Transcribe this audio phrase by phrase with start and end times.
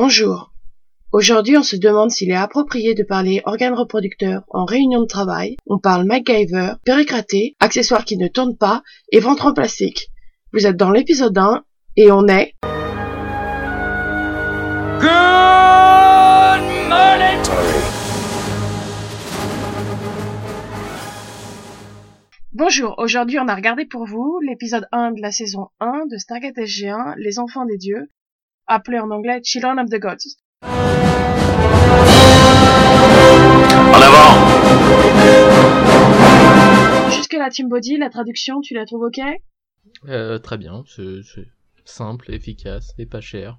[0.00, 0.52] Bonjour.
[1.10, 5.56] Aujourd'hui, on se demande s'il est approprié de parler organes reproducteurs en réunion de travail.
[5.66, 10.12] On parle MacGyver, péricraté, accessoires qui ne tournent pas et ventre en plastique.
[10.52, 11.64] Vous êtes dans l'épisode 1
[11.96, 12.54] et on est...
[15.00, 15.08] Good
[16.88, 17.42] morning.
[22.52, 26.56] Bonjour, aujourd'hui on a regardé pour vous l'épisode 1 de la saison 1 de Stargate
[26.56, 28.08] SG1, Les Enfants des Dieux,
[28.68, 30.36] appelé en anglais Children of the Gods.
[33.92, 34.30] En avant.
[37.10, 39.20] Jusque la Team Body, la traduction, tu la trouves ok
[40.08, 41.20] Euh, très bien, c'est
[41.84, 43.58] simple, efficace et pas cher.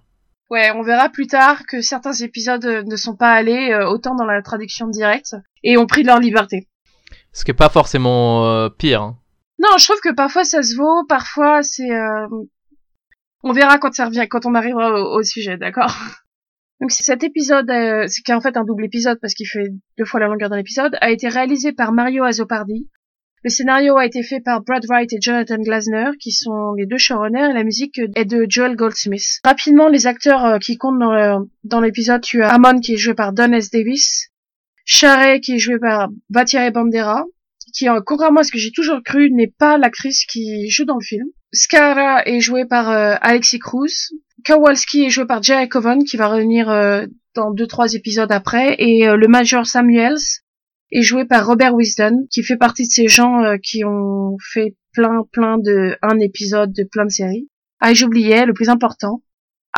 [0.52, 4.16] Ouais, on verra plus tard que certains épisodes euh, ne sont pas allés euh, autant
[4.16, 6.68] dans la traduction directe et ont pris de leur liberté.
[7.34, 9.02] Ce qui est pas forcément euh, pire.
[9.04, 9.18] hein.
[9.60, 11.92] Non, je trouve que parfois ça se vaut, parfois c'est...
[11.92, 12.28] euh,
[13.44, 15.96] On verra quand ça revient, quand on arrivera au, sujet, d'accord?
[16.82, 20.06] Donc cet épisode, euh, qui est en fait un double épisode parce qu'il fait deux
[20.06, 22.90] fois la longueur d'un épisode, a été réalisé par Mario Azopardi.
[23.44, 26.98] Le scénario a été fait par Brad Wright et Jonathan Glasner, qui sont les deux
[26.98, 29.40] showrunners, et la musique est de Joel Goldsmith.
[29.46, 31.00] Rapidement, les acteurs euh, qui comptent
[31.64, 33.72] dans l'épisode, tu as Amon qui est joué par Don S.
[33.72, 34.30] Davis,
[34.84, 37.24] Share qui est joué par Batiare Bandera,
[37.74, 40.98] qui, euh, contrairement à ce que j'ai toujours cru, n'est pas l'actrice qui joue dans
[40.98, 41.28] le film.
[41.52, 44.12] Skara est joué par euh, Alexis Cruz.
[44.46, 47.06] Kowalski est joué par Jerry Coven, qui va revenir euh,
[47.36, 50.18] dans deux trois épisodes après, et euh, le Major Samuels
[50.92, 54.76] est joué par Robert Wisdon, qui fait partie de ces gens euh, qui ont fait
[54.94, 57.50] plein plein de un épisode de plein de séries.
[57.80, 59.22] Ah, j'oubliais le plus important.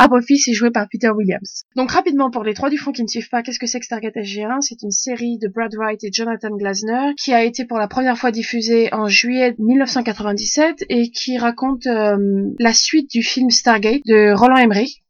[0.02, 1.64] Apophis est joué par Peter Williams.
[1.76, 3.84] Donc rapidement pour les trois du fond qui ne suivent pas, qu'est-ce que c'est que
[3.84, 7.78] Stargate SG1 C'est une série de Brad Wright et Jonathan Glasner qui a été pour
[7.78, 12.16] la première fois diffusée en juillet 1997 et qui raconte euh,
[12.58, 15.02] la suite du film Stargate de Roland Emmerich,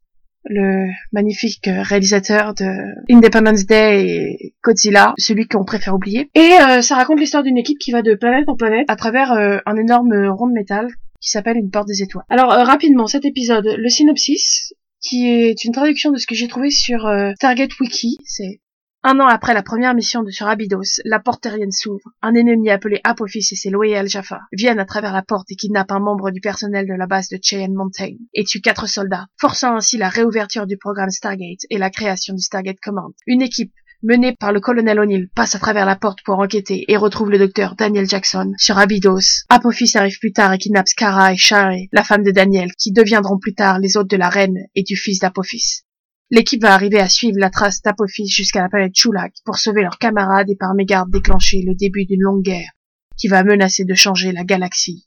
[0.44, 2.66] le magnifique réalisateur de
[3.10, 6.30] Independence Day et Godzilla, celui qu'on préfère oublier.
[6.34, 9.32] Et euh, ça raconte l'histoire d'une équipe qui va de planète en planète à travers
[9.32, 10.88] euh, un énorme rond de métal
[11.22, 12.24] qui s'appelle une porte des étoiles.
[12.28, 16.49] Alors euh, rapidement, cet épisode, le synopsis, qui est une traduction de ce que j'ai
[16.49, 18.61] trouvé sur euh, Stargate Wiki, c'est
[19.05, 22.13] un an après la première mission de sur Abydos, la porte terrienne s'ouvre.
[22.23, 25.91] Un ennemi appelé Apophis et ses loyaux Jaffa viennent à travers la porte et kidnappent
[25.91, 29.75] un membre du personnel de la base de Cheyenne Mountain et tuent quatre soldats, forçant
[29.75, 33.13] ainsi la réouverture du programme Stargate et la création du Stargate Command.
[33.27, 36.97] Une équipe menée par le colonel O'Neill passe à travers la porte pour enquêter et
[36.97, 39.45] retrouve le docteur Daniel Jackson sur Abydos.
[39.49, 43.39] Apophis arrive plus tard et kidnappe Skara et Share, la femme de Daniel, qui deviendront
[43.39, 45.83] plus tard les hôtes de la reine et du fils d'Apophis.
[46.31, 49.99] L'équipe va arriver à suivre la trace d'Apophis jusqu'à la planète Chulak pour sauver leurs
[49.99, 52.71] camarades et par mégarde déclencher le début d'une longue guerre
[53.17, 55.07] qui va menacer de changer la galaxie.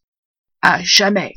[0.61, 1.35] À jamais.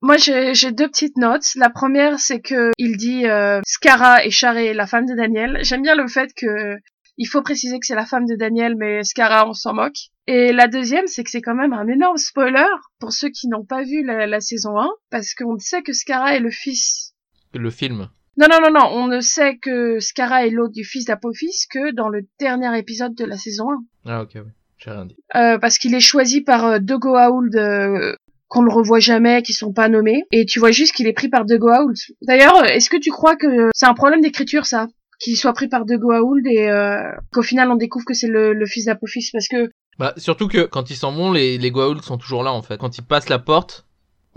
[0.00, 1.46] Moi, j'ai deux petites notes.
[1.56, 5.58] La première, c'est que il dit euh, Skara et Charé, la femme de Daniel.
[5.62, 6.76] J'aime bien le fait que
[7.20, 9.96] il faut préciser que c'est la femme de Daniel, mais Skara, on s'en moque.
[10.28, 12.66] Et la deuxième, c'est que c'est quand même un énorme spoiler
[13.00, 16.36] pour ceux qui n'ont pas vu la, la saison 1, parce qu'on sait que Skara
[16.36, 17.14] est le fils
[17.54, 18.08] Le film.
[18.36, 21.92] non, non, non, non, on ne sait que Skara est l'autre du fils d'Apophis que
[21.92, 23.66] dans le dernier épisode de la saison
[24.06, 24.52] Ah ok, oui.
[24.76, 25.16] J'ai rien dit.
[25.34, 25.54] 1.
[25.54, 28.14] Euh, parce qu'il est choisi par euh, deux Goa'uld euh,
[28.48, 30.24] qu'on ne revoit jamais, qui sont pas nommés.
[30.32, 31.96] Et tu vois juste qu'il est pris par deux Goa'uld.
[32.22, 34.88] D'ailleurs, est-ce que tu crois que c'est un problème d'écriture, ça?
[35.20, 36.96] Qu'il soit pris par deux Goa'uld et euh,
[37.32, 40.64] qu'au final on découvre que c'est le, le fils d'Apophis Parce que Bah surtout que
[40.64, 42.78] quand ils s'en vont, les, les Goa'uld sont toujours là en fait.
[42.78, 43.84] Quand ils passent la porte,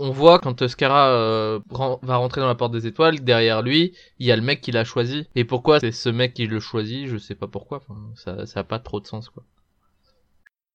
[0.00, 3.92] on voit quand Skara euh, ren- va rentrer dans la porte des étoiles, derrière lui,
[4.18, 5.26] il y a le mec qui l'a choisi.
[5.36, 7.80] Et pourquoi c'est ce mec qui le choisit, je sais pas pourquoi.
[8.16, 9.44] Ça, ça a pas trop de sens quoi.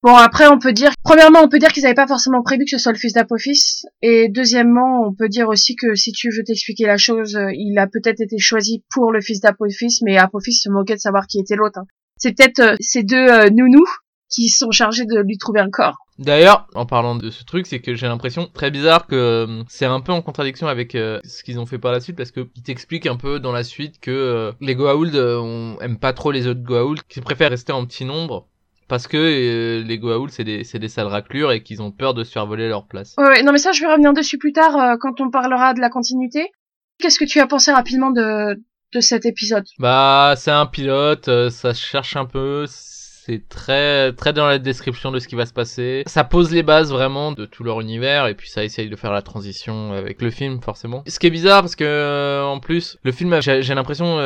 [0.08, 2.70] Bon, après, on peut dire, premièrement, on peut dire qu'ils n'avaient pas forcément prévu que
[2.70, 3.82] ce soit le fils d'Apophis.
[4.02, 7.78] Et deuxièmement, on peut dire aussi que si tu veux t'expliquer la chose, euh, il
[7.78, 11.40] a peut-être été choisi pour le fils d'Apophis, mais Apophis se moquait de savoir qui
[11.40, 11.80] était l'autre.
[11.80, 11.88] hein.
[12.16, 13.84] C'est peut-être euh, ces deux euh, nounous
[14.30, 15.98] qui sont chargés de lui trouver un corps.
[16.20, 20.00] D'ailleurs, en parlant de ce truc, c'est que j'ai l'impression très bizarre que c'est un
[20.00, 23.08] peu en contradiction avec ce qu'ils ont fait par la suite, parce que ils t'expliquent
[23.08, 27.02] un peu dans la suite que les Goa'uld euh, on pas trop les autres Goa'uld,
[27.08, 28.48] qui préfèrent rester en petit nombre,
[28.88, 32.14] parce que euh, les Goa'uld c'est des c'est des sales raclures et qu'ils ont peur
[32.14, 33.16] de se faire voler leur place.
[33.18, 35.74] Ouais, ouais, non mais ça, je vais revenir dessus plus tard euh, quand on parlera
[35.74, 36.52] de la continuité.
[37.00, 38.56] Qu'est-ce que tu as pensé rapidement de,
[38.94, 39.66] de cet épisode?
[39.80, 45.12] Bah, c'est un pilote, euh, ça cherche un peu, c'est très très dans la description
[45.12, 46.04] de ce qui va se passer.
[46.08, 49.12] Ça pose les bases vraiment de tout leur univers et puis ça essaye de faire
[49.12, 51.04] la transition avec le film forcément.
[51.08, 54.18] Ce qui est bizarre parce que euh, en plus le film j'ai j'ai l'impression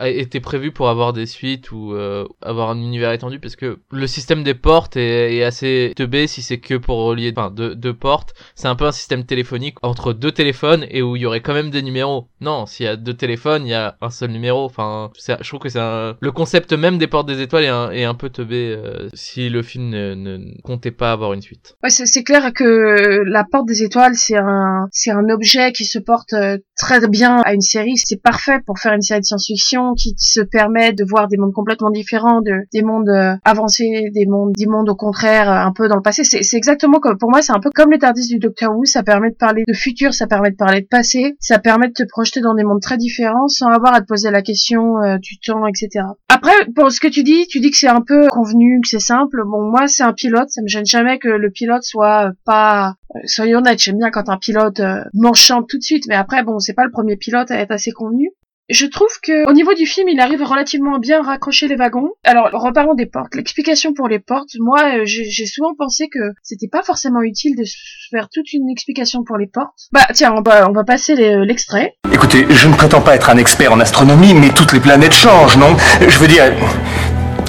[0.00, 4.06] été prévu pour avoir des suites ou euh, avoir un univers étendu parce que le
[4.06, 8.34] système des portes est, assez teubé si c'est que pour relier enfin, deux, portes.
[8.54, 11.54] C'est un peu un système téléphonique entre deux téléphones et où il y aurait quand
[11.54, 12.28] même des numéros.
[12.40, 14.64] Non, s'il y a deux téléphones, il y a un seul numéro.
[14.64, 16.16] Enfin, je trouve que c'est un...
[16.20, 19.90] le concept même des portes des étoiles est un, peu teubé euh, si le film
[19.90, 21.76] ne, comptait pas avoir une suite.
[21.82, 25.84] Ouais, c'est c'est clair que la porte des étoiles, c'est un, c'est un objet qui
[25.84, 27.96] se porte euh, très bien à une série.
[27.96, 31.52] C'est parfait pour faire une série de science-fiction qui se permet de voir des mondes
[31.52, 35.72] complètement différents, de, des mondes euh, avancés, des mondes, des mondes au contraire euh, un
[35.72, 36.24] peu dans le passé.
[36.24, 38.84] C'est exactement comme, pour moi, c'est un peu comme les Tardis du Docteur Who.
[38.86, 41.92] Ça permet de parler de futur, ça permet de parler de passé, ça permet de
[41.92, 45.18] te projeter dans des mondes très différents sans avoir à te poser la question euh,
[45.18, 46.06] du temps, etc.
[46.28, 48.98] Après, pour ce que tu dis, tu dis que c'est un peu convenu, que c'est
[48.98, 49.42] simple.
[49.46, 52.94] Bon, moi, c'est un pilote, ça me gêne jamais que le pilote soit euh, pas
[53.16, 56.42] euh, soyons honnêtes, j'aime bien quand un pilote euh, m'enchante tout de suite, mais après,
[56.42, 58.30] bon, c'est pas le premier pilote à être assez convenu.
[58.70, 62.08] Je trouve que au niveau du film, il arrive relativement bien à raccrocher les wagons.
[62.24, 63.34] Alors, reparlons des portes.
[63.34, 67.64] L'explication pour les portes, moi, euh, j'ai souvent pensé que c'était pas forcément utile de
[68.10, 69.88] faire toute une explication pour les portes.
[69.92, 71.96] Bah, tiens, on va, on va passer les- l'extrait.
[72.10, 75.58] Écoutez, je ne prétends pas être un expert en astronomie, mais toutes les planètes changent,
[75.58, 75.76] non?
[76.00, 76.44] Je veux dire,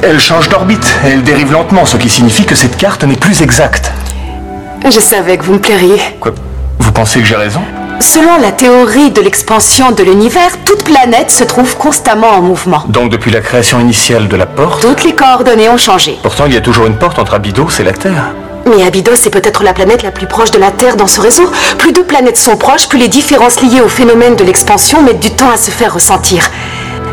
[0.04, 3.90] elles changent d'orbite, elles dérivent lentement, ce qui signifie que cette carte n'est plus exacte.
[4.84, 5.98] Je savais que vous me plairiez.
[6.20, 6.34] Quoi?
[6.80, 7.62] Vous pensez que j'ai raison?
[8.00, 12.84] Selon la théorie de l'expansion de l'univers, toute planète se trouve constamment en mouvement.
[12.88, 16.18] Donc depuis la création initiale de la porte, Toutes les coordonnées ont changé.
[16.22, 18.32] pourtant il y a toujours une porte entre Abydos et la Terre.
[18.66, 21.50] Mais Abydos est peut-être la planète la plus proche de la Terre dans ce réseau.
[21.78, 25.32] Plus deux planètes sont proches, plus les différences liées au phénomène de l'expansion mettent du
[25.32, 26.50] temps à se faire ressentir.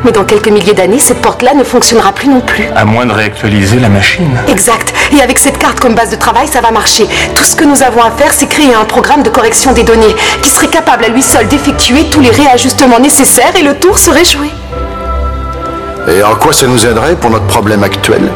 [0.04, 2.64] Mais dans quelques milliers d'années, cette porte-là ne fonctionnera plus non plus.
[2.74, 4.36] À moins de réactualiser la machine.
[4.48, 4.92] Exact.
[5.16, 7.06] Et avec cette carte comme base de travail, ça va marcher.
[7.34, 10.14] Tout ce que nous avons à faire, c'est créer un programme de correction des données
[10.42, 14.24] qui serait capable à lui seul d'effectuer tous les réajustements nécessaires et le tour serait
[14.24, 14.48] joué.
[16.08, 18.28] Et en quoi ça nous aiderait pour notre problème actuel?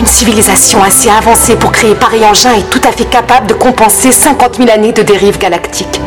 [0.00, 4.12] Une civilisation assez avancée pour créer pareil engin est tout à fait capable de compenser
[4.12, 6.00] 50 000 années de dérive galactique.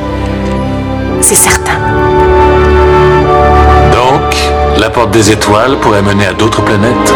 [1.22, 1.78] C'est certain.
[4.82, 7.14] La porte des étoiles pourrait mener à d'autres planètes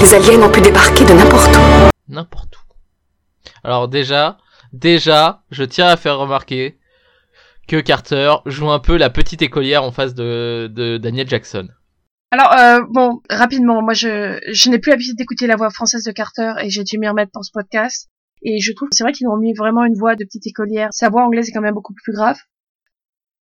[0.00, 1.90] Les aliens ont pu débarquer de n'importe où.
[2.08, 2.72] N'importe où.
[3.62, 4.38] Alors déjà,
[4.72, 6.78] déjà, je tiens à faire remarquer
[7.68, 11.68] que Carter joue un peu la petite écolière en face de, de Daniel Jackson.
[12.30, 16.12] Alors, euh, bon, rapidement, moi, je, je n'ai plus l'habitude d'écouter la voix française de
[16.12, 18.08] Carter et j'ai dû m'y remettre pour ce podcast.
[18.42, 20.88] Et je trouve, c'est vrai qu'ils ont mis vraiment une voix de petite écolière.
[20.92, 22.38] Sa voix anglaise est quand même beaucoup plus grave.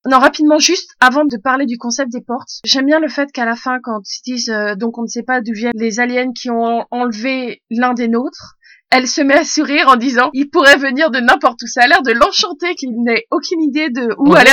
[0.05, 3.45] Non, rapidement, juste avant de parler du concept des portes, j'aime bien le fait qu'à
[3.45, 6.33] la fin, quand ils disent euh, donc on ne sait pas d'où viennent les aliens
[6.33, 8.55] qui ont enlevé l'un des nôtres,
[8.91, 11.67] elle se met à sourire en disant il pourrait venir de n'importe où.
[11.67, 14.51] Ça a l'air de l'enchanter qu'il n'ait aucune idée de où On aller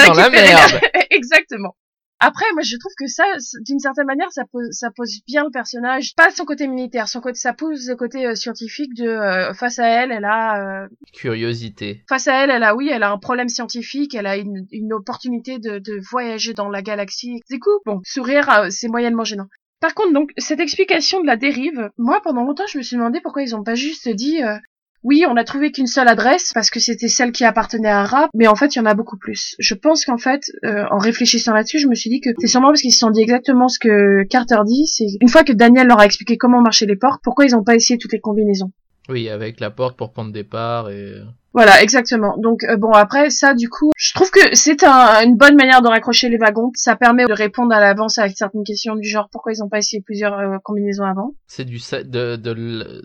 [0.53, 1.01] la.
[1.11, 1.75] Exactement.
[2.21, 3.25] Après, moi, je trouve que ça,
[3.67, 6.15] d'une certaine manière, ça pose, ça pose bien le personnage.
[6.17, 9.79] Pas son côté militaire, son côté, ça pose le côté euh, scientifique de euh, face
[9.79, 12.05] à elle, elle a, euh, Curiosité.
[12.09, 14.93] face à elle, elle a, oui, elle a un problème scientifique, elle a une, une
[14.93, 17.41] opportunité de, de voyager dans la galaxie.
[17.51, 19.47] Du coup, bon, sourire, euh, c'est moyennement gênant.
[19.81, 23.21] Par contre, donc, cette explication de la dérive, moi, pendant longtemps, je me suis demandé
[23.23, 24.59] pourquoi ils ont pas juste dit, euh,
[25.03, 28.29] oui, on a trouvé qu'une seule adresse parce que c'était celle qui appartenait à Ra,
[28.35, 29.57] mais en fait, il y en a beaucoup plus.
[29.59, 32.69] Je pense qu'en fait, euh, en réfléchissant là-dessus, je me suis dit que c'est sûrement
[32.69, 34.87] parce qu'ils se sont dit exactement ce que Carter dit.
[34.87, 37.65] C'est une fois que Daniel leur a expliqué comment marchaient les portes, pourquoi ils ont
[37.65, 38.73] pas essayé toutes les combinaisons.
[39.11, 41.15] Oui, avec la porte pour prendre départ et...
[41.53, 42.37] Voilà, exactement.
[42.39, 45.83] Donc euh, bon, après ça, du coup, je trouve que c'est un- une bonne manière
[45.83, 46.71] de raccrocher les wagons.
[46.75, 49.79] Ça permet de répondre à l'avance avec certaines questions du genre pourquoi ils ont pas
[49.79, 51.33] essayé plusieurs euh, combinaisons avant.
[51.49, 53.03] C'est du de, de,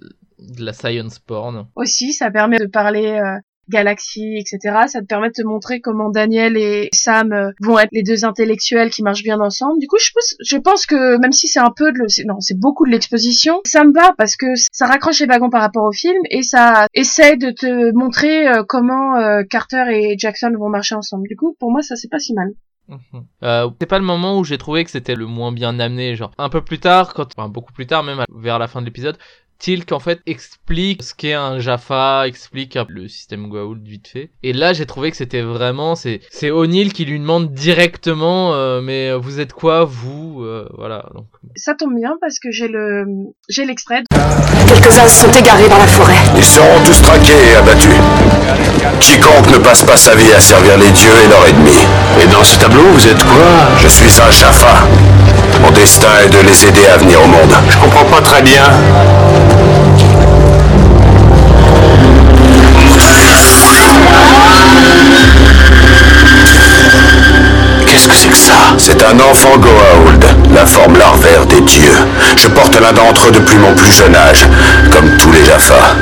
[0.59, 1.67] la science porn.
[1.75, 4.85] Aussi, ça permet de parler euh, galaxie, etc.
[4.87, 8.25] Ça te permet de te montrer comment Daniel et Sam euh, vont être les deux
[8.25, 9.79] intellectuels qui marchent bien ensemble.
[9.79, 12.91] Du coup, je pense, que même si c'est un peu de, non, c'est beaucoup de
[12.91, 16.43] l'exposition, ça me va parce que ça raccroche les wagons par rapport au film et
[16.43, 21.27] ça essaie de te montrer euh, comment euh, Carter et Jackson vont marcher ensemble.
[21.27, 22.51] Du coup, pour moi, ça c'est pas si mal.
[23.43, 26.31] Euh, c'est pas le moment où j'ai trouvé que c'était le moins bien amené, genre
[26.37, 29.17] un peu plus tard, quand, enfin beaucoup plus tard même vers la fin de l'épisode,
[29.59, 34.29] Tilk en fait explique ce qu'est un Jaffa, explique le système Goa'uld vite fait.
[34.43, 38.81] Et là j'ai trouvé que c'était vraiment c'est c'est O'Neill qui lui demande directement euh,
[38.81, 43.05] mais vous êtes quoi vous Euh, voilà donc Ça tombe bien parce que j'ai le
[43.49, 44.03] j'ai l'extrait.
[44.67, 46.15] Quelques-uns se sont égarés dans la forêt.
[46.35, 47.95] Ils seront tous traqués et abattus.
[48.99, 51.79] Quiconque ne passe pas sa vie à servir les dieux est leur ennemi.
[52.21, 53.51] Et dans ce tableau, vous êtes quoi?
[53.77, 54.87] Je suis un Jaffa.
[55.61, 57.53] Mon destin est de les aider à venir au monde.
[57.69, 58.63] Je comprends pas très bien.
[67.87, 68.75] Qu'est-ce que c'est que ça?
[68.77, 71.97] C'est un enfant Goa'uld, la forme larvaire des dieux.
[72.37, 74.45] Je porte l'un d'entre eux depuis mon plus jeune âge,
[74.91, 75.95] comme tous les Jaffa.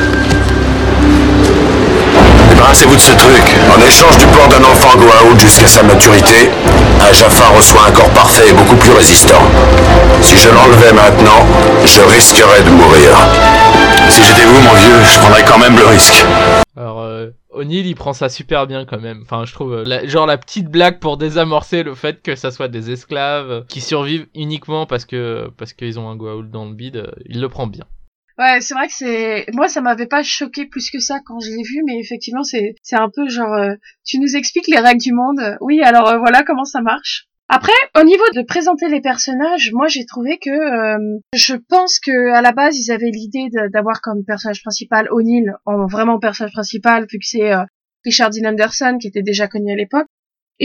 [2.63, 3.43] Débarrassez-vous de ce truc.
[3.75, 6.49] En échange du port d'un enfant Goa'uld jusqu'à sa maturité,
[7.01, 9.43] un Jaffa reçoit un corps parfait et beaucoup plus résistant.
[10.21, 11.45] Si je l'enlevais maintenant,
[11.83, 13.17] je risquerais de mourir.
[14.07, 16.25] Si j'étais vous, mon vieux, je prendrais quand même le risque.
[16.77, 19.23] Alors, euh, O'Neill, il prend ça super bien quand même.
[19.23, 22.69] Enfin, je trouve, euh, genre la petite blague pour désamorcer le fait que ça soit
[22.69, 25.05] des esclaves qui survivent uniquement parce
[25.57, 27.83] parce qu'ils ont un Goa'uld dans le bide, euh, il le prend bien.
[28.39, 31.51] Ouais, c'est vrai que c'est moi ça m'avait pas choqué plus que ça quand je
[31.51, 33.75] l'ai vu, mais effectivement c'est c'est un peu genre euh,
[34.05, 35.57] tu nous expliques les règles du monde.
[35.61, 37.27] Oui, alors euh, voilà comment ça marche.
[37.49, 42.31] Après, au niveau de présenter les personnages, moi j'ai trouvé que euh, je pense que
[42.33, 47.05] à la base ils avaient l'idée d'avoir comme personnage principal O'Neill en vraiment personnage principal
[47.11, 47.51] vu que c'est
[48.03, 50.07] Richard Dean Anderson qui était déjà connu à l'époque.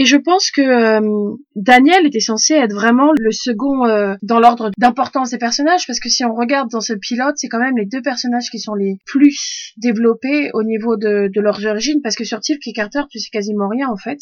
[0.01, 4.71] Et je pense que euh, Daniel était censé être vraiment le second euh, dans l'ordre
[4.77, 7.85] d'importance des personnages, parce que si on regarde dans ce pilote, c'est quand même les
[7.85, 12.23] deux personnages qui sont les plus développés au niveau de, de leurs origines, parce que
[12.23, 14.19] sur Tilk et Carter, tu sais quasiment rien en fait.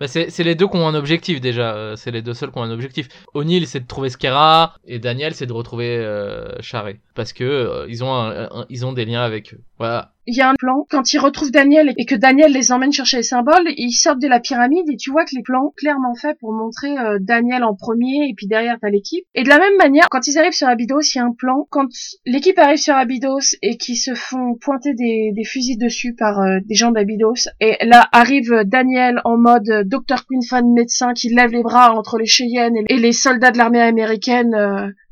[0.00, 1.76] Bah, c'est les deux qui ont un objectif déjà.
[1.76, 3.06] euh, c'est les deux seuls qui ont un objectif.
[3.34, 7.86] O'Neill, c'est de trouver Skera et Daniel, c'est de retrouver euh, Charret parce que euh,
[7.88, 9.60] ils ont un- ils ont des liens avec eux.
[9.78, 10.14] Voilà.
[10.30, 13.16] Il y a un plan, quand ils retrouvent Daniel et que Daniel les emmène chercher
[13.16, 16.36] les symboles, ils sortent de la pyramide et tu vois que les plans clairement faits
[16.38, 19.24] pour montrer euh, Daniel en premier et puis derrière t'as l'équipe.
[19.34, 21.66] Et de la même manière, quand ils arrivent sur Abydos, il y a un plan,
[21.70, 21.88] quand
[22.26, 26.74] l'équipe arrive sur Abydos et qu'ils se font pointer des, fusils dessus par euh, des
[26.74, 30.26] gens d'Abydos, et là arrive Daniel en mode euh, Dr.
[30.28, 33.80] Queen fan médecin qui lève les bras entre les Cheyennes et, les soldats de l'armée
[33.80, 34.54] américaine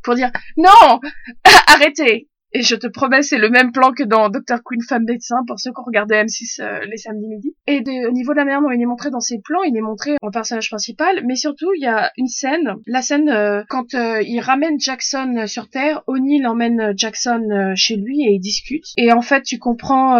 [0.03, 1.01] pour dire non,
[1.69, 4.63] arrêtez, et je te promets, c'est le même plan que dans Dr.
[4.65, 7.55] Queen Femme Médecin pour ceux qui regardé M6 euh, les samedis midi.
[7.67, 9.83] Et au niveau de la manière dont il est montré dans ces plans, il est
[9.83, 13.95] montré en personnage principal, mais surtout il y a une scène, la scène euh, quand
[13.95, 18.93] euh, il ramène Jackson sur Terre, O'Neill emmène Jackson chez lui et ils discutent.
[18.97, 20.19] Et en fait, tu comprends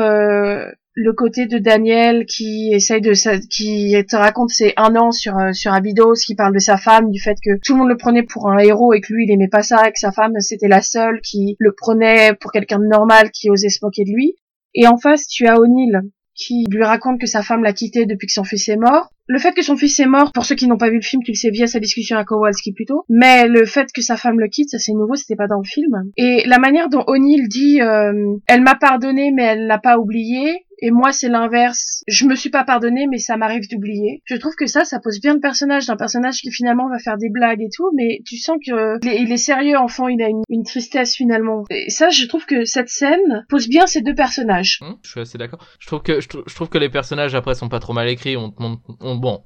[0.99, 5.37] le côté de Daniel qui essaye de sa- qui te raconte ses un an sur
[5.39, 7.99] euh, sur Abydos, qui parle de sa femme, du fait que tout le monde le
[7.99, 10.33] prenait pour un héros et que lui il aimait pas ça, et que sa femme
[10.41, 14.11] c'était la seule qui le prenait pour quelqu'un de normal qui osait se moquer de
[14.13, 14.37] lui.
[14.75, 16.01] Et en face tu as O'Neill
[16.35, 19.09] qui lui raconte que sa femme l'a quitté depuis que son fils est mort.
[19.27, 21.23] Le fait que son fils est mort, pour ceux qui n'ont pas vu le film,
[21.25, 23.05] tu le sais via sa discussion avec Kowalski plutôt.
[23.09, 25.65] Mais le fait que sa femme le quitte, ça c'est nouveau, c'était pas dans le
[25.67, 26.11] film.
[26.19, 28.13] Et la manière dont O'Neill dit, euh,
[28.47, 30.66] elle m'a pardonné mais elle l'a pas oublié.
[30.81, 32.05] Et moi c'est l'inverse.
[32.07, 34.23] Je me suis pas pardonné mais ça m'arrive d'oublier.
[34.25, 37.17] Je trouve que ça, ça pose bien le personnage d'un personnage qui finalement va faire
[37.17, 40.29] des blagues et tout, mais tu sens que euh, il est, sérieux enfant, il a
[40.29, 41.65] une, tristesse finalement.
[41.71, 44.81] Et ça, je trouve que cette scène pose bien ces deux personnages.
[44.83, 45.65] Hum, je suis assez d'accord.
[45.79, 48.09] Je trouve que je, trou- je trouve que les personnages après sont pas trop mal
[48.09, 48.37] écrits.
[48.37, 48.53] On
[49.01, 49.43] on- bon.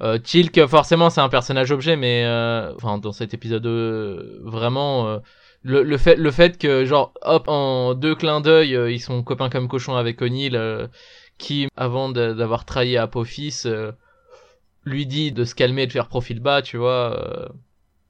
[0.00, 5.20] Euh, Tilk, forcément, c'est un personnage objet, mais euh, enfin dans cet épisode euh, vraiment.
[5.64, 9.22] Le, le fait le fait que genre hop en deux clins d'œil euh, ils sont
[9.22, 10.86] copains comme cochons avec O'Neill euh,
[11.38, 13.90] qui avant d'avoir trahi Apophis euh,
[14.84, 17.48] lui dit de se calmer et de faire profil bas tu vois euh,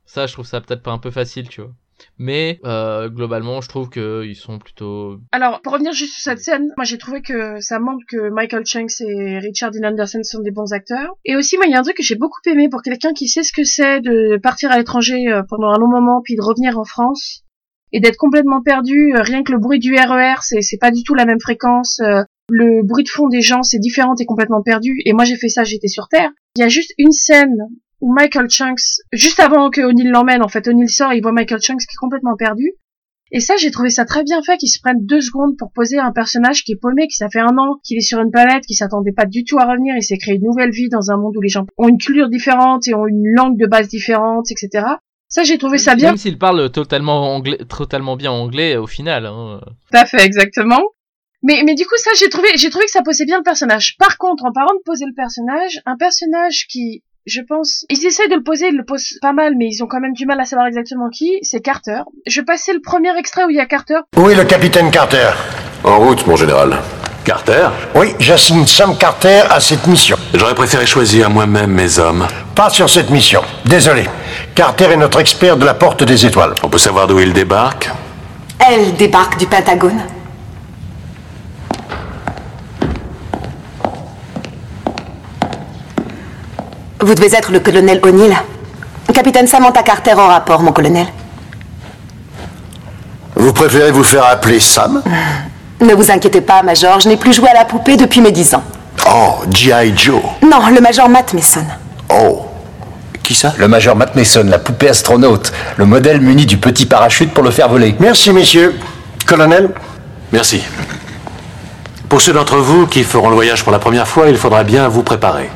[0.04, 1.70] ça je trouve ça peut-être pas un peu facile tu vois.
[2.18, 6.40] Mais euh, globalement je trouve que ils sont plutôt Alors, pour revenir juste sur cette
[6.40, 10.40] scène, moi j'ai trouvé que ça montre que Michael Shanks et Richard Dean Anderson sont
[10.40, 11.14] des bons acteurs.
[11.24, 13.28] Et aussi, moi, il y a un truc que j'ai beaucoup aimé pour quelqu'un qui
[13.28, 16.78] sait ce que c'est de partir à l'étranger pendant un long moment, puis de revenir
[16.78, 17.43] en France,
[17.96, 19.14] et d'être complètement perdu.
[19.14, 22.00] euh, Rien que le bruit du RER, c'est c'est pas du tout la même fréquence.
[22.00, 24.98] euh, Le bruit de fond des gens, c'est différent, t'es complètement perdu.
[25.06, 26.30] Et moi, j'ai fait ça, j'étais sur Terre.
[26.56, 27.56] Il y a juste une scène
[28.00, 31.62] où Michael Shanks, juste avant que O'Neill l'emmène, en fait, O'Neill sort, il voit Michael
[31.62, 32.72] Shanks qui est complètement perdu.
[33.32, 35.98] Et ça, j'ai trouvé ça très bien fait qu'ils se prennent deux secondes pour poser
[35.98, 38.64] un personnage qui est paumé, qui ça fait un an qu'il est sur une planète,
[38.66, 41.16] qui s'attendait pas du tout à revenir, il s'est créé une nouvelle vie dans un
[41.16, 44.46] monde où les gens ont une culture différente et ont une langue de base différente,
[44.52, 44.86] etc.
[45.34, 46.10] Ça, j'ai trouvé ça bien.
[46.10, 49.26] Même s'il parle totalement anglais, totalement bien anglais au final.
[49.26, 49.58] Hein.
[49.90, 50.80] Tout à fait, exactement.
[51.42, 53.96] Mais, mais du coup, ça, j'ai trouvé, j'ai trouvé que ça posait bien le personnage.
[53.98, 58.28] Par contre, en parlant de poser le personnage, un personnage qui, je pense, ils essaient
[58.28, 60.38] de le poser, ils le posent pas mal, mais ils ont quand même du mal
[60.38, 62.02] à savoir exactement qui, c'est Carter.
[62.28, 63.98] Je vais passer le premier extrait où il y a Carter.
[64.16, 65.30] Où est le capitaine Carter?
[65.82, 66.78] En route, mon général.
[67.24, 67.70] Carter?
[67.96, 70.16] Oui, j'assigne Sam Carter à cette mission.
[70.32, 72.24] J'aurais préféré choisir moi-même mes hommes.
[72.54, 73.42] Pas sur cette mission.
[73.64, 74.04] Désolé.
[74.54, 76.54] Carter est notre expert de la porte des étoiles.
[76.62, 77.90] On peut savoir d'où il débarque
[78.60, 80.00] Elle débarque du Pentagone.
[87.00, 88.34] Vous devez être le colonel O'Neill.
[89.12, 91.06] Capitaine Samantha Carter en rapport, mon colonel.
[93.34, 95.02] Vous préférez vous faire appeler Sam?
[95.80, 98.54] Ne vous inquiétez pas, Major, je n'ai plus joué à la poupée depuis mes dix
[98.54, 98.62] ans.
[99.12, 99.92] Oh, G.I.
[99.96, 100.22] Joe.
[100.42, 101.64] Non, le Major Matt Mason.
[102.08, 102.46] Oh.
[103.24, 103.54] Qui ça?
[103.56, 107.50] Le major Matt Mason, la poupée astronaute, le modèle muni du petit parachute pour le
[107.50, 107.96] faire voler.
[107.98, 108.74] Merci, messieurs.
[109.26, 109.70] Colonel?
[110.30, 110.60] Merci.
[112.10, 114.88] Pour ceux d'entre vous qui feront le voyage pour la première fois, il faudra bien
[114.88, 115.48] vous préparer.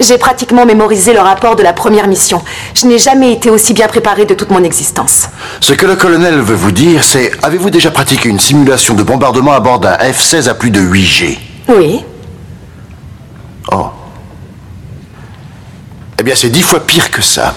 [0.00, 2.42] J'ai pratiquement mémorisé le rapport de la première mission.
[2.74, 5.28] Je n'ai jamais été aussi bien préparé de toute mon existence.
[5.60, 9.52] Ce que le colonel veut vous dire, c'est avez-vous déjà pratiqué une simulation de bombardement
[9.52, 11.38] à bord d'un F-16 à plus de 8G
[11.68, 12.04] Oui.
[16.22, 17.52] Eh bien, c'est dix fois pire que ça.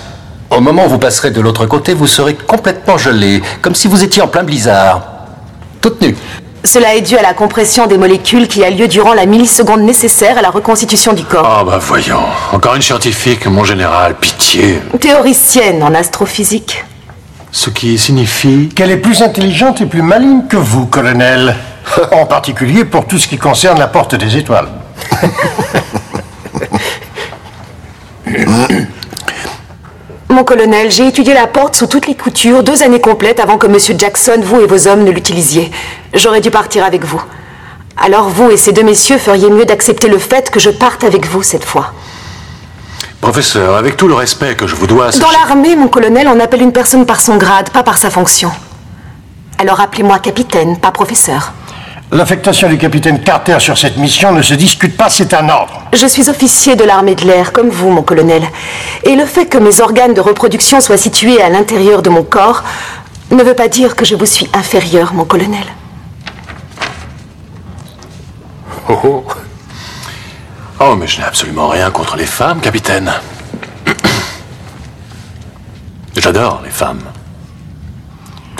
[0.50, 4.04] Au moment où vous passerez de l'autre côté, vous serez complètement gelé, comme si vous
[4.04, 5.04] étiez en plein blizzard.
[5.82, 6.18] Toute nue.
[6.64, 10.40] Cela est dû à la compression des molécules qui a lieu durant la milliseconde nécessaire
[10.40, 11.46] à la reconstitution du corps.
[11.48, 12.24] Ah bah voyons.
[12.54, 14.82] Encore une scientifique, mon général, pitié.
[15.00, 16.84] Théoricienne en astrophysique.
[17.52, 18.70] Ce qui signifie...
[18.76, 21.56] Qu'elle est plus intelligente et plus maligne que vous, colonel.
[22.12, 24.70] en particulier pour tout ce qui concerne la porte des étoiles.
[30.30, 33.68] Mon colonel, j'ai étudié la porte sous toutes les coutures deux années complètes avant que
[33.68, 35.72] Monsieur Jackson, vous et vos hommes ne l'utilisiez.
[36.14, 37.24] J'aurais dû partir avec vous.
[37.98, 41.26] Alors vous et ces deux messieurs feriez mieux d'accepter le fait que je parte avec
[41.28, 41.94] vous cette fois.
[43.22, 45.12] Professeur, avec tout le respect que je vous dois...
[45.12, 48.52] Dans l'armée, mon colonel, on appelle une personne par son grade, pas par sa fonction.
[49.58, 51.54] Alors appelez-moi capitaine, pas professeur.
[52.12, 55.82] L'affectation du capitaine Carter sur cette mission ne se discute pas, c'est un ordre.
[55.94, 58.44] Je suis officier de l'armée de l'air, comme vous, mon colonel.
[59.04, 62.64] Et le fait que mes organes de reproduction soient situés à l'intérieur de mon corps
[63.32, 65.66] ne veut pas dire que je vous suis inférieur, mon colonel.
[68.88, 69.26] Oh, oh.
[70.80, 73.12] Oh, mais je n'ai absolument rien contre les femmes, capitaine.
[76.16, 77.02] J'adore les femmes.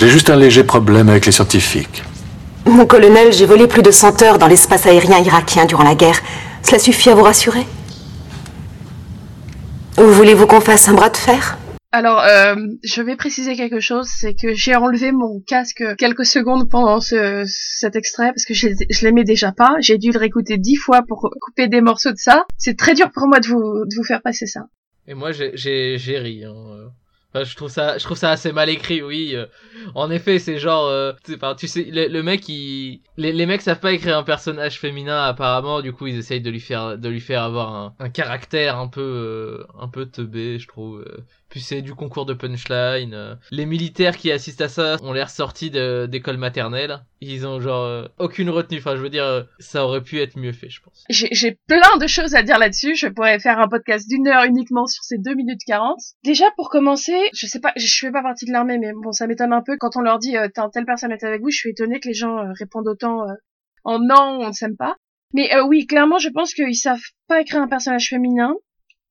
[0.00, 2.02] J'ai juste un léger problème avec les scientifiques.
[2.66, 6.20] Mon colonel, j'ai volé plus de 100 heures dans l'espace aérien irakien durant la guerre.
[6.62, 7.64] Cela suffit à vous rassurer
[9.98, 11.58] Ou voulez-vous qu'on fasse un bras de fer?
[11.92, 16.68] Alors, euh, je vais préciser quelque chose, c'est que j'ai enlevé mon casque quelques secondes
[16.68, 19.76] pendant ce, cet extrait parce que je, je l'aimais déjà pas.
[19.80, 22.44] J'ai dû le réécouter dix fois pour couper des morceaux de ça.
[22.58, 24.62] C'est très dur pour moi de vous, de vous faire passer ça.
[25.08, 26.44] Et moi, j'ai- j'ai j'ai ri.
[26.44, 26.52] Hein.
[27.36, 27.44] Euh.
[27.44, 29.32] Je trouve ça, je trouve ça assez mal écrit, oui.
[29.34, 29.46] euh.
[29.94, 31.12] En effet, c'est genre, euh,
[31.56, 35.22] tu sais, le, le mec, il, les, les mecs savent pas écrire un personnage féminin
[35.24, 35.80] apparemment.
[35.82, 39.64] Du coup, ils essayent de lui faire, de lui faire avoir un, caractère un peu,
[39.78, 41.04] un peu teubé, je trouve.
[41.48, 43.14] Puis c'est du concours de punchline.
[43.14, 43.34] euh.
[43.50, 47.04] Les militaires qui assistent à ça ont l'air sortis d'école maternelle.
[47.20, 48.78] Ils ont genre euh, aucune retenue.
[48.78, 51.04] Enfin, je veux dire, euh, ça aurait pu être mieux fait, je pense.
[51.08, 52.96] J'ai plein de choses à dire là-dessus.
[52.96, 55.98] Je pourrais faire un podcast d'une heure uniquement sur ces 2 minutes 40.
[56.24, 59.26] Déjà, pour commencer, je sais pas, je fais pas partie de l'armée, mais bon, ça
[59.26, 61.50] m'étonne un peu quand on leur dit euh, telle personne est avec vous.
[61.50, 63.24] Je suis étonnée que les gens répondent autant
[63.84, 64.96] en non, on ne s'aime pas.
[65.32, 68.54] Mais oui, clairement, je pense qu'ils savent pas écrire un personnage féminin.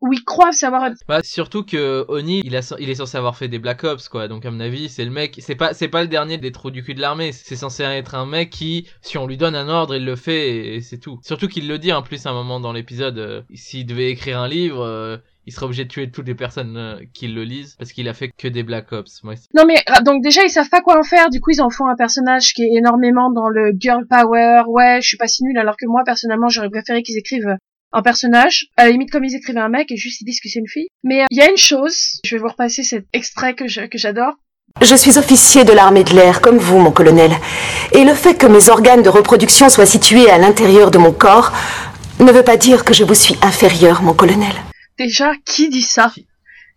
[0.05, 0.91] Ou ils croient savoir.
[1.07, 4.27] Bah, surtout que Oni, il, a, il est censé avoir fait des Black Ops, quoi.
[4.27, 5.37] Donc, à mon avis, c'est le mec.
[5.39, 7.31] C'est pas, c'est pas le dernier des trous du cul de l'armée.
[7.31, 10.49] C'est censé être un mec qui, si on lui donne un ordre, il le fait
[10.49, 11.19] et, et c'est tout.
[11.23, 13.17] Surtout qu'il le dit en plus à un moment dans l'épisode.
[13.17, 16.75] euh, S'il devait écrire un livre, euh, il serait obligé de tuer toutes les personnes
[16.77, 19.23] euh, qui le lisent parce qu'il a fait que des Black Ops.
[19.23, 21.29] Non mais ah, donc déjà ils savent pas quoi en faire.
[21.29, 24.63] Du coup ils en font un personnage qui est énormément dans le girl power.
[24.67, 27.55] Ouais, je suis pas si nulle alors que moi personnellement j'aurais préféré qu'ils écrivent euh,
[27.95, 30.49] un personnage, à la limite comme ils écrivaient un mec et juste ils disent que
[30.49, 30.87] c'est une fille.
[31.03, 33.87] Mais euh, il y a une chose, je vais vous repasser cet extrait que je-
[33.87, 34.33] que j'adore.
[34.81, 37.31] Je suis officier de l'armée de l'air, comme vous, mon colonel.
[37.93, 41.53] Et le fait que mes organes de reproduction soient situés à l'intérieur de mon corps
[42.19, 44.53] ne veut pas dire que je vous suis inférieur, mon colonel.
[44.97, 46.11] Déjà, qui dit ça?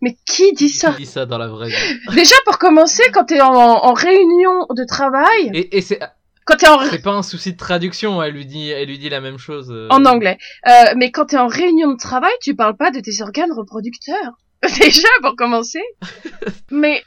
[0.00, 0.92] Mais qui dit ça?
[0.92, 2.14] Qui dit ça dans la vraie vie?
[2.14, 5.98] Déjà pour commencer, quand t'es en, en réunion de travail, Et, et c'est,
[6.48, 8.22] quand t'es en c'est pas un souci de traduction.
[8.22, 9.70] Elle lui dit, elle lui dit la même chose.
[9.70, 9.88] euh.
[9.90, 13.20] en anglais, euh, mais quand t'es en réunion de travail, tu parles pas de tes
[13.22, 14.38] organes reproducteurs.
[14.62, 15.82] Déjà pour commencer.
[16.70, 17.04] mais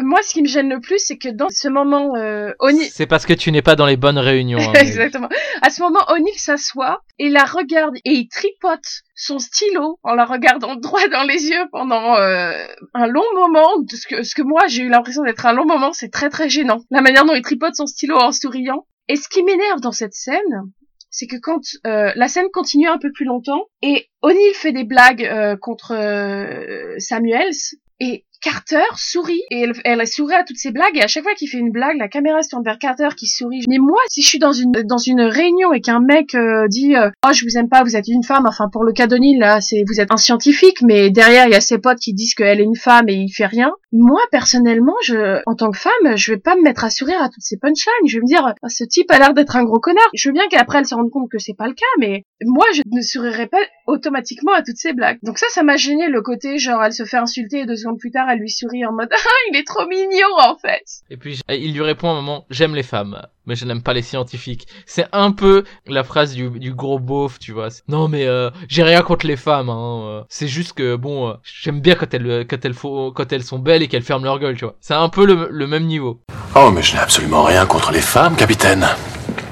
[0.00, 3.06] moi, ce qui me gêne le plus, c'est que dans ce moment, euh, Oni, C'est
[3.06, 4.58] parce que tu n'es pas dans les bonnes réunions.
[4.58, 5.28] hein, Exactement.
[5.60, 10.24] À ce moment, O'Neill s'assoit et la regarde et il tripote son stylo en la
[10.24, 13.80] regardant droit dans les yeux pendant euh, un long moment.
[13.80, 16.30] De ce que, ce que moi j'ai eu l'impression d'être un long moment, c'est très
[16.30, 16.80] très gênant.
[16.90, 18.86] La manière dont il tripote son stylo en souriant.
[19.08, 20.72] Et ce qui m'énerve dans cette scène,
[21.10, 24.84] c'est que quand euh, la scène continue un peu plus longtemps et O'Neill fait des
[24.84, 27.52] blagues euh, contre euh, Samuels
[28.00, 31.34] et Carter sourit et elle, elle sourit à toutes ses blagues et à chaque fois
[31.34, 33.62] qu'il fait une blague, la caméra se tourne vers Carter qui sourit.
[33.68, 36.96] Mais moi, si je suis dans une dans une réunion et qu'un mec euh, dit
[36.96, 39.38] euh, oh je vous aime pas, vous êtes une femme, enfin pour le cas d'O'Neill
[39.38, 42.34] là, c'est vous êtes un scientifique, mais derrière il y a ses potes qui disent
[42.34, 43.72] qu'elle est une femme et il fait rien.
[43.92, 47.28] Moi personnellement, je en tant que femme, je vais pas me mettre à sourire à
[47.28, 48.08] toutes ces punchlines.
[48.08, 50.08] Je vais me dire oh, ce type a l'air d'être un gros connard.
[50.14, 52.66] Je veux bien qu'après elle se rende compte que c'est pas le cas, mais moi
[52.74, 55.18] je ne sourirais pas automatiquement à toutes ces blagues.
[55.22, 57.98] Donc ça, ça m'a gêné le côté genre elle se fait insulter et deux secondes
[57.98, 60.84] plus tard lui sourit en mode ah il est trop mignon en fait.
[61.10, 63.92] Et puis il lui répond à un moment j'aime les femmes mais je n'aime pas
[63.92, 64.66] les scientifiques.
[64.86, 67.68] C'est un peu la phrase du, du gros beauf, tu vois.
[67.88, 69.68] Non mais euh, j'ai rien contre les femmes.
[69.68, 70.02] Hein.
[70.04, 70.22] euh.
[70.28, 73.58] C'est juste que bon, euh, j'aime bien quand elles quand elles font quand elles sont
[73.58, 74.76] belles et qu'elles ferment leur gueule, tu vois.
[74.80, 76.20] C'est un peu le, le même niveau.
[76.54, 78.86] Oh, mais je n'ai absolument rien contre les femmes, capitaine.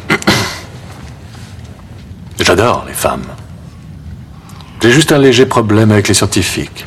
[2.39, 3.27] J'adore les femmes.
[4.83, 6.87] J'ai juste un léger problème avec les scientifiques.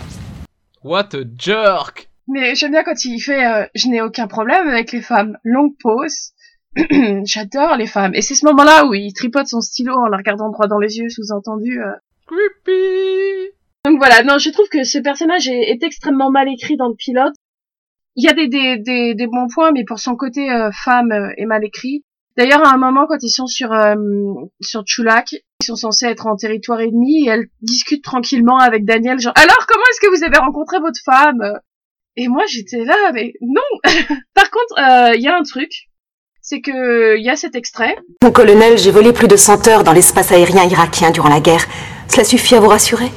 [0.84, 4.92] What a jerk Mais j'aime bien quand il fait euh, je n'ai aucun problème avec
[4.92, 5.38] les femmes.
[5.44, 6.32] Longue pause.
[7.24, 8.14] J'adore les femmes.
[8.16, 10.98] Et c'est ce moment-là où il tripote son stylo en la regardant droit dans les
[10.98, 11.80] yeux, sous-entendu.
[11.82, 11.92] euh.
[12.26, 13.52] Creepy
[13.86, 16.96] Donc voilà, non, je trouve que ce personnage est, est extrêmement mal écrit dans le
[16.96, 17.34] pilote.
[18.16, 21.12] Il y a des, des, des, des bons points, mais pour son côté euh, femme
[21.12, 22.04] euh, est mal écrit.
[22.38, 23.96] D'ailleurs, à un moment, quand ils sont sur euh,
[24.62, 29.34] sur Chulak, sont censés être en territoire ennemi et elle discute tranquillement avec Daniel, genre
[29.36, 31.60] alors comment est-ce que vous avez rencontré votre femme?
[32.16, 33.62] Et moi j'étais là, mais non.
[34.34, 35.72] Par contre, euh, il y a un truc,
[36.42, 37.96] c'est que il y a cet extrait.
[38.24, 41.66] Mon colonel, j'ai volé plus de 100 heures dans l'espace aérien irakien durant la guerre.
[42.08, 43.12] Cela suffit à vous rassurer?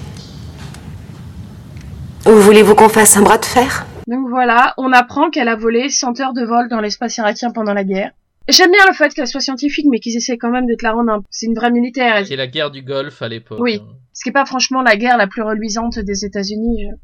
[2.27, 3.87] Ou voulez-vous qu'on fasse un bras de fer?
[4.07, 7.75] Donc voilà, on apprend qu'elle a volé 100 heures de vol dans l'espace irakien pendant
[7.75, 8.13] la guerre.
[8.49, 10.93] J'aime bien le fait qu'elle soit scientifique, mais qu'ils essaient quand même de te la
[10.93, 11.23] rendre un...
[11.31, 12.25] C'est une vraie militaire.
[12.27, 13.59] C'est la guerre du Golfe à l'époque.
[13.61, 13.81] Oui.
[13.83, 13.95] hein.
[14.13, 16.85] Ce qui est pas franchement la guerre la plus reluisante des États-Unis.
[16.91, 16.97] je-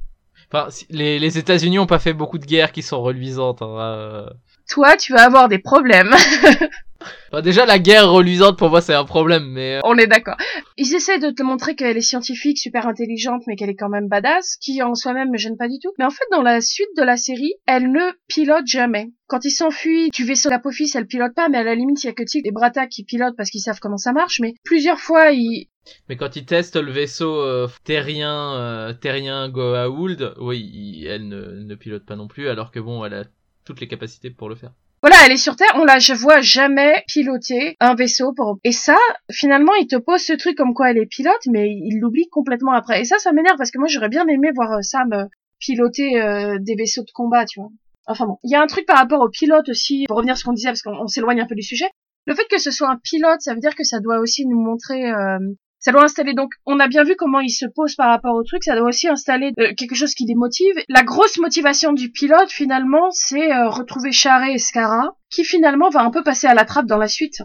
[0.55, 3.63] Enfin, les, les États-Unis ont pas fait beaucoup de guerres qui sont reluisantes.
[3.63, 4.27] hein, euh.
[4.69, 6.15] Toi, tu vas avoir des problèmes.
[7.33, 10.37] Enfin, déjà, la guerre reluisante pour moi c'est un problème, mais euh, On est d'accord.
[10.77, 14.09] Ils essaient de te montrer qu'elle est scientifique, super intelligente, mais qu'elle est quand même
[14.09, 15.93] badass, qui en soi-même me gêne pas du tout.
[15.99, 19.11] Mais en fait, dans la suite de la série, elle ne pilote jamais.
[19.27, 22.11] Quand ils s'enfuient du vaisseau d'Apophis, elle pilote pas, mais à la limite, il y
[22.11, 24.41] a que Tig et Brata qui pilotent parce qu'ils savent comment ça marche.
[24.41, 25.69] Mais plusieurs fois, ils...
[26.09, 31.63] mais quand ils testent le vaisseau euh, terrien, euh, terrien Goa'uld, oui, il- elle ne,
[31.63, 33.25] ne pilote pas non plus, alors que bon, elle a
[33.65, 34.73] toutes les capacités pour le faire.
[35.03, 38.59] Voilà, elle est sur Terre, on la je vois jamais piloter un vaisseau pour...
[38.63, 38.97] Et ça,
[39.33, 42.71] finalement, il te pose ce truc comme quoi elle est pilote, mais il l'oublie complètement
[42.71, 43.01] après.
[43.01, 45.25] Et ça, ça m'énerve parce que moi, j'aurais bien aimé voir euh, Sam euh,
[45.59, 47.71] piloter euh, des vaisseaux de combat, tu vois.
[48.07, 50.37] Enfin bon, il y a un truc par rapport au pilote aussi, pour revenir à
[50.37, 51.91] ce qu'on disait, parce qu'on on s'éloigne un peu du sujet.
[52.27, 54.61] Le fait que ce soit un pilote, ça veut dire que ça doit aussi nous
[54.61, 55.11] montrer...
[55.11, 55.39] euh,
[55.83, 58.43] ça doit installer donc, on a bien vu comment il se pose par rapport au
[58.45, 60.75] truc, ça doit aussi installer euh, quelque chose qui les motive.
[60.89, 66.03] La grosse motivation du pilote, finalement, c'est euh, retrouver Charé et Scara, qui finalement va
[66.03, 67.43] un peu passer à la trappe dans la suite.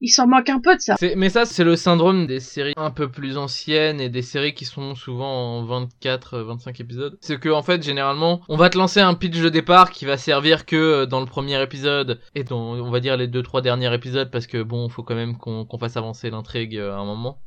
[0.00, 0.96] Il s'en manque un peu de ça.
[1.16, 4.66] Mais ça, c'est le syndrome des séries un peu plus anciennes et des séries qui
[4.66, 7.16] sont souvent en 24, euh, 25 épisodes.
[7.22, 10.16] C'est que, en fait, généralement, on va te lancer un pitch de départ qui va
[10.16, 13.62] servir que euh, dans le premier épisode et dans, on va dire, les deux, trois
[13.62, 16.98] derniers épisodes parce que bon, faut quand même qu'on qu'on fasse avancer l'intrigue euh, à
[16.98, 17.38] un moment.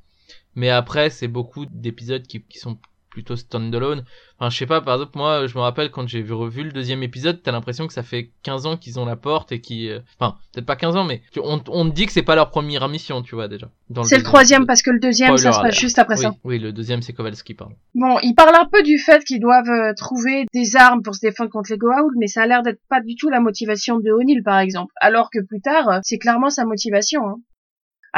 [0.55, 2.77] Mais après, c'est beaucoup d'épisodes qui, qui sont
[3.09, 4.03] plutôt standalone.
[4.37, 6.71] Enfin, je sais pas, par exemple, moi, je me rappelle quand j'ai vu revu le
[6.71, 9.89] deuxième épisode, t'as l'impression que ça fait 15 ans qu'ils ont la porte et qui,
[9.89, 12.51] euh, enfin, peut-être pas 15 ans, mais on, on te dit que c'est pas leur
[12.51, 13.71] première mission, tu vois, déjà.
[14.03, 16.35] C'est le troisième parce que le deuxième, ça se passe juste après oui, ça.
[16.43, 17.73] Oui, le deuxième, c'est Kowalski, pardon.
[17.95, 21.21] Bon, il parle un peu du fait qu'ils doivent euh, trouver des armes pour se
[21.25, 24.11] défendre contre les Goa'uld, mais ça a l'air d'être pas du tout la motivation de
[24.11, 24.93] O'Neill, par exemple.
[25.01, 27.27] Alors que plus tard, euh, c'est clairement sa motivation.
[27.27, 27.37] hein.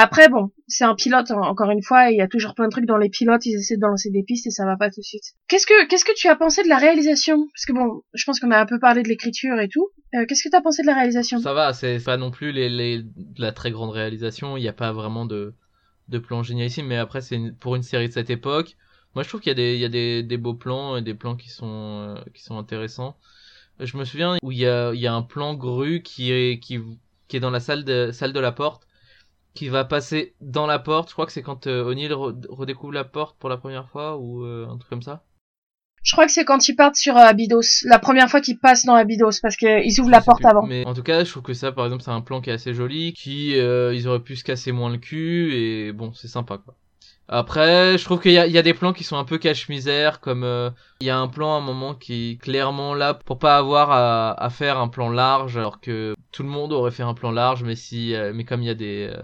[0.01, 2.71] Après, bon, c'est un pilote, en- encore une fois, il y a toujours plein de
[2.71, 5.01] trucs dans les pilotes, ils essaient de lancer des pistes et ça va pas tout
[5.01, 5.33] de suite.
[5.49, 7.47] Qu'est-ce que, qu'est-ce que tu as pensé de la réalisation?
[7.53, 9.89] Parce que bon, je pense qu'on a un peu parlé de l'écriture et tout.
[10.15, 11.39] Euh, qu'est-ce que tu as pensé de la réalisation?
[11.39, 12.53] Ça va, c'est pas non plus
[13.37, 15.53] la très grande réalisation, il n'y a pas vraiment de,
[16.07, 18.77] de plan génialissime, mais après, c'est pour une série de cette époque.
[19.15, 21.01] Moi, je trouve qu'il y a des, il y a des, des beaux plans et
[21.01, 23.17] des plans qui sont, euh, qui sont intéressants.
[23.81, 26.59] Je me souviens où il y a, il y a un plan grue qui est,
[26.59, 26.79] qui,
[27.27, 28.87] qui est dans la salle de, salle de la porte,
[29.53, 31.09] qui va passer dans la porte.
[31.09, 34.17] Je crois que c'est quand euh, O'Neill re- redécouvre la porte pour la première fois
[34.17, 35.23] ou euh, un truc comme ça.
[36.01, 38.85] Je crois que c'est quand ils partent sur euh, Abydos, la première fois qu'ils passent
[38.85, 40.47] dans Abydos, parce qu'ils ouvrent la porte plus.
[40.47, 40.65] avant.
[40.65, 42.53] Mais en tout cas, je trouve que ça, par exemple, c'est un plan qui est
[42.53, 46.29] assez joli, qui euh, ils auraient pu se casser moins le cul et bon, c'est
[46.29, 46.75] sympa quoi.
[47.31, 49.37] Après, je trouve qu'il y a, il y a des plans qui sont un peu
[49.37, 53.13] cache-misère, comme euh, il y a un plan à un moment qui est clairement là
[53.13, 56.89] pour pas avoir à, à faire un plan large, alors que tout le monde aurait
[56.89, 59.21] fait un plan large, mais si, euh, mais comme il y a des euh,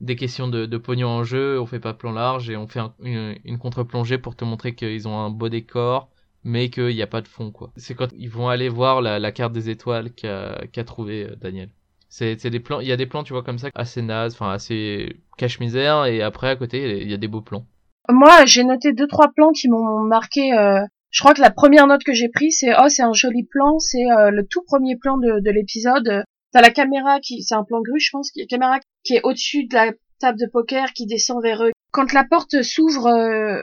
[0.00, 2.94] des questions de, pognon en jeu, on fait pas plan large et on fait un-
[3.02, 6.08] une, contre-plongée pour te montrer qu'ils ont un beau décor
[6.42, 7.70] mais qu'il n'y a pas de fond quoi.
[7.76, 11.68] C'est quand ils vont aller voir la, carte des étoiles qu'a trouvé euh, Daniel.
[12.08, 14.50] C'est des plans, il y a des plans tu vois comme ça assez nazes, enfin
[14.50, 17.66] assez cache-misère et après à côté il y a des beaux plans.
[18.08, 20.52] Moi, j'ai noté deux trois plans qui m'ont marqué.
[20.54, 23.44] euh, je crois que la première note que j'ai prise, c'est oh c'est un joli
[23.44, 26.24] plan, c'est euh, le tout premier plan de l'épisode.
[26.52, 29.92] T'as la caméra qui, c'est un plan grue, je pense, qui est au-dessus de la
[30.18, 31.70] table de poker qui descend vers eux.
[31.92, 33.62] Quand la porte s'ouvre euh,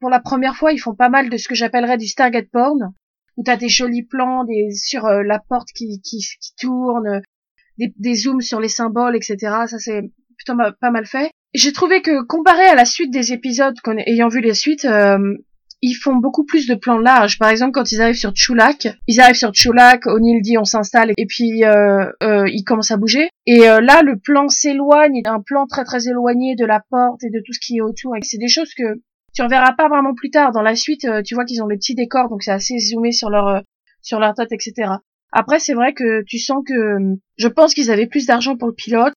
[0.00, 2.92] pour la première fois, ils font pas mal de ce que j'appellerais du Stargate porn,
[3.36, 7.22] où t'as des jolis plans des, sur euh, la porte qui, qui, qui tourne,
[7.78, 9.36] des, des zooms sur les symboles, etc.
[9.66, 10.02] Ça c'est
[10.36, 11.30] plutôt pas mal fait.
[11.54, 15.18] J'ai trouvé que comparé à la suite des épisodes, qu'on ayant vu les suites, euh,
[15.82, 17.38] ils font beaucoup plus de plans larges.
[17.38, 21.12] Par exemple, quand ils arrivent sur Chulak, ils arrivent sur Chulak, O'Neill dit on s'installe
[21.16, 23.28] et puis euh, euh, ils commencent à bouger.
[23.46, 27.30] Et euh, là, le plan s'éloigne, un plan très très éloigné de la porte et
[27.30, 28.16] de tout ce qui est autour.
[28.16, 29.00] Et c'est des choses que
[29.34, 30.52] tu reverras pas vraiment plus tard.
[30.52, 33.12] Dans la suite, euh, tu vois qu'ils ont les petits décors, donc c'est assez zoomé
[33.12, 33.60] sur leur euh,
[34.00, 34.92] sur leur tête, etc.
[35.32, 38.74] Après, c'est vrai que tu sens que je pense qu'ils avaient plus d'argent pour le
[38.74, 39.12] pilote.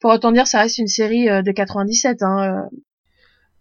[0.00, 2.22] Pour autant dire, ça reste une série euh, de 97.
[2.22, 2.76] Hein, euh.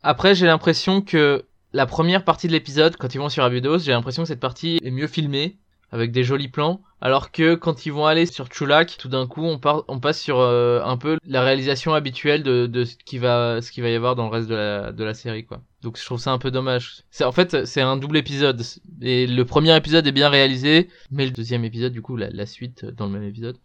[0.02, 1.44] Après j'ai l'impression que
[1.74, 4.80] la première partie de l'épisode, quand ils vont sur Abydos, j'ai l'impression que cette partie
[4.84, 5.58] est mieux filmée,
[5.92, 9.44] avec des jolis plans, alors que quand ils vont aller sur Chulak, tout d'un coup,
[9.44, 13.60] on, part, on passe sur euh, un peu la réalisation habituelle de, ce qui va,
[13.78, 15.62] y avoir dans le reste de la, série, quoi.
[15.82, 17.04] Donc je trouve ça un peu dommage.
[17.10, 18.62] C'est en fait c'est un double épisode
[19.02, 22.46] et le premier épisode est bien réalisé, mais le deuxième épisode, du coup, la, la
[22.46, 23.58] suite dans le même épisode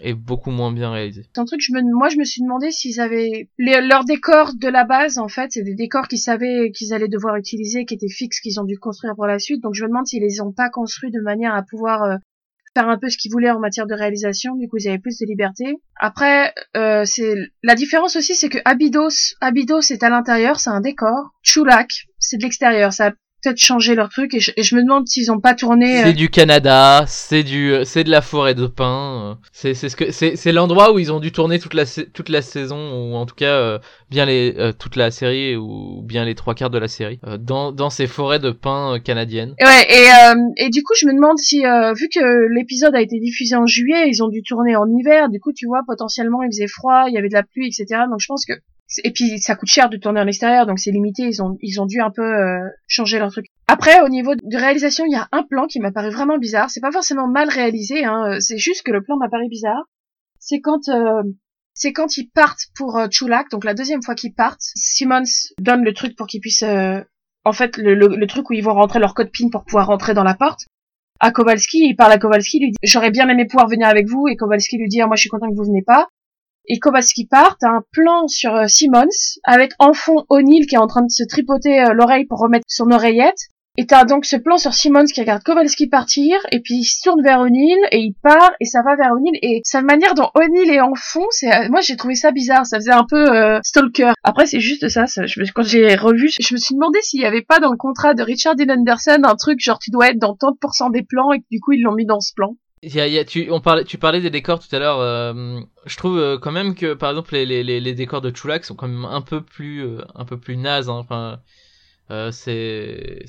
[0.00, 1.24] est beaucoup moins bien réalisé.
[1.34, 4.52] C'est un truc, je me, moi je me suis demandé s'ils avaient les, leurs décors
[4.54, 7.94] de la base en fait, c'est des décors qu'ils savaient qu'ils allaient devoir utiliser, qui
[7.94, 9.62] étaient fixes, qu'ils ont dû construire pour la suite.
[9.62, 12.16] Donc je me demande s'ils les ont pas construits de manière à pouvoir euh,
[12.74, 14.54] faire un peu ce qu'ils voulaient en matière de réalisation.
[14.56, 15.76] Du coup ils avaient plus de liberté.
[15.98, 20.80] Après, euh, c'est la différence aussi, c'est que Abydos, Abydos est à l'intérieur, c'est un
[20.80, 21.30] décor.
[21.42, 22.92] Chulak, c'est de l'extérieur.
[22.92, 23.12] Ça
[23.46, 26.02] peut-être changé leur truc et je, et je me demande s'ils ont pas tourné.
[26.02, 29.30] C'est euh, du Canada, c'est du, c'est de la forêt de pins.
[29.30, 31.84] euh, C'est, c'est ce que, c'est, c'est l'endroit où ils ont dû tourner toute la,
[31.86, 33.78] toute la saison ou en tout cas euh,
[34.10, 37.36] bien les, euh, toute la série ou bien les trois quarts de la série euh,
[37.38, 39.54] dans, dans ces forêts de pins euh, canadiennes.
[39.58, 42.94] Et Ouais, et, euh, et du coup, je me demande si, euh, vu que l'épisode
[42.94, 45.80] a été diffusé en juillet, ils ont dû tourner en hiver, du coup, tu vois,
[45.86, 48.02] potentiellement, il faisait froid, il y avait de la pluie, etc.
[48.10, 48.52] Donc, je pense que...
[49.02, 51.80] Et puis, ça coûte cher de tourner en extérieur, donc c'est limité, ils ont, ils
[51.80, 53.46] ont dû un peu euh, changer leur truc.
[53.66, 56.70] Après, au niveau de réalisation, il y a un plan qui m'a paru vraiment bizarre.
[56.70, 59.82] C'est pas forcément mal réalisé, hein, c'est juste que le plan m'a paru bizarre.
[60.38, 60.88] C'est quand...
[60.88, 61.22] euh,
[61.78, 65.24] c'est quand ils partent pour euh, Chulak, donc la deuxième fois qu'ils partent, Simmons
[65.60, 67.02] donne le truc pour qu'ils puissent euh,
[67.44, 69.86] en fait le, le, le truc où ils vont rentrer leur code PIN pour pouvoir
[69.88, 70.60] rentrer dans la porte.
[71.20, 74.06] À Kowalski, il parle à Kowalski, il lui dit j'aurais bien aimé pouvoir venir avec
[74.08, 76.08] vous et Kowalski lui dit Ah, moi je suis content que vous venez pas.
[76.68, 79.06] Et Kowalski part, t'as un plan sur euh, Simmons
[79.44, 82.64] avec en fond O'Neill qui est en train de se tripoter euh, l'oreille pour remettre
[82.66, 83.38] son oreillette.
[83.78, 87.02] Et t'as donc ce plan sur Simmons qui regarde Kowalski partir, et puis il se
[87.02, 90.30] tourne vers O'Neill, et il part, et ça va vers O'Neill, et sa manière dont
[90.34, 93.26] O'Neill est en fond, c'est, euh, moi j'ai trouvé ça bizarre, ça faisait un peu
[93.62, 94.12] stalker.
[94.24, 95.04] Après c'est juste ça,
[95.54, 98.22] quand j'ai revu, je me suis demandé s'il y avait pas dans le contrat de
[98.22, 101.32] Richard Dean Anderson un truc genre tu dois être dans tant de pourcents des plans,
[101.32, 102.56] et que du coup ils l'ont mis dans ce plan.
[102.86, 105.00] Y y a- tu, on parlait, tu parlais des décors tout à l'heure.
[105.00, 108.64] euh, je trouve euh, quand même que par exemple les, les, les, décors de Chulak
[108.64, 110.88] sont quand même un peu plus, euh, un peu plus nazes.
[110.88, 110.94] hein.
[110.94, 111.40] Enfin,
[112.10, 113.24] euh, c'est,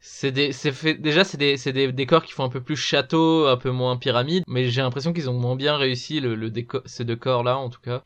[0.00, 3.56] c'est- des, fait, déjà c'est des, des décors qui font un peu plus château, un
[3.56, 4.44] peu moins pyramide.
[4.48, 7.70] Mais j'ai l'impression qu'ils ont moins bien réussi le, le décor, ces décors là en
[7.70, 8.02] tout cas.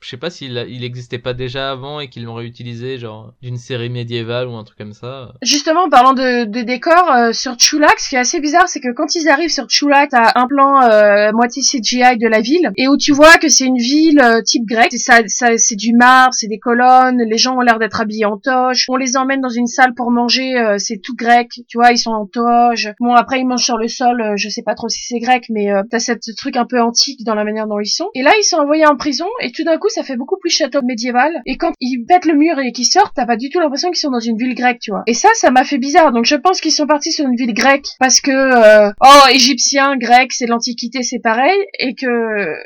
[0.00, 3.56] Je sais pas s'il il existait pas déjà avant et qu'ils l'ont réutilisé genre d'une
[3.56, 5.32] série médiévale ou un truc comme ça.
[5.42, 8.80] Justement, en parlant de, de décors, euh, sur Chulak, ce qui est assez bizarre, c'est
[8.80, 12.70] que quand ils arrivent sur Chulak, t'as un plan euh, moitié CGI de la ville,
[12.76, 15.92] et où tu vois que c'est une ville euh, type grecque, c'est ça, c'est du
[15.94, 19.40] marbre, c'est des colonnes, les gens ont l'air d'être habillés en toge, on les emmène
[19.40, 22.92] dans une salle pour manger, euh, c'est tout grec, tu vois, ils sont en toge.
[23.00, 25.46] Bon, après ils mangent sur le sol, euh, je sais pas trop si c'est grec,
[25.50, 28.08] mais euh, t'as cette truc un peu antique dans la manière dont ils sont.
[28.14, 30.50] Et là, ils sont envoyés en prison, et tout d'un coup, ça fait beaucoup plus
[30.50, 33.60] château médiéval, et quand ils pètent le mur et qu'ils sortent, t'as pas du tout
[33.60, 35.02] l'impression qu'ils sont dans une ville grecque, tu vois.
[35.06, 36.12] Et ça, ça m'a fait bizarre.
[36.12, 39.96] Donc je pense qu'ils sont partis sur une ville grecque parce que euh, oh égyptien,
[39.96, 42.06] grec, c'est l'antiquité, c'est pareil, et que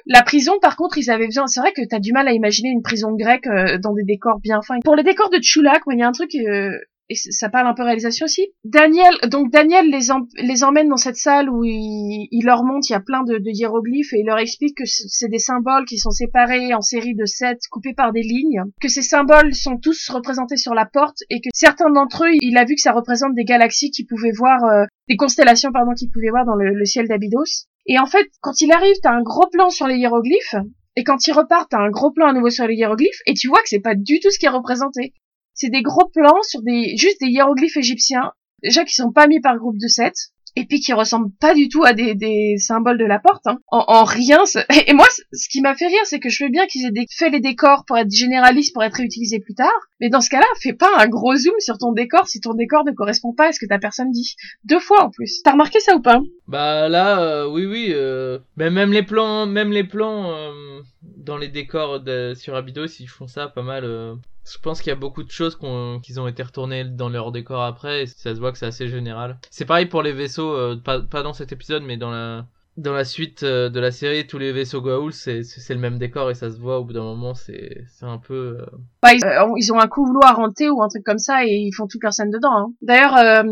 [0.07, 1.47] la prison, par contre, ils avaient besoin.
[1.47, 4.41] C'est vrai que t'as du mal à imaginer une prison grecque euh, dans des décors
[4.41, 4.79] bien fins.
[4.85, 6.35] Pour les décors de Chulak, il y a un truc.
[6.35, 6.71] euh,
[7.11, 8.53] et ça parle un peu réalisation aussi.
[8.65, 12.93] Daniel, donc Daniel les, em- les emmène dans cette salle où il, leur montre, il
[12.93, 16.13] y a plein de, hiéroglyphes et il leur explique que c'est des symboles qui sont
[16.13, 20.57] séparés en séries de sept, coupés par des lignes, que ces symboles sont tous représentés
[20.57, 23.45] sur la porte et que certains d'entre eux, il a vu que ça représente des
[23.45, 27.67] galaxies qu'il pouvait voir, euh, des constellations pardon qu'il pouvait voir dans le, ciel d'Abydos.
[27.87, 30.55] Et en fait, quand il arrive, t'as un gros plan sur les hiéroglyphes
[30.97, 33.49] et quand il repart, t'as un gros plan à nouveau sur les hiéroglyphes et tu
[33.49, 35.13] vois que c'est pas du tout ce qui est représenté
[35.61, 39.41] c'est des gros plans sur des juste des hiéroglyphes égyptiens déjà qui sont pas mis
[39.41, 40.13] par groupe de 7
[40.57, 43.47] et puis qui ressemblent pas du tout à des, symboles de la porte.
[43.47, 43.59] Hein.
[43.69, 44.43] En, en rien.
[44.87, 47.31] Et moi, ce qui m'a fait rire, c'est que je veux bien qu'ils aient fait
[47.31, 49.71] les décors pour être généralistes, pour être réutilisés plus tard.
[50.01, 52.85] Mais dans ce cas-là, fais pas un gros zoom sur ton décor si ton décor
[52.85, 54.35] ne correspond pas à ce que ta personne dit.
[54.65, 55.41] Deux fois en plus.
[55.45, 56.21] T'as remarqué ça ou pas?
[56.49, 57.91] Bah là, euh, oui, oui.
[57.91, 60.81] Euh, mais même les plans, même les plans euh,
[61.17, 64.19] dans les décors de, sur Abydos, ils font ça pas mal.
[64.45, 65.59] Je pense qu'il y a beaucoup de choses
[66.03, 68.03] qu'ils ont été retournées dans leur décor après.
[68.03, 69.39] Et ça se voit que c'est assez général.
[69.51, 72.93] C'est pareil pour les vaisseaux, euh, pas, pas dans cet épisode, mais dans la dans
[72.93, 76.35] la suite euh, de la série, tous les vaisseaux Goa'uld, c'est le même décor et
[76.35, 77.35] ça se voit au bout d'un moment.
[77.35, 78.59] C'est un peu.
[78.61, 78.67] euh,
[79.03, 82.03] bah, ils, ont un couloir hanté ou un truc comme ça et ils font toute
[82.03, 82.57] leur scène dedans.
[82.57, 82.73] Hein.
[82.81, 83.43] D'ailleurs, euh,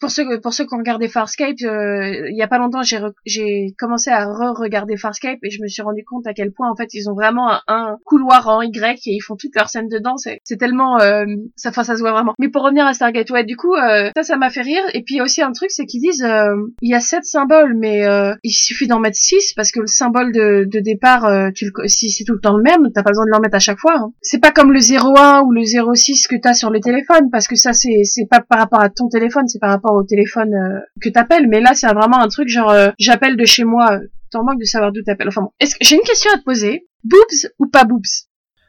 [0.00, 2.98] pour ceux pour ceux qui ont regardé Farscape, euh, il y a pas longtemps, j'ai
[3.24, 6.76] j'ai commencé à re-regarder Farscape et je me suis rendu compte à quel point en
[6.76, 10.14] fait ils ont vraiment un, couloir en Y et ils font toute leur scène dedans.
[10.16, 11.24] C'est tellement euh,
[11.56, 12.34] ça, enfin, ça se voit vraiment.
[12.38, 14.82] Mais pour revenir à Stargate, ouais, du coup, euh, ça, ça m'a fait rire.
[14.94, 18.06] Et puis aussi un truc, c'est qu'ils disent euh, il y a sept symboles, mais
[18.06, 21.66] euh, il suffit d'en mettre six parce que le symbole de, de départ, euh, tu
[21.66, 23.60] le, si c'est tout le temps le même, t'as pas besoin de l'en mettre à
[23.60, 23.94] chaque fois.
[23.96, 24.12] hein.
[24.22, 27.56] C'est pas comme le 01 ou le 06 que t'as sur le téléphone, parce que
[27.56, 30.80] ça c'est c'est pas par rapport à ton téléphone, c'est par rapport au téléphone euh,
[31.02, 31.48] que t'appelles.
[31.48, 33.92] Mais là, c'est vraiment un truc genre euh, j'appelle de chez moi.
[33.92, 35.28] euh, T'en manques de savoir d'où t'appelles.
[35.28, 35.50] Enfin bon.
[35.82, 38.00] J'ai une question à te poser Boobs ou pas boobs?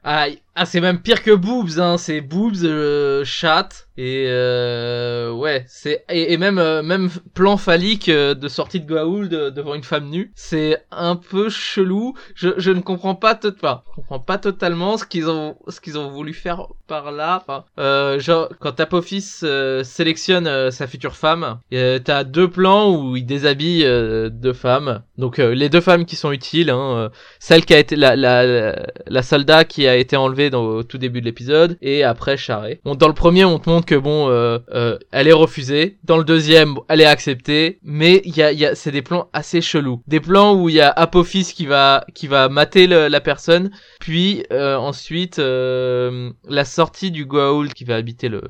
[0.04, 1.98] Ah, ah c'est même pire que boobs, hein.
[1.98, 8.34] C'est boobs, euh, chat et euh, ouais, c'est et, même euh, même plan phallique euh,
[8.34, 12.16] de sortie de Goa'uld euh, devant une femme nue, c'est un peu chelou.
[12.34, 15.80] Je, je ne comprends pas tot- enfin, je comprends pas totalement ce qu'ils ont ce
[15.80, 17.44] qu'ils ont voulu faire par là.
[17.46, 19.42] Enfin, genre quand Apophis
[19.84, 23.84] sélectionne sa future femme, t'as deux plans où il déshabille
[24.32, 25.04] deux femmes.
[25.20, 29.22] Donc les deux femmes qui sont utiles, hein, celle qui a été la, la, la
[29.24, 32.80] soldat qui a été enlevée dans, au tout début de l'épisode et après Charret.
[32.84, 35.98] Bon, dans le premier, on te montre que bon, euh, euh, elle est refusée.
[36.04, 39.30] Dans le deuxième, elle est acceptée, mais il y a, y a, c'est des plans
[39.34, 40.02] assez chelous.
[40.08, 44.44] Des plans où il y a Apophis qui va, qui va mater la personne, puis
[44.52, 48.42] euh, ensuite la sortie du Goa'uld qui va habiter le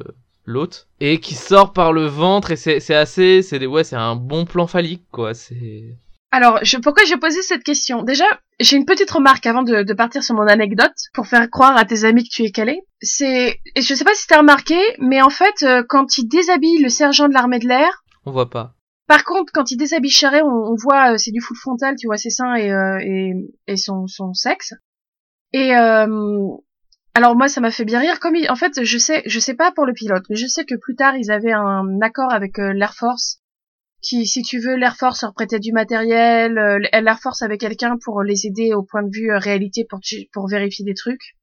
[0.45, 4.45] l'autre et qui sort par le ventre et c'est assez c'est ouais c'est un bon
[4.45, 5.95] plan phallique quoi c'est
[6.35, 8.01] Alors, je, pourquoi j'ai posé cette question?
[8.01, 8.25] Déjà,
[8.59, 11.85] j'ai une petite remarque avant de, de partir sur mon anecdote pour faire croire à
[11.85, 12.81] tes amis que tu es calé.
[13.01, 16.81] C'est, et je sais pas si t'as remarqué, mais en fait, euh, quand il déshabille
[16.81, 18.73] le sergent de l'armée de l'air, on voit pas
[19.05, 22.07] par contre, quand il déshabille Charret, on, on voit, euh, c'est du full frontal, tu
[22.07, 23.33] vois ses seins et, euh, et,
[23.67, 24.73] et son, son sexe.
[25.51, 26.07] Et euh,
[27.13, 28.19] alors moi, ça m'a fait bien rire.
[28.21, 30.63] Comme il- en fait, je sais, je sais pas pour le pilote, mais je sais
[30.65, 33.39] que plus tard, ils avaient un accord avec euh, l'Air Force,
[34.03, 37.95] qui, si tu veux, l'Air Force leur prêtait du matériel, euh, l'Air Force avait quelqu'un
[38.03, 41.35] pour les aider au point de vue euh, réalité pour tu- pour vérifier des trucs.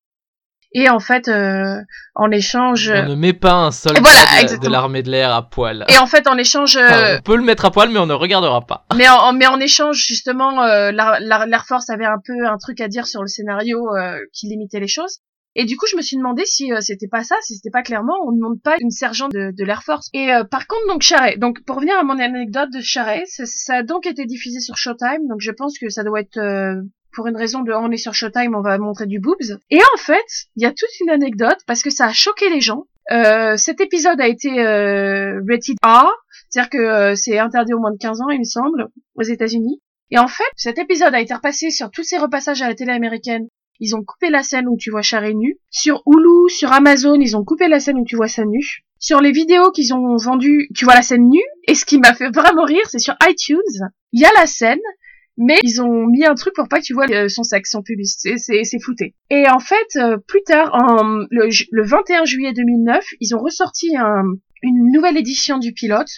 [0.72, 1.80] Et en fait, euh,
[2.14, 5.84] en échange, on ne met pas un soldat Voilà, de- l'armée de l'air à poil
[5.88, 8.06] et en fait, en échange, euh, Enfin, on peut le mettre à poil mais on
[8.06, 12.46] ne regardera pas Mais en, mais en échange, justement, euh, l'Air Force avait un peu
[12.46, 15.18] un truc à dire sur le scénario euh, qui limitait les choses.
[15.56, 17.82] Et du coup, je me suis demandé si euh, c'était pas ça, si c'était pas
[17.82, 20.08] clairement, on ne demande pas une sergente de, de l'Air Force.
[20.12, 21.36] Et euh, par contre, donc Charret.
[21.38, 24.76] Donc pour revenir à mon anecdote de Charret, ça, ça a donc été diffusé sur
[24.76, 25.26] Showtime.
[25.28, 26.80] Donc je pense que ça doit être euh,
[27.12, 29.58] pour une raison de on est sur Showtime, on va montrer du boobs.
[29.70, 32.60] Et en fait, il y a toute une anecdote parce que ça a choqué les
[32.60, 32.86] gens.
[33.10, 36.08] Euh, cet épisode a été euh, rated R,
[36.48, 39.80] c'est-à-dire que euh, c'est interdit au moins de 15 ans, il me semble, aux États-Unis.
[40.12, 42.92] Et en fait, cet épisode a été repassé sur tous ces repassages à la télé
[42.92, 43.48] américaine.
[43.80, 45.58] Ils ont coupé la scène où tu vois Charret nu.
[45.70, 48.84] Sur Hulu, sur Amazon, ils ont coupé la scène où tu vois ça nu.
[48.98, 51.40] Sur les vidéos qu'ils ont vendues, tu vois la scène nue.
[51.66, 53.56] Et ce qui m'a fait vraiment rire, c'est sur iTunes,
[54.12, 54.78] il y a la scène,
[55.38, 57.82] mais ils ont mis un truc pour pas que tu vois euh, son sexe, son
[57.82, 58.16] pubis.
[58.18, 59.14] C'est, flouté.
[59.30, 63.96] Et en fait, euh, plus tard, en, le, le 21 juillet 2009, ils ont ressorti
[63.96, 66.10] un- une nouvelle édition du pilote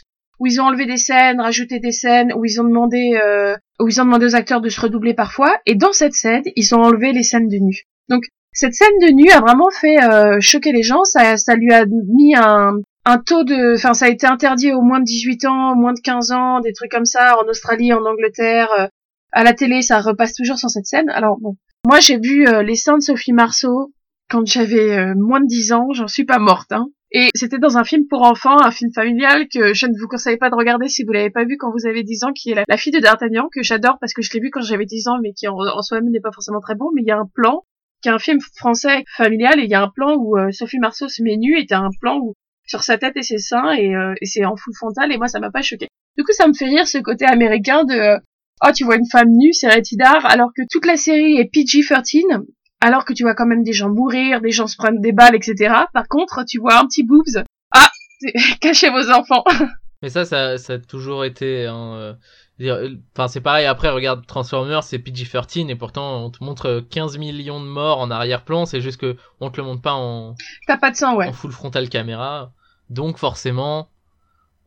[0.42, 3.87] où ils ont enlevé des scènes, rajouté des scènes, où ils ont demandé, euh, où
[3.87, 5.57] ils ont demandé aux acteurs de se redoubler parfois.
[5.66, 7.83] Et dans cette scène, ils ont enlevé les scènes de nu.
[8.09, 11.05] Donc cette scène de nu a vraiment fait euh, choquer les gens.
[11.05, 12.72] Ça, ça lui a mis un,
[13.05, 16.00] un taux de, enfin ça a été interdit aux moins de 18 ans, moins de
[16.00, 18.68] 15 ans, des trucs comme ça en Australie, en Angleterre.
[18.81, 18.87] euh,
[19.31, 21.09] à la télé, ça repasse toujours sur cette scène.
[21.11, 21.55] Alors bon,
[21.87, 23.92] moi j'ai vu euh, les seins de Sophie Marceau
[24.28, 25.92] quand j'avais euh, moins de 10 ans.
[25.92, 26.73] J'en suis pas morte.
[26.73, 26.88] Hein.
[27.15, 30.38] Et c'était dans un film pour enfants, un film familial que je ne vous conseille
[30.38, 32.54] pas de regarder si vous l'avez pas vu quand vous avez 10 ans, qui est
[32.54, 35.08] la, la fille de D'Artagnan, que j'adore parce que je l'ai vu quand j'avais 10
[35.08, 36.90] ans, mais qui en, soi-même n'est pas forcément très bon.
[36.94, 37.65] Mais il y a un plan,
[38.00, 40.79] qui est un film français familial, et il y a un plan où euh, Sophie
[40.79, 42.35] Marceau se met nue, et t'as un plan où
[42.67, 45.29] sur sa tête et ses seins, et, euh, et c'est en full frontal, et moi
[45.29, 45.88] ça m'a pas choqué.
[46.17, 48.19] Du coup, ça me fait rire ce côté américain de euh,
[48.65, 52.42] oh tu vois une femme nue, c'est rétidard, alors que toute la série est PG-13,
[52.83, 55.37] alors que tu vois quand même des gens mourir, des gens se prendre des balles,
[55.37, 55.72] etc.
[55.94, 57.44] Par contre, tu vois un petit boobs.
[57.70, 57.88] Ah,
[58.60, 59.44] cachez vos enfants.
[60.02, 61.66] Mais ça, ça, ça a toujours été.
[61.66, 62.14] Hein, euh,
[62.60, 63.66] euh, Enfin, c'est pareil.
[63.66, 68.10] Après, regarde Transformers, c'est PG-13 et pourtant on te montre 15 millions de morts en
[68.10, 68.66] arrière-plan.
[68.66, 70.35] C'est juste que on te le montre pas en,
[70.66, 71.28] T'as pas de sang, ouais.
[71.28, 72.52] en full frontal caméra.
[72.90, 73.88] Donc forcément,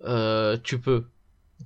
[0.06, 1.06] euh, tu peux.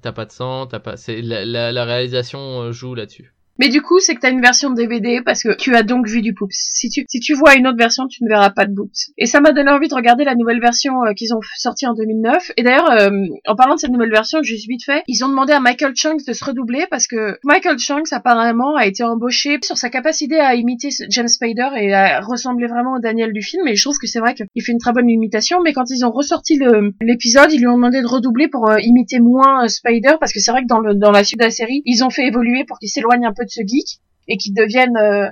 [0.02, 0.98] T'as pas de sang, t'as pas.
[0.98, 3.34] C'est la, la, la réalisation euh, joue là-dessus.
[3.60, 6.22] Mais du coup, c'est que t'as une version DVD parce que tu as donc vu
[6.22, 6.70] du Poops.
[6.74, 9.12] Si tu, si tu vois une autre version, tu ne verras pas de Poops.
[9.18, 11.94] Et ça m'a donné envie de regarder la nouvelle version euh, qu'ils ont sortie en
[11.94, 12.52] 2009.
[12.58, 13.10] Et d'ailleurs, euh,
[13.48, 16.26] en parlant de cette nouvelle version, juste vite fait, ils ont demandé à Michael Chunks
[16.26, 20.56] de se redoubler parce que Michael Chunks apparemment a été embauché sur sa capacité à
[20.56, 23.68] imiter James Spader et à ressembler vraiment au Daniel du film.
[23.68, 25.60] Et je trouve que c'est vrai qu'il fait une très bonne imitation.
[25.64, 26.60] Mais quand ils ont ressorti
[27.02, 30.40] l'épisode, ils lui ont demandé de redoubler pour euh, imiter moins euh, Spider parce que
[30.40, 32.64] c'est vrai que dans, le, dans la suite de la série, ils ont fait évoluer
[32.66, 35.28] pour qu'il s'éloigne un peu ce geek et qu'il devienne euh,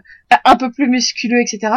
[0.45, 1.73] un peu plus musculeux, etc.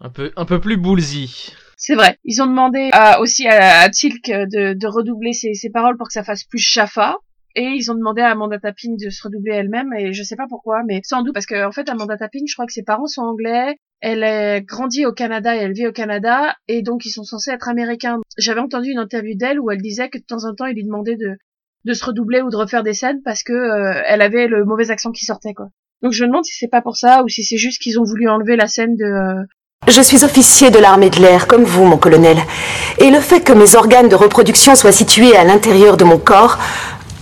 [0.00, 1.52] Un peu, un peu plus ballsy.
[1.76, 2.18] C'est vrai.
[2.24, 6.06] Ils ont demandé à- aussi à, à Tilk de, de redoubler ses, ses paroles pour
[6.08, 7.16] que ça fasse plus Jaffa.
[7.58, 10.44] Et ils ont demandé à Amanda Tapping de se redoubler elle-même, et je sais pas
[10.46, 13.06] pourquoi, mais sans doute parce que en fait Amanda Tapping, je crois que ses parents
[13.06, 17.10] sont anglais, elle est grandie au Canada et elle vit au Canada, et donc ils
[17.10, 18.18] sont censés être américains.
[18.36, 20.84] J'avais entendu une interview d'elle où elle disait que de temps en temps il lui
[20.84, 21.38] demandait de
[21.86, 24.90] de se redoubler ou de refaire des scènes parce que euh, elle avait le mauvais
[24.90, 25.66] accent qui sortait quoi.
[26.02, 28.04] Donc je me demande si c'est pas pour ça ou si c'est juste qu'ils ont
[28.04, 29.44] voulu enlever la scène de euh,
[29.88, 32.36] Je suis officier de l'armée de l'air, comme vous, mon colonel.
[32.98, 36.58] Et le fait que mes organes de reproduction soient situés à l'intérieur de mon corps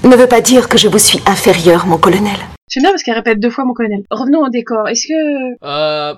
[0.02, 2.36] ne veut pas dire que je vous suis inférieur, mon colonel.
[2.70, 4.02] J'aime bien parce qu'elle répète deux fois mon colonel.
[4.10, 4.88] Revenons au décor.
[4.88, 6.14] Est-ce que Euh,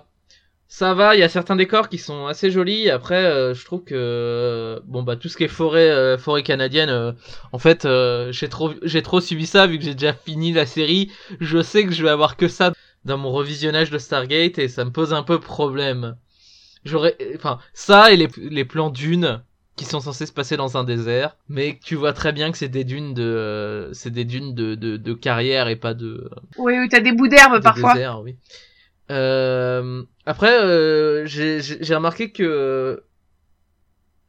[0.69, 2.91] ça va, il y a certains décors qui sont assez jolis.
[2.91, 6.43] Après, euh, je trouve que euh, bon bah tout ce qui est forêt, euh, forêt
[6.43, 7.13] canadienne, euh,
[7.53, 10.67] en fait, euh, j'ai trop, j'ai trop suivi ça vu que j'ai déjà fini la
[10.67, 11.11] série.
[11.41, 12.73] Je sais que je vais avoir que ça
[13.05, 16.17] dans mon revisionnage de Stargate et ça me pose un peu problème.
[16.85, 19.43] J'aurais, enfin, ça et les, les plans dunes
[19.77, 22.69] qui sont censés se passer dans un désert, mais tu vois très bien que c'est
[22.69, 26.79] des dunes de, euh, c'est des dunes de, de, de carrière et pas de, oui,
[26.79, 27.93] oui, t'as des bouts d'herbe parfois.
[27.93, 28.37] désert, oui.
[29.11, 33.03] Euh, après, euh, j'ai remarqué que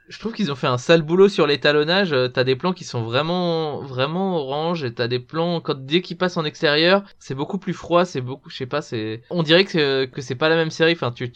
[0.08, 2.14] je trouve qu'ils ont fait un sale boulot sur l'étalonnage.
[2.14, 6.02] Euh, T'as des plans qui sont vraiment, vraiment orange et t'as des plans quand dès
[6.02, 9.44] qu'ils passent en extérieur, c'est beaucoup plus froid, c'est beaucoup, je sais pas, c'est, on
[9.44, 10.94] dirait que que c'est pas la même série.
[10.94, 11.30] Enfin, tu-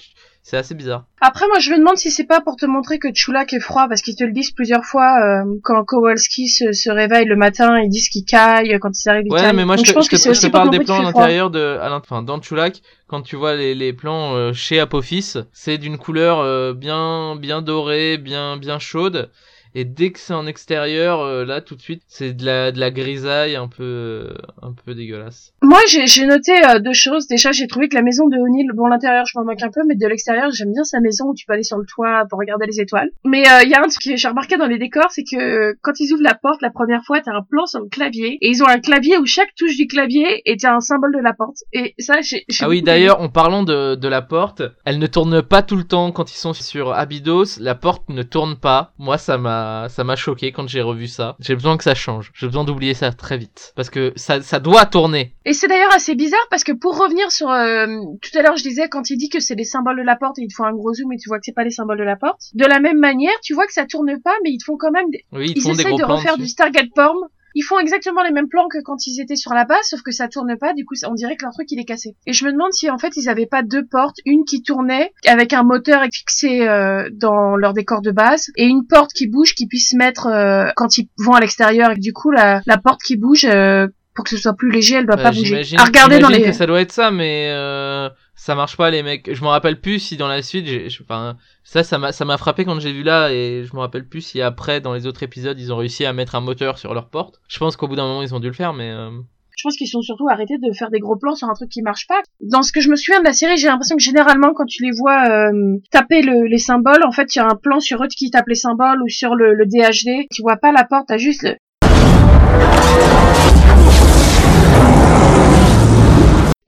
[0.44, 1.06] c'est assez bizarre.
[1.22, 3.88] Après, moi, je me demande si c'est pas pour te montrer que Chulak est froid,
[3.88, 7.80] parce qu'ils te le disent plusieurs fois euh, quand Kowalski se, se réveille le matin,
[7.80, 10.06] ils disent qu'il caille, quand il arrive, il Ouais, mais moi Donc, je te, pense
[10.06, 12.82] je te- que je te parle des plans à l'intérieur de, à enfin dans Chulak,
[13.08, 17.62] quand tu vois les, les plans euh, chez Apophis, c'est d'une couleur euh, bien bien
[17.62, 19.30] dorée, bien bien chaude.
[19.76, 22.80] Et dès que c'est en extérieur, euh, là tout de suite, c'est de la de
[22.80, 25.53] la grisaille un peu euh, un peu dégueulasse.
[25.61, 27.28] Moi, j'ai noté euh, deux choses.
[27.28, 29.82] Déjà, j'ai trouvé que la maison de O'Neill, bon, l'intérieur, je m'en moque un peu,
[29.88, 32.39] mais de l'extérieur, j'aime bien sa maison où tu peux aller sur le toit pour
[32.39, 33.09] regarder les étoiles.
[33.24, 35.93] Mais il y a un truc que j'ai remarqué dans les décors, c'est que quand
[35.99, 38.63] ils ouvrent la porte la première fois, t'as un plan sur le clavier, et ils
[38.63, 41.57] ont un clavier où chaque touche du clavier est un symbole de la porte.
[41.74, 45.41] Et ça, j'ai Ah oui, d'ailleurs, en parlant de, de la porte, elle ne tourne
[45.41, 47.59] pas tout le temps quand ils sont sur Abydos.
[47.59, 48.93] La porte ne tourne pas.
[48.97, 51.36] Moi, ça m'a, ça m'a choqué quand j'ai revu ça.
[51.39, 52.32] J'ai besoin que ça change.
[52.34, 53.74] J'ai besoin d'oublier ça très vite.
[53.76, 55.34] Parce que ça, ça doit tourner.
[55.45, 57.88] Et c'est d'ailleurs assez bizarre parce que pour revenir sur euh,
[58.22, 60.39] tout à l'heure, je disais quand il dit que c'est les symboles de la porte
[60.39, 61.99] et il te faut un gros zoom et tu vois que c'est pas les symboles
[61.99, 62.41] de la porte.
[62.53, 64.91] De la même manière, tu vois que ça tourne pas, mais ils te font quand
[64.91, 65.26] même des...
[65.32, 66.43] Oui, ils, ils font des gros de plans refaire dessus.
[66.43, 67.18] du Stargate Porn.
[67.56, 70.12] Ils font exactement les mêmes plans que quand ils étaient sur la base, sauf que
[70.12, 70.74] ça tourne pas.
[70.74, 72.16] Du coup, on dirait que leur truc il est cassé.
[72.26, 75.12] Et je me demande si en fait ils avaient pas deux portes, une qui tournait
[75.28, 79.54] avec un moteur fixé euh, dans leur décor de base et une porte qui bouge
[79.56, 81.91] qui puisse mettre euh, quand ils vont à l'extérieur.
[81.91, 83.45] Et du coup, la, la porte qui bouge.
[83.45, 85.45] euh, pour que ce soit plus léger, elle doit Euh, pas bouger.
[85.45, 86.41] j'imagine- À regarder dans les.
[86.41, 88.10] que ça doit être ça, mais euh,
[88.44, 89.32] ça marche pas les mecs.
[89.32, 90.66] Je me rappelle plus si dans la suite,
[91.04, 94.08] enfin ça, ça m'a, ça m'a frappé quand j'ai vu là et je me rappelle
[94.08, 96.96] plus si après dans les autres épisodes ils ont réussi à mettre un moteur sur
[96.96, 97.39] leur porte.
[97.48, 99.12] Je pense qu'au bout d'un moment ils ont dû le faire, mais euh,
[99.56, 101.84] Je pense qu'ils sont surtout arrêtés de faire des gros plans sur un truc qui
[101.84, 102.20] marche pas.
[102.42, 104.84] Dans ce que je me souviens de la série, j'ai l'impression que généralement quand tu
[104.84, 108.04] les vois euh, taper le- les symboles, en fait, il y a un plan sur
[108.04, 110.26] eux qui tape les symboles ou sur le, le DHD.
[110.34, 111.56] Tu vois pas la porte, t'as juste le...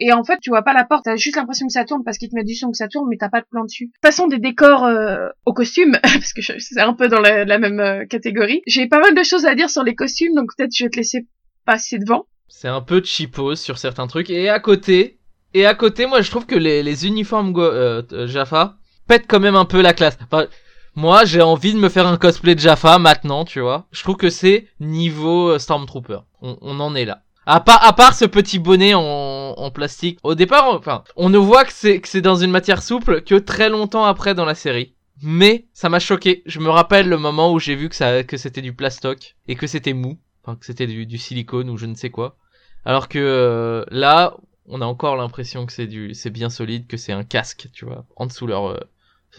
[0.06, 2.18] Et en fait, tu vois pas la porte, t'as juste l'impression que ça tourne parce
[2.18, 3.90] qu'ils te mettent du son que ça tourne, mais t'as pas de plan dessus.
[4.02, 8.06] Passons des décors euh, aux costumes, parce que c'est un peu dans la, même euh,
[8.06, 8.62] catégorie.
[8.68, 10.98] J'ai pas mal de choses à dire sur les costumes, donc peut-être je vais te
[10.98, 11.26] laisser
[11.66, 12.26] passer devant.
[12.50, 14.30] c'est un peu cheapos sur certains trucs.
[14.30, 15.20] Et à côté,
[15.54, 18.76] et à côté, moi je trouve que les, uniformes euh, Jaffa
[19.08, 20.18] pètent quand même un peu la classe.
[20.22, 20.48] Enfin,
[20.96, 23.88] moi j'ai envie de me faire un cosplay de Jaffa maintenant, tu vois.
[23.94, 26.20] Je trouve que c'est niveau Stormtrooper.
[26.42, 27.23] On en est là.
[27.46, 30.20] À part, à part ce petit bonnet en, en plastique.
[30.24, 33.36] Au départ, enfin, on ne voit que c'est que c'est dans une matière souple que
[33.36, 34.94] très longtemps après dans la série.
[35.22, 36.44] Mais ça m'a choqué.
[36.46, 39.56] Je me rappelle le moment où j'ai vu que ça que c'était du plastoc et
[39.56, 42.38] que c'était mou, enfin que c'était du, du silicone ou je ne sais quoi.
[42.86, 44.36] Alors que euh, là,
[44.68, 47.86] on a encore l'impression que c'est du c'est bien solide, que c'est un casque, tu
[47.86, 48.80] vois, en dessous leur euh,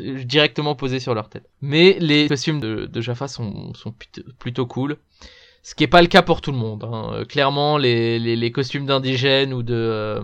[0.00, 1.48] directement posé sur leur tête.
[1.60, 3.94] Mais les costumes de, de Jaffa sont, sont
[4.38, 4.96] plutôt cool.
[5.64, 6.84] Ce qui est pas le cas pour tout le monde.
[6.84, 7.10] hein.
[7.14, 10.20] Euh, Clairement, les, les, costumes d'indigènes ou de euh,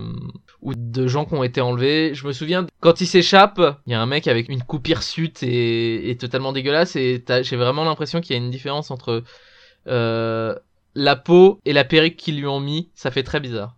[0.61, 2.13] ou de gens qui ont été enlevés.
[2.13, 5.41] Je me souviens quand ils s'échappent, il y a un mec avec une coupe hirsute
[5.41, 9.23] et, totalement dégueulasse et j'ai vraiment l'impression qu'il y a une différence entre
[9.87, 10.55] euh,
[10.93, 12.91] la peau et la perruque qu'ils lui ont mis.
[12.93, 13.75] Ça fait très bizarre.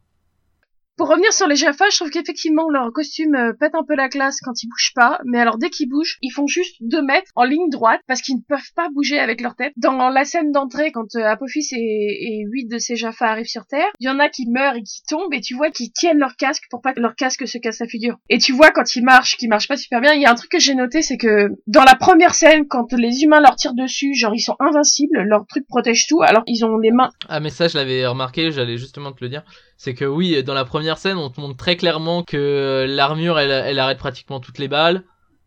[0.96, 4.10] Pour revenir sur les Jaffa, je trouve qu'effectivement leur costume euh, pète un peu la
[4.10, 7.32] classe quand ils bougent pas, mais alors dès qu'ils bougent, ils font juste deux mètres
[7.36, 9.74] en ligne droite parce qu'ils ne peuvent pas bouger avec leur tête.
[9.76, 13.88] Dans la scène d'entrée, quand euh, Apophis et, huit de ces Jaffa arrivent sur Terre,
[14.00, 16.36] il y en a qui meurent et qui tombent et tu vois qu'ils tiennent leur
[16.36, 18.18] casque pour pas que leur casque se casse la figure.
[18.30, 20.36] Et tu vois quand ils marchent, qu'ils marchent pas super bien, il y a un
[20.36, 23.74] truc que j'ai noté, c'est que dans la première scène, quand les humains leur tirent
[23.74, 27.40] dessus, genre ils sont invincibles, leur truc protège tout, alors ils ont les mains Ah
[27.40, 29.44] mais ça je l'avais remarqué, j'allais justement te le dire.
[29.78, 33.52] C'est que oui, dans la première scène, on te montre très clairement que l'armure, elle,
[33.52, 35.04] elle arrête pratiquement toutes les balles.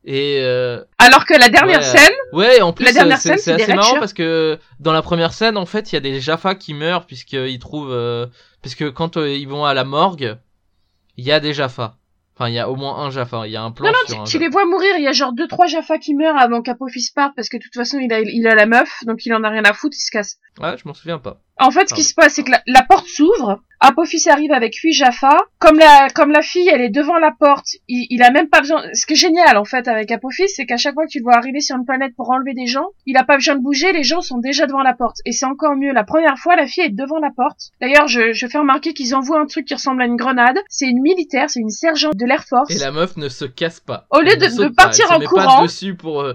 [0.08, 1.84] Et euh, alors que la dernière Ouais.
[1.84, 5.66] scène, ouais, en plus euh, c'est assez marrant parce que dans la première scène, en
[5.66, 8.26] fait, il y a des Jaffa qui meurent puisqu'ils trouvent, euh,
[8.62, 10.36] puisque quand euh, ils vont à la morgue,
[11.16, 11.96] il y a des Jaffa.
[12.36, 13.46] Enfin, il y a au moins un Jaffa.
[13.46, 14.44] Il y a un plan Non, non, sur tu, un tu Jaffa.
[14.44, 14.94] les vois mourir.
[14.98, 17.62] Il y a genre deux, trois Jaffa qui meurent avant qu'Apophis parte parce que de
[17.62, 19.96] toute façon, il a, il a la meuf, donc il en a rien à foutre,
[19.98, 20.36] il se casse.
[20.60, 21.40] Ouais, je m'en souviens pas.
[21.58, 23.60] En fait, ce qui se passe, c'est que la, la porte s'ouvre.
[23.80, 25.36] Apophis arrive avec huit Jaffa.
[25.58, 28.60] Comme la, comme la fille, elle est devant la porte, il, il a même pas
[28.60, 28.82] besoin.
[28.94, 31.24] Ce qui est génial, en fait, avec Apophis, c'est qu'à chaque fois que tu le
[31.24, 33.92] vois arriver sur une planète pour enlever des gens, il a pas besoin de bouger,
[33.92, 35.16] les gens sont déjà devant la porte.
[35.24, 35.92] Et c'est encore mieux.
[35.92, 37.70] La première fois, la fille est devant la porte.
[37.80, 40.58] D'ailleurs, je, je fais remarquer qu'ils envoient un truc qui ressemble à une grenade.
[40.68, 42.70] C'est une militaire, c'est une sergente de l'Air Force.
[42.74, 44.06] Et la meuf ne se casse pas.
[44.10, 45.56] Au lieu Elle de- de pas, partir se en met courant.
[45.60, 46.34] pas dessus pour euh,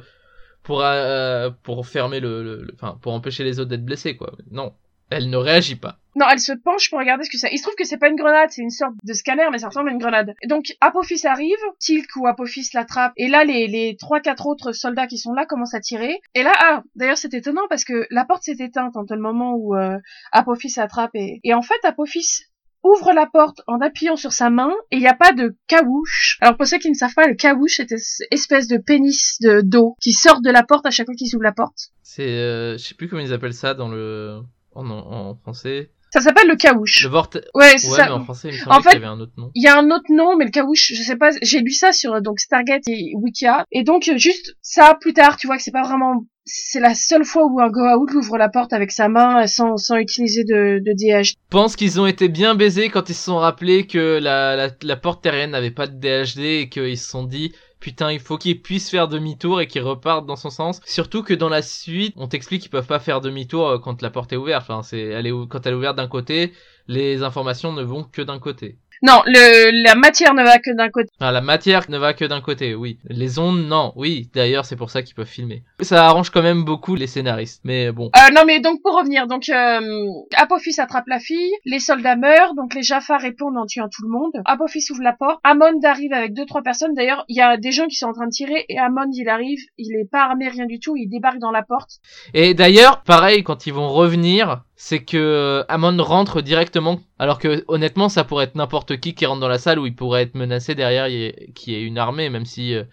[0.64, 4.32] pour euh, pour fermer le, le- le- enfin pour empêcher les autres d'être blessés quoi.
[4.52, 4.74] Non,
[5.12, 5.98] elle ne réagit pas.
[6.16, 7.50] Non, elle se penche pour regarder ce que c'est.
[7.52, 9.68] Il se trouve que c'est pas une grenade, c'est une sorte de scanner, mais ça
[9.68, 10.34] ressemble à une grenade.
[10.48, 15.08] Donc, Apophis arrive, Tilk ou Apophis l'attrape, et là, les, les trois, quatre autres soldats
[15.08, 16.20] qui sont là commencent à tirer.
[16.36, 19.54] Et là, ah, d'ailleurs, c'est étonnant parce que la porte s'est éteinte entre le moment
[19.56, 19.98] où euh,
[20.34, 22.44] Apophis attrape et, et en fait, Apophis
[22.84, 26.38] ouvre la porte en appuyant sur sa main et il n'y a pas de caouche.
[26.42, 29.62] Alors pour ceux qui ne savent pas, le caouche c'est cette espèce de pénis de
[29.62, 31.92] d'eau qui sort de la porte à chaque fois qu'ils ouvrent la porte.
[32.02, 34.42] C'est, euh, je sais plus comment ils appellent ça dans le
[34.76, 35.92] en, en français.
[36.14, 37.04] Ça s'appelle le caouche.
[37.06, 37.38] Le vorte.
[37.54, 38.06] Ouais, c'est Ouais, ça.
[38.08, 39.50] mais en français il me En qu'il y fait, avait un autre nom.
[39.56, 41.94] Il y a un autre nom, mais le caouche, je sais pas, j'ai lu ça
[41.94, 43.64] sur donc Stargate et Wikia.
[43.72, 47.24] Et donc juste ça plus tard, tu vois que c'est pas vraiment c'est la seule
[47.24, 50.92] fois où un Goa'uld ouvre la porte avec sa main sans, sans utiliser de, de
[51.22, 51.24] DH.
[51.28, 54.70] Je pense qu'ils ont été bien baisés quand ils se sont rappelés que la, la,
[54.82, 58.38] la porte terrienne n'avait pas de DHD et qu'ils se sont dit putain il faut
[58.38, 60.80] qu'ils puissent faire demi-tour et qu'ils repartent dans son sens.
[60.86, 64.10] Surtout que dans la suite, on t'explique qu'ils peuvent pas faire demi-tour euh, quand la
[64.10, 64.62] porte est ouverte.
[64.62, 66.54] Enfin, c'est, elle est, quand elle est ouverte d'un côté,
[66.88, 68.78] les informations ne vont que d'un côté.
[69.04, 71.10] Non, le, la matière ne va que d'un côté.
[71.20, 73.00] Enfin, la matière ne va que d'un côté, oui.
[73.10, 74.30] Les ondes, non, oui.
[74.34, 75.64] D'ailleurs, c'est pour ça qu'ils peuvent filmer.
[75.80, 77.62] Ça arrange quand même beaucoup les scénaristes.
[77.64, 78.12] Mais bon.
[78.16, 82.54] Euh, non mais donc pour revenir, donc euh, Apophis attrape la fille, les soldats meurent,
[82.56, 84.32] donc les Jaffa répondent en tuant tout le monde.
[84.46, 86.94] Apophis ouvre la porte, Amon arrive avec deux trois personnes.
[86.94, 89.30] D'ailleurs, il y a des gens qui sont en train de tirer et Amon il
[89.30, 92.00] arrive, il est pas armé rien du tout, il débarque dans la porte.
[92.34, 97.00] Et d'ailleurs, pareil, quand ils vont revenir, c'est que euh, Amon rentre directement.
[97.20, 99.94] Alors que honnêtement, ça pourrait être n'importe qui qui rentre dans la salle où il
[99.96, 102.84] pourrait être menacé derrière, y ait une armée, même si, euh,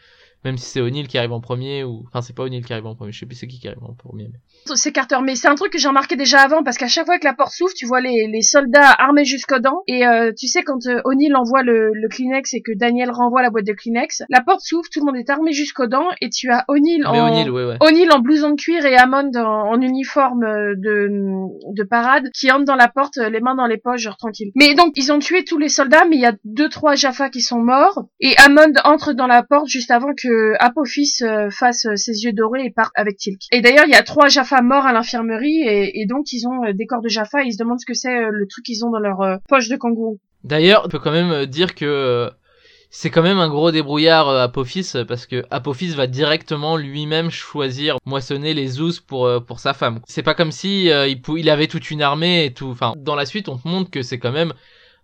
[0.45, 2.87] même si c'est O'Neill qui arrive en premier ou, enfin, c'est pas O'Neill qui arrive
[2.87, 3.13] en premier.
[3.13, 4.29] Je sais plus c'est qui qui arrive en premier.
[4.33, 4.39] mais-
[4.77, 7.19] C'est Carter, mais c'est un truc que j'ai remarqué déjà avant parce qu'à chaque fois
[7.19, 10.47] que la porte s'ouvre, tu vois les, les soldats armés jusqu'aux dents et euh, tu
[10.47, 13.73] sais quand euh, O'Neill envoie le, le Kleenex et que Daniel renvoie la boîte de
[13.73, 17.07] Kleenex, la porte s'ouvre, tout le monde est armé jusqu'aux dents et tu as O'Neill
[17.07, 17.77] en O'Neill, ouais, ouais.
[18.13, 21.09] En blouson de cuir et Hammond en, en uniforme euh, de,
[21.75, 24.51] de parade qui entrent dans la porte, euh, les mains dans les poches, genre tranquille.
[24.55, 27.29] Mais donc, ils ont tué tous les soldats, mais il y a deux, trois Jaffa
[27.31, 28.05] qui sont morts.
[28.21, 30.28] Et Hammond entre dans la porte juste avant que
[30.59, 33.43] Apophis euh, fasse euh, ses yeux dorés et parte avec Tilk.
[33.53, 36.73] Et d'ailleurs, il y a trois Jaffa morts à l'infirmerie et, donc ils ont euh,
[36.73, 38.91] des corps de Jaffa et ils se demandent ce que c'est le truc qu'ils ont
[38.91, 40.19] dans leur poche de kangourou.
[40.45, 42.31] D'ailleurs, on peut quand même dire que
[42.91, 48.55] c'est quand même un gros débrouillard Apophis parce que Apophis va directement lui-même choisir moissonner
[48.55, 50.01] les ous pour pour sa femme.
[50.07, 52.69] C'est pas comme si il avait toute une armée et tout.
[52.69, 54.53] Enfin, dans la suite, on te montre que c'est quand même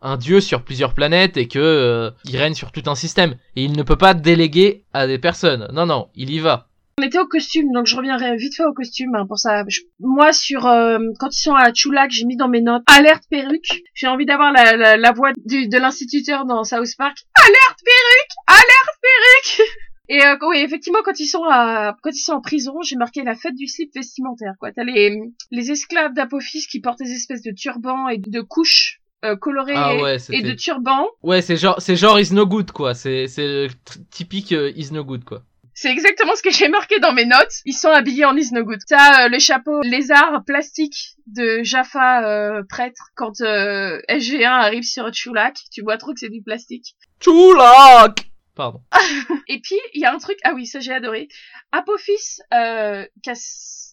[0.04, 3.64] un dieu sur plusieurs planètes et que euh, il règne sur tout un système et
[3.64, 5.66] il ne peut pas déléguer à des personnes.
[5.72, 6.68] Non non, il y va.
[6.98, 9.64] On était au costume, donc je reviendrai vite fait au costume hein, pour ça.
[9.98, 13.82] Moi, sur euh, quand ils sont à Chulak, j'ai mis dans mes notes alerte perruque.
[13.94, 17.16] J'ai envie d'avoir la, la, la voix du, de l'instituteur dans South Park.
[17.34, 19.68] Alerte perruque, alerte perruque.
[20.10, 23.24] Et euh, oui, effectivement, quand ils sont à, quand ils sont en prison, j'ai marqué
[23.24, 24.52] la fête du slip vestimentaire.
[24.60, 25.18] Quoi, t'as les
[25.50, 29.96] les esclaves d'Apophis qui portent des espèces de turbans et de couches euh, colorées Ah
[29.96, 31.08] ouais, et de turbans.
[31.22, 32.94] Ouais, c'est genre, c'est genre is no good quoi.
[32.94, 33.68] C'est, c'est
[34.10, 35.42] typique euh, is no good quoi.
[35.76, 37.50] C'est exactement ce que j'ai marqué dans mes notes.
[37.64, 38.78] Ils sont habillés en Is No Good.
[38.88, 45.12] T'as euh, le chapeau lézard plastique de Jaffa euh, prêtre quand euh, SG1 arrive sur
[45.12, 45.56] Chulak.
[45.72, 46.94] Tu vois trop que c'est du plastique.
[47.20, 48.82] Choulak Pardon.
[49.48, 51.26] Et puis, il y a un truc, ah oui, ça j'ai adoré.
[51.72, 53.83] Apophis, euh, s-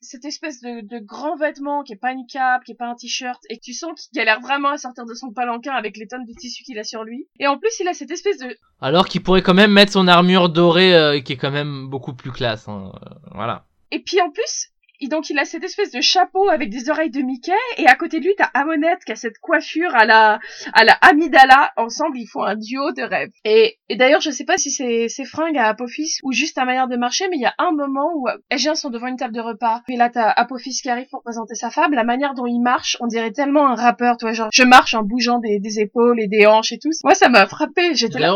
[0.00, 2.94] cette espèce de, de grand vêtement qui est pas une cape, qui est pas un
[2.94, 6.06] t-shirt, et que tu sens qu'il galère vraiment à sortir de son palanquin avec les
[6.06, 7.28] tonnes de tissu qu'il a sur lui.
[7.38, 8.56] Et en plus, il a cette espèce de...
[8.80, 12.14] Alors qu'il pourrait quand même mettre son armure dorée euh, qui est quand même beaucoup
[12.14, 12.68] plus classe.
[12.68, 12.92] Hein.
[12.94, 13.66] euh, Voilà.
[13.90, 14.68] Et puis en plus,
[15.00, 17.94] il- donc il a cette espèce de chapeau avec des oreilles de Mickey, et à
[17.96, 20.38] côté de lui, t'as Amonette qui a cette coiffure à la,
[20.72, 21.72] à la Amidala.
[21.76, 23.30] Ensemble, ils font un duo de rêve.
[23.44, 26.64] Et, et d'ailleurs, je sais pas si c'est ces fringues à Apophis ou juste ta
[26.64, 29.16] manière de marcher, mais il y a un moment où les gens sont devant une
[29.16, 29.82] table de repas.
[29.88, 31.92] Et là, t'as Apophis qui arrive pour présenter sa femme.
[31.92, 35.02] La manière dont il marche, on dirait tellement un rappeur, toi, genre, je marche en
[35.02, 36.90] bougeant des, des épaules et des hanches et tout.
[37.04, 37.94] Moi, ça m'a frappé.
[37.94, 38.32] J'étais là.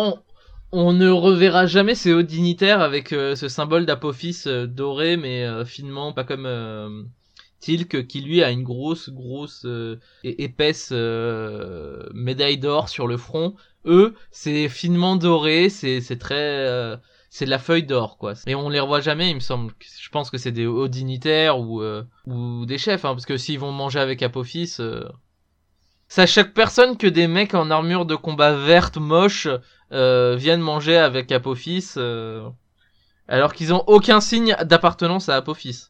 [0.74, 5.44] On ne reverra jamais ces hauts dignitaires avec euh, ce symbole d'apophis euh, doré mais
[5.44, 7.08] euh, finement, pas comme
[7.60, 9.64] Tilk qui lui a une grosse, grosse
[10.24, 10.90] et épaisse
[12.12, 13.54] médaille d'or sur le front.
[13.86, 16.98] Eux, c'est finement doré, c'est très
[17.30, 18.34] c'est de la feuille d'or quoi.
[18.46, 19.72] Et on les revoit jamais, il me semble.
[19.80, 21.82] Je pense que c'est des hauts dignitaires ou
[22.26, 24.76] ou des chefs, hein, parce que s'ils vont manger avec Apophis,
[26.08, 29.48] c'est à chaque personne que des mecs en armure de combat verte moche
[29.94, 32.48] euh, viennent manger avec Apophis, euh,
[33.28, 35.88] alors qu'ils ont aucun signe d'appartenance à Apophis.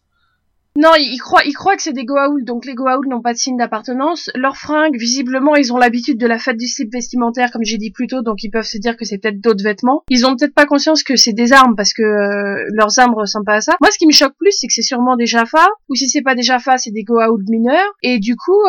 [0.77, 3.39] Non, ils croient, ils croient que c'est des Goa'uld, donc les Goa'uld n'ont pas de
[3.39, 4.29] signe d'appartenance.
[4.35, 7.93] Leurs fringues, visiblement, ils ont l'habitude de la fête du slip vestimentaire, comme j'ai dit
[7.93, 10.03] plus tôt, donc ils peuvent se dire que c'est peut-être d'autres vêtements.
[10.11, 13.47] Ils ont peut-être pas conscience que c'est des armes, parce que euh, leurs armes ressemblent
[13.47, 13.77] pas à ça.
[13.81, 16.23] Moi, ce qui me choque plus, c'est que c'est sûrement des Jaffa, ou si c'est
[16.23, 18.61] pas des Jaffa, c'est des Goa'uld mineurs, et du coup,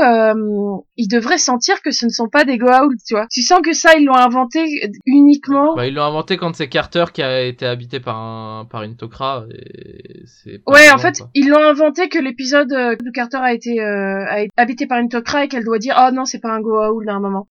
[0.98, 3.28] ils devraient sentir que ce ne sont pas des Goa'uld, tu vois.
[3.32, 4.64] Tu sens que ça, ils l'ont inventé
[5.06, 5.76] uniquement...
[5.76, 8.96] Bah, ils l'ont inventé quand c'est Carter qui a été habité par un par une
[8.96, 9.46] Tok'ra.
[9.52, 11.30] Et c'est pas Ouais, en fait, quoi.
[11.34, 15.00] ils l'ont inventé que l'épisode euh, où Carter a été, euh, a été habité par
[15.00, 17.48] une Tok'ra et qu'elle doit dire «Oh non, c'est pas un Goa'uld à un moment».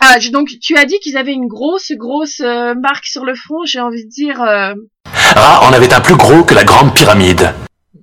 [0.00, 3.34] Ah, je- donc tu as dit qu'ils avaient une grosse, grosse euh, marque sur le
[3.34, 4.42] front, j'ai envie de dire...
[4.42, 4.74] euh,
[5.06, 7.52] Ra en avait un plus gros que la grande pyramide.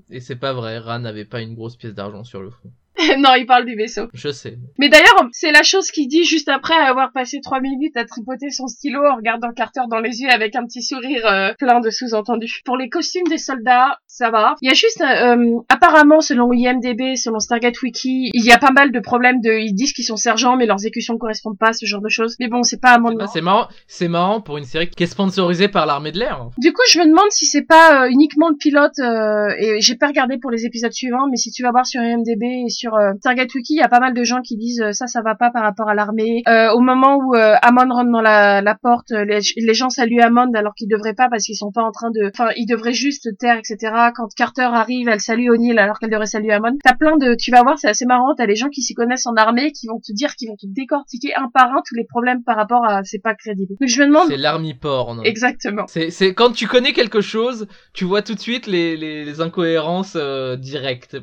[0.10, 2.72] Et c'est pas vrai, Ra n'avait pas une grosse pièce d'argent sur le front.
[3.18, 4.08] non, il parle du vaisseau.
[4.14, 4.58] Je sais.
[4.78, 8.50] Mais d'ailleurs, c'est la chose qu'il dit juste après avoir passé trois minutes à tripoter
[8.50, 11.90] son stylo en regardant Carter dans les yeux avec un petit sourire euh, plein de
[11.90, 12.62] sous-entendus.
[12.66, 14.56] Pour les costumes des soldats, ça va.
[14.62, 18.72] Il y a juste, euh, apparemment, selon IMDB, selon Stargate Wiki, il y a pas
[18.72, 21.74] mal de problèmes de, ils disent qu'ils sont sergents, mais leurs écutions correspondent pas à
[21.74, 22.36] ce genre de choses.
[22.40, 25.04] Mais bon, c'est pas à mon Bah, c'est marrant, c'est marrant pour une série qui
[25.04, 26.50] est sponsorisée par l'armée de l'air.
[26.58, 29.96] Du coup, je me demande si c'est pas euh, uniquement le pilote, euh, et j'ai
[29.96, 32.91] pas regardé pour les épisodes suivants, mais si tu vas voir sur IMDb et sur
[32.94, 35.22] euh, Stargate Wiki, il y a pas mal de gens qui disent euh, ça, ça
[35.22, 36.44] va pas par rapport à l'armée.
[36.48, 39.90] Euh, au moment où euh, Amon rentre dans la, la porte, euh, les, les gens
[39.90, 42.66] saluent Amon alors qu'ils devraient pas parce qu'ils sont pas en train de, enfin, ils
[42.66, 43.94] devraient juste se taire, etc.
[44.16, 46.78] Quand Carter arrive, elle salue O'Neill alors qu'elle devrait saluer Amon.
[46.84, 48.34] T'as plein de, tu vas voir, c'est assez marrant.
[48.36, 50.68] T'as les gens qui s'y connaissent en armée qui vont te dire, qui vont te
[50.68, 53.76] décortiquer un par un tous les problèmes par rapport à, c'est pas crédible.
[53.80, 54.28] Donc je me demande.
[54.28, 55.22] C'est l'army porn.
[55.26, 55.86] Exactement.
[55.88, 59.42] C'est, c'est quand tu connais quelque chose, tu vois tout de suite les, les, les
[59.42, 61.18] incohérences euh, directes.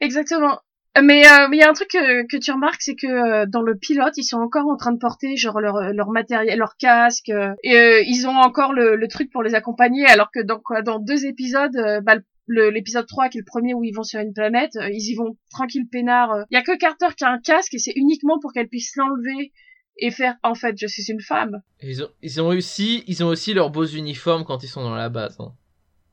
[0.00, 0.58] Exactement.
[1.02, 3.46] Mais euh, mais il y a un truc que, que tu remarques, c'est que euh,
[3.46, 6.76] dans le pilote, ils sont encore en train de porter genre leur leur matériel, leur
[6.76, 10.40] casque, euh, et euh, ils ont encore le, le truc pour les accompagner, alors que
[10.42, 12.16] dans quoi, dans deux épisodes, euh, bah,
[12.48, 15.14] l'épisode 3 qui est le premier où ils vont sur une planète, euh, ils y
[15.16, 16.32] vont tranquille peinard.
[16.32, 16.42] euh.
[16.50, 18.94] Il y a que Carter qui a un casque et c'est uniquement pour qu'elle puisse
[18.96, 19.52] l'enlever
[19.98, 21.60] et faire en fait je suis une femme.
[21.82, 24.94] Ils ont, ils ont aussi, ils ont aussi leurs beaux uniformes quand ils sont dans
[24.94, 25.36] la base.
[25.40, 25.52] hein.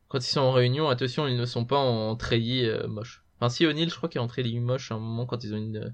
[0.08, 3.23] Quand ils sont en réunion, attention, ils ne sont pas en treillis euh, moche.
[3.44, 5.54] Enfin, si O'Neill, je crois qu'il est en treillis moche à un moment quand ils
[5.54, 5.90] ont une, euh,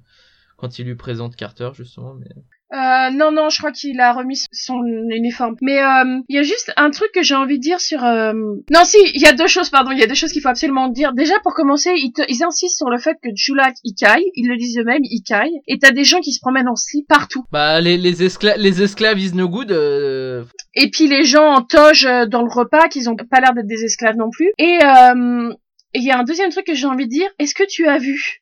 [0.57, 2.13] quand ils lui présentent Carter justement.
[2.13, 2.27] Mais
[2.71, 5.55] Euh, non, non, je crois qu'il a remis son uniforme.
[5.61, 8.03] Mais euh, il y a juste un truc que j'ai envie de dire sur...
[8.05, 8.33] euh,
[8.69, 10.49] Non, si, il y a deux choses, pardon, il y a deux choses qu'il faut
[10.49, 11.13] absolument dire.
[11.13, 14.47] Déjà, pour commencer, ils, te- ils insistent sur le fait que Julak, il caille, ils
[14.47, 17.45] le disent eux-mêmes, il caille, et t'as des gens qui se promènent en slip partout.
[17.51, 19.71] bah les les esclaves, les esclaves is no good.
[19.71, 20.43] euh,
[20.75, 23.83] Et puis les gens en toge dans le repas, qu'ils ont pas l'air d'être des
[23.85, 24.51] esclaves non plus.
[24.59, 25.51] Et euh,
[25.93, 27.87] et il y a un deuxième truc que j'ai envie de dire, est-ce que tu
[27.87, 28.41] as vu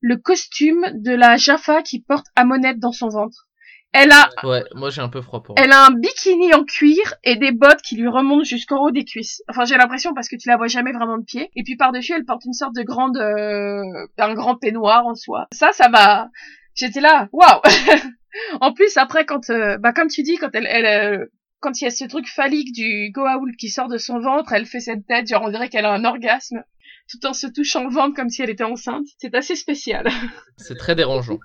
[0.00, 3.48] le costume de la Jaffa qui porte Amonette dans son ventre?
[3.92, 5.54] Elle a Ouais, moi j'ai un peu froid pour.
[5.58, 9.04] Elle a un bikini en cuir et des bottes qui lui remontent jusqu'en haut des
[9.04, 9.42] cuisses.
[9.50, 11.50] Enfin, j'ai l'impression parce que tu la vois jamais vraiment de pied.
[11.56, 13.82] Et puis par-dessus, elle porte une sorte de grande, euh,
[14.16, 15.46] un grand peignoir en soi.
[15.52, 16.30] Ça, ça m'a,
[16.74, 17.60] j'étais là, waouh.
[18.62, 21.26] en plus, après, quand, euh, bah comme tu dis, quand elle, elle, euh,
[21.60, 24.66] quand il y a ce truc phallique du Goa'uld qui sort de son ventre, elle
[24.66, 26.64] fait cette tête, genre on dirait qu'elle a un orgasme,
[27.08, 29.06] tout en se touchant le ventre comme si elle était enceinte.
[29.18, 30.08] C'est assez spécial.
[30.56, 31.38] C'est très dérangeant.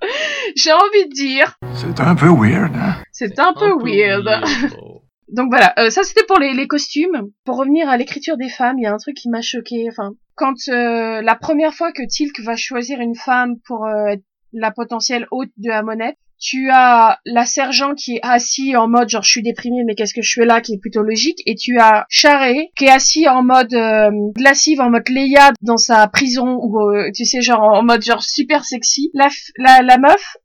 [0.56, 2.96] J'ai envie de dire, C'est un peu weird, hein?
[3.12, 4.26] c'est un, peu, weird.
[5.30, 7.30] Donc voilà, euh, ça c'était pour les, les costumes.
[7.44, 9.88] Pour revenir à l'écriture des femmes, il y a un truc qui m'a choqué.
[9.90, 14.24] Enfin, quand euh, la première fois que Tilk va choisir une femme pour euh, être
[14.54, 19.24] la potentielle hôte de Amonette, tu as la sergent qui est assis en mode genre
[19.24, 21.80] je suis déprimé mais qu'est-ce que je fais là qui est plutôt logique et tu
[21.80, 26.60] as Charé qui est assis en mode euh, glacive en mode Leia dans sa prison
[26.62, 29.10] ou euh, tu sais genre en mode genre super sexy.
[29.14, 30.38] La, la, la meuf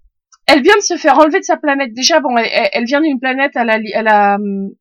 [0.47, 1.95] elle vient de se faire enlever de sa planète.
[1.95, 4.38] Déjà, bon, elle, elle- vient d'une planète à la, à la,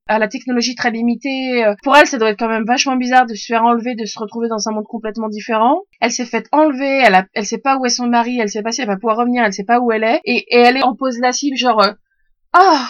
[0.07, 1.63] à la technologie très limitée.
[1.63, 4.05] Euh, Pour elle, ça doit être quand même vachement bizarre de se faire enlever, de
[4.05, 5.83] se retrouver dans un monde complètement différent.
[5.99, 8.63] Elle s'est faite enlever, elle a, elle sait pas où est son mari, elle sait
[8.63, 10.19] pas si elle va pouvoir revenir, elle sait pas où elle est.
[10.25, 11.91] Et, elle est en pose lascive, genre, euh,
[12.53, 12.87] ah,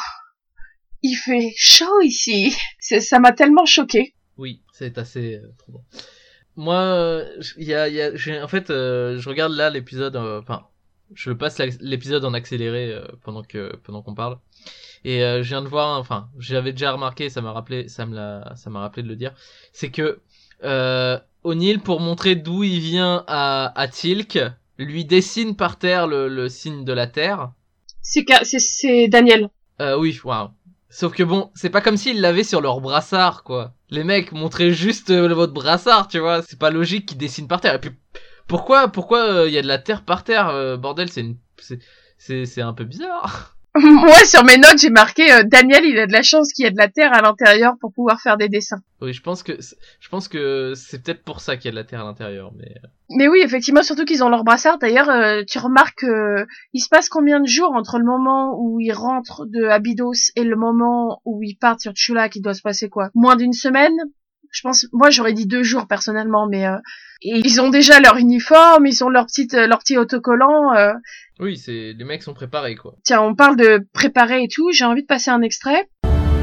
[1.02, 2.56] il fait chaud ici.
[2.80, 4.14] Ça m'a tellement choqué.
[4.38, 5.82] Oui, c'est assez euh, trop bon.
[6.56, 7.26] Moi, euh,
[7.58, 10.64] y a, y a, en fait, euh, je regarde là l'épisode, enfin,
[11.14, 14.38] je passe l'épisode en accéléré euh, pendant que pendant qu'on parle.
[15.04, 18.16] Et euh, je viens de voir, enfin, j'avais déjà remarqué, ça m'a rappelé, ça me
[18.16, 19.34] l'a, ça m'a rappelé de le dire,
[19.74, 20.20] c'est que
[20.64, 24.40] euh, O'Neill, pour montrer d'où il vient à, à Tilk,
[24.78, 27.52] lui dessine par terre le, le signe de la Terre.
[28.02, 29.50] C'est- c'est Daniel.
[29.80, 30.50] Euh, oui, waouh.
[30.90, 33.74] Sauf que bon, c'est pas comme s'ils l'avaient sur leur brassard, quoi.
[33.90, 36.42] Les mecs, montrez juste euh, votre brassard, tu vois.
[36.44, 37.76] C'est pas logique qu'ils dessinent par terre.
[37.76, 37.92] Et puis,
[38.52, 41.38] pourquoi, pourquoi il y a de la terre par terre, euh, bordel, c'est une,
[42.18, 43.56] c'est, un peu bizarre.
[43.76, 46.68] Moi, sur mes notes, j'ai marqué euh, Daniel, il a de la chance qu'il y
[46.68, 48.82] ait de la terre à l'intérieur pour pouvoir faire des dessins.
[49.00, 51.72] Oui, je pense que, c'est- je pense que c'est peut-être pour ça qu'il y a
[51.72, 52.76] de la terre à l'intérieur, mais.
[52.84, 54.78] euh, Mais oui, effectivement, surtout qu'ils ont leur brassard.
[54.80, 58.82] D'ailleurs, euh, tu remarques euh, il se passe combien de jours entre le moment où
[58.82, 62.62] ils rentrent de Abydos et le moment où ils partent sur Chula, qui doit se
[62.62, 63.10] passer quoi?
[63.16, 63.96] Moins d'une semaine?
[64.52, 66.76] Je pense, moi j'aurais dit deux jours personnellement, mais euh,
[67.22, 70.74] et ils ont déjà leur uniforme, ils ont leur petite, leur petit autocollant.
[70.76, 70.92] euh.
[71.40, 72.96] Oui, c'est, les mecs sont préparés, quoi.
[73.04, 74.72] Tiens, on parle de préparer et tout.
[74.72, 75.88] J'ai envie de passer un extrait.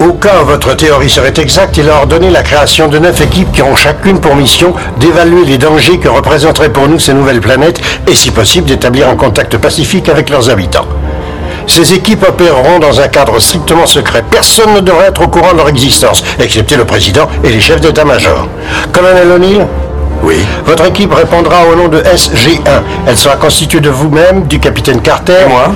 [0.00, 3.50] Au cas où votre théorie serait exacte, il a ordonné la création de neuf équipes
[3.52, 7.80] qui ont chacune pour mission d'évaluer les dangers que représenteraient pour nous ces nouvelles planètes
[8.06, 10.86] et, si possible, d'établir un contact pacifique avec leurs habitants.
[11.68, 14.24] Ces équipes opéreront dans un cadre strictement secret.
[14.30, 17.80] Personne ne devrait être au courant de leur existence, excepté le président et les chefs
[17.80, 18.48] d'état-major.
[18.92, 19.66] Colonel O'Neill
[20.22, 20.36] Oui.
[20.64, 22.82] Votre équipe répondra au nom de SG1.
[23.06, 25.46] Elle sera constituée de vous-même, du capitaine Carter.
[25.48, 25.72] Moi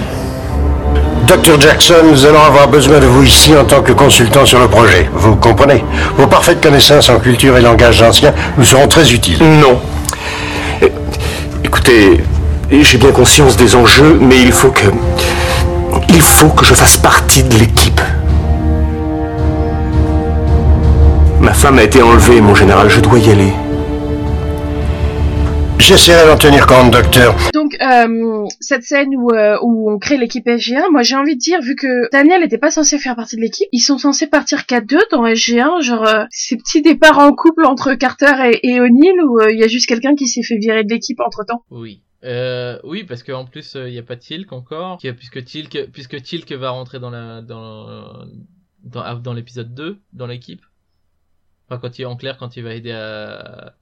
[1.27, 4.67] Dr Jackson, nous allons avoir besoin de vous ici en tant que consultant sur le
[4.67, 5.09] projet.
[5.15, 5.85] Vous comprenez
[6.17, 9.39] Vos parfaites connaissances en culture et langage ancien nous seront très utiles.
[9.41, 9.79] Non.
[10.83, 10.89] Euh,
[11.63, 12.21] Écoutez,
[12.71, 14.87] j'ai bien conscience des enjeux, mais il faut que...
[16.15, 18.01] Il faut que je fasse partie de l'équipe.
[21.41, 23.53] Ma femme a été enlevée, mon général, je dois y aller.
[25.79, 27.35] J'essaierai d'en tenir compte, docteur.
[27.53, 31.41] Donc euh, cette scène où, euh, où on crée l'équipe SG1, moi j'ai envie de
[31.41, 34.67] dire vu que Daniel n'était pas censé faire partie de l'équipe, ils sont censés partir
[34.67, 38.81] qu'à deux dans SG1, genre euh, ces petits départs en couple entre Carter et, et
[38.81, 41.45] O'Neill où euh, il y a juste quelqu'un qui s'est fait virer de l'équipe entre
[41.45, 41.65] temps.
[41.71, 42.01] Oui.
[42.25, 46.53] Euh, oui, parce qu'en plus, il n'y a pas Tilk encore, puisque Tilk, puisque Tilk
[46.53, 48.27] va rentrer dans la, dans,
[48.85, 50.65] dans, dans l'épisode 2, dans l'équipe.
[51.69, 53.75] Enfin, quand il, en clair, quand il va aider à,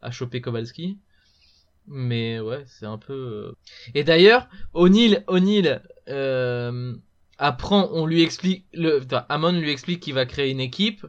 [0.00, 0.98] à choper Kowalski.
[1.86, 3.12] Mais ouais, c'est un peu...
[3.14, 3.52] euh.
[3.94, 6.94] Et d'ailleurs, O'Neill, O'Neill, euh,
[7.38, 11.06] apprend, on lui explique, le, enfin, Amon lui explique qu'il va créer une équipe,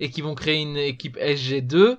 [0.00, 1.98] et qu'ils vont créer une équipe SG2,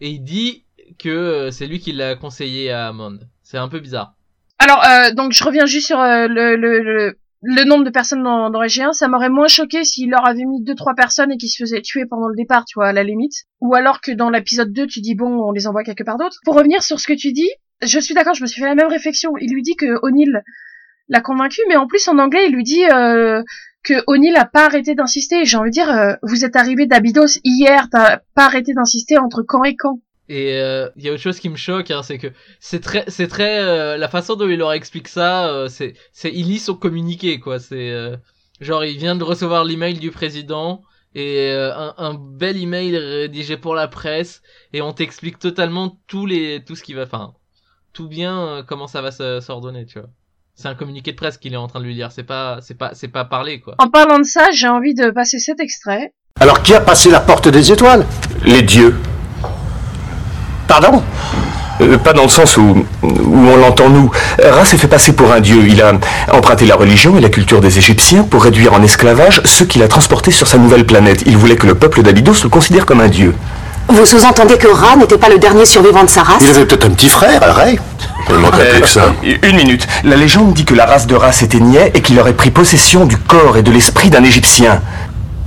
[0.00, 0.64] et il dit
[0.98, 3.18] que euh, c'est lui qui l'a conseillé à Amon.
[3.54, 4.16] C'est un peu bizarre.
[4.58, 8.50] Alors euh, donc je reviens juste sur euh, le, le, le, nombre de personnes dans,
[8.50, 11.50] dans SG1, ça m'aurait moins choqué s'il leur avait mis deux trois personnes et qu'ils
[11.50, 13.44] se faisaient tuer pendant le départ, tu vois, à la limite.
[13.60, 16.36] Ou alors que dans l'épisode 2, tu dis bon, on les envoie quelque part d'autre.
[16.44, 17.48] Pour revenir sur ce que tu dis,
[17.80, 19.30] je suis d'accord, je me suis fait la même réflexion.
[19.40, 20.42] Il lui dit que O'Neill
[21.08, 23.40] l'a convaincu, mais en plus en anglais, il lui dit euh,
[23.84, 25.44] que O'Neill a pas arrêté d'insister.
[25.44, 29.42] J'ai envie de dire, euh, vous êtes arrivé d'Abydos hier, t'as pas arrêté d'insister entre
[29.42, 30.00] quand et quand.
[30.28, 33.04] Et euh, il y a autre chose qui me choque, hein, c'est que c'est très,
[33.08, 36.58] c'est très, euh, la façon dont il leur explique ça, euh, c'est, c'est, il lit
[36.58, 37.58] son communiqué, quoi.
[37.58, 38.16] C'est euh,
[38.60, 40.80] genre il vient de recevoir l'email du président
[41.14, 44.40] et euh, un, un bel email rédigé pour la presse
[44.72, 47.34] et on t'explique totalement tous les, tout ce qui va, enfin,
[47.92, 50.08] tout bien euh, comment ça va se- s'ordonner, tu vois.
[50.54, 52.78] C'est un communiqué de presse qu'il est en train de lui lire, c'est pas, c'est
[52.78, 53.74] pas, c'est pas parler, quoi.
[53.78, 56.14] En parlant de ça, j'ai envie de passer cet extrait.
[56.40, 58.06] Alors, qui a passé la porte des étoiles?
[58.44, 58.94] Les dieux.
[60.80, 61.02] Pardon
[61.80, 64.10] Euh, pas dans le sens où, où on l'entend nous.
[64.42, 65.64] Ra s'est fait passer pour un dieu.
[65.68, 65.92] Il a
[66.32, 69.88] emprunté la religion et la culture des Égyptiens pour réduire en esclavage ceux qu'il a
[69.88, 71.22] transportés sur sa nouvelle planète.
[71.26, 73.34] Il voulait que le peuple d'Abydos le considère comme un dieu.
[73.88, 76.86] Vous sous-entendez que Ra n'était pas le dernier survivant de sa race Il avait peut-être
[76.86, 77.78] un petit frère, Ray.
[78.30, 79.12] Il manquerait plus que ça.
[79.42, 79.86] Une minute.
[80.02, 83.16] La légende dit que la race de Ra s'éteignait et qu'il aurait pris possession du
[83.16, 84.80] corps et de l'esprit d'un Égyptien.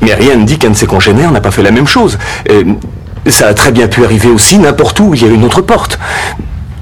[0.02, 2.18] Mais rien ne dit qu'un de ses congénères n'a pas fait la même chose.
[2.52, 2.64] Euh,
[3.32, 6.00] ça a très bien pu arriver aussi n'importe où il y a une autre porte.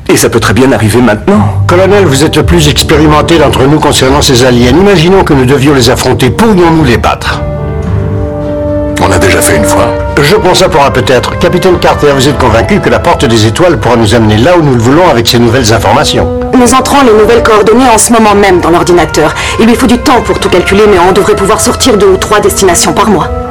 [0.07, 1.39] Et ça peut très bien arriver maintenant.
[1.67, 4.69] Colonel, vous êtes le plus expérimenté d'entre nous concernant ces aliens.
[4.69, 6.29] Imaginons que nous devions les affronter.
[6.29, 7.41] Pourrions-nous les battre?
[9.01, 9.87] On l'a déjà fait une fois.
[10.21, 11.37] Je prends ça pour un peut-être.
[11.39, 14.61] Capitaine Carter, vous êtes convaincu que la porte des étoiles pourra nous amener là où
[14.61, 18.33] nous le voulons avec ces nouvelles informations Nous entrons les nouvelles coordonnées en ce moment
[18.33, 19.33] même dans l'ordinateur.
[19.59, 22.17] Il lui faut du temps pour tout calculer, mais on devrait pouvoir sortir deux ou
[22.17, 23.44] trois destinations par mois.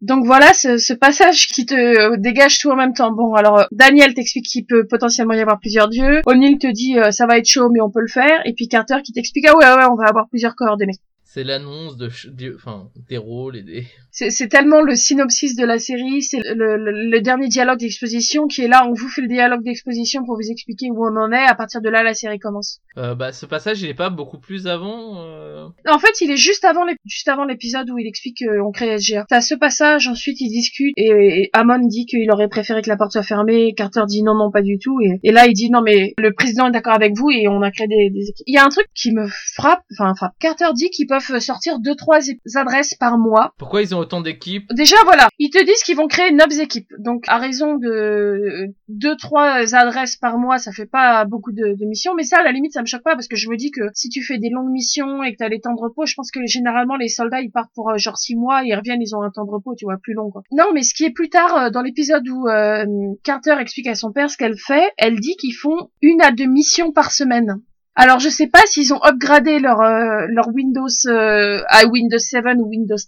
[0.00, 3.12] Donc voilà ce, ce passage qui te euh, dégage tout en même temps.
[3.12, 6.22] Bon, alors euh, Daniel t'explique qu'il peut potentiellement y avoir plusieurs dieux.
[6.26, 8.40] O'Neill te dit euh, ça va être chaud mais on peut le faire.
[8.46, 10.98] Et puis Carter qui t'explique ah ouais ouais on va avoir plusieurs coordonnées.
[11.32, 12.10] C'est l'annonce de,
[12.56, 13.86] enfin, des rôles et des.
[14.10, 18.62] C'est tellement le synopsis de la série, c'est le, le- le dernier dialogue d'exposition qui
[18.62, 18.84] est là.
[18.88, 21.44] On vous fait le dialogue d'exposition pour vous expliquer où on en est.
[21.46, 22.80] À partir de là, la série commence.
[22.98, 25.22] Euh, bah, ce passage, il est pas beaucoup plus avant.
[25.22, 28.98] euh, En fait, il est juste avant juste avant l'épisode où il explique qu'on crée
[28.98, 29.24] SGA.
[29.28, 32.96] T'as ce passage, ensuite il discute et, et Amon dit qu'il aurait préféré que la
[32.96, 33.72] porte soit fermée.
[33.76, 34.98] Carter dit non, non, pas du tout.
[35.00, 37.62] Et, et là, il dit non, mais le président est d'accord avec vous et on
[37.62, 38.44] a créé des, des équipes.
[38.48, 40.32] Il y a un truc qui me frappe, enfin frappe.
[40.40, 42.18] Carter dit qu'ils peuvent sortir deux, trois
[42.54, 43.52] adresses par mois.
[43.58, 44.66] Pourquoi ils ont autant d'équipes?
[44.72, 46.92] Déjà, voilà, ils te disent qu'ils vont créer neuf équipes.
[46.98, 51.86] Donc, à raison de deux, trois adresses par mois, ça fait pas beaucoup de, de
[51.86, 52.14] missions.
[52.14, 53.82] Mais ça, à la limite, ça me choque pas parce que je me dis que
[53.94, 56.30] si tu fais des longues missions et que t'as les temps de repos, je pense
[56.30, 59.22] que généralement les soldats ils partent pour euh, genre six mois, ils reviennent, ils ont
[59.22, 60.30] un temps de repos, tu vois, plus long.
[60.30, 60.42] Quoi.
[60.52, 62.84] Non, mais ce qui est plus tard euh, dans l'épisode où euh,
[63.24, 66.46] Carter explique à son père ce qu'elle fait, elle dit qu'ils font une à deux
[66.46, 67.60] missions par semaine.
[68.02, 72.44] Alors je sais pas s'ils ont upgradé leur euh, leur Windows euh, à Windows 7
[72.56, 73.06] ou Windows 10,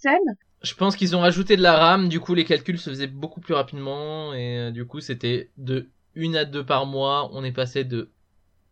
[0.61, 3.41] Je pense qu'ils ont rajouté de la RAM, du coup les calculs se faisaient beaucoup
[3.41, 7.51] plus rapidement et euh, du coup c'était de une à deux par mois, on est
[7.51, 8.11] passé de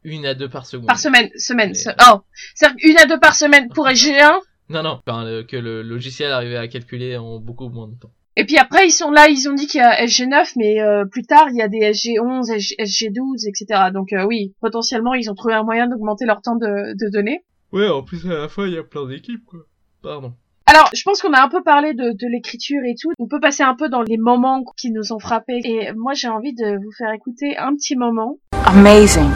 [0.03, 0.87] une à deux par seconde.
[0.87, 1.73] Par semaine, semaine.
[1.73, 2.21] Se- Oh,
[2.55, 4.39] c'est-à-dire une à deux par semaine pour SG1.
[4.69, 8.11] Non non, enfin, le- que le logiciel arrivait à calculer en beaucoup moins de temps.
[8.37, 11.05] Et puis après, ils sont là, ils ont dit qu'il y a SG9, mais euh,
[11.05, 13.89] plus tard, il y a des SG11, SG, SG12, etc.
[13.93, 17.43] Donc euh, oui, potentiellement, ils ont trouvé un moyen d'augmenter leur temps de, de données.
[17.73, 19.59] Ouais, en plus à la fin il y a plein d'équipes quoi.
[20.01, 20.33] Pardon.
[20.65, 23.11] Alors, je pense qu'on a un peu parlé de, de l'écriture et tout.
[23.19, 25.59] On peut passer un peu dans les moments qui nous ont frappés.
[25.65, 28.37] Et moi, j'ai envie de vous faire écouter un petit moment.
[28.67, 29.29] Amazing.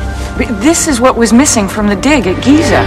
[0.61, 2.81] This is what was missing from the dig at Giza.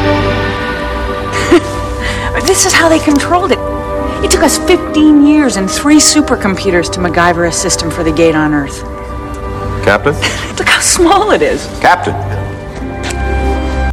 [2.46, 3.77] this is how they controlled it.
[4.22, 8.34] It took us 15 years and three supercomputers to MacGyver a system for the gate
[8.34, 8.82] on Earth.
[9.84, 10.12] Captain?
[10.58, 11.68] Look how small it is.
[11.80, 12.14] Captain?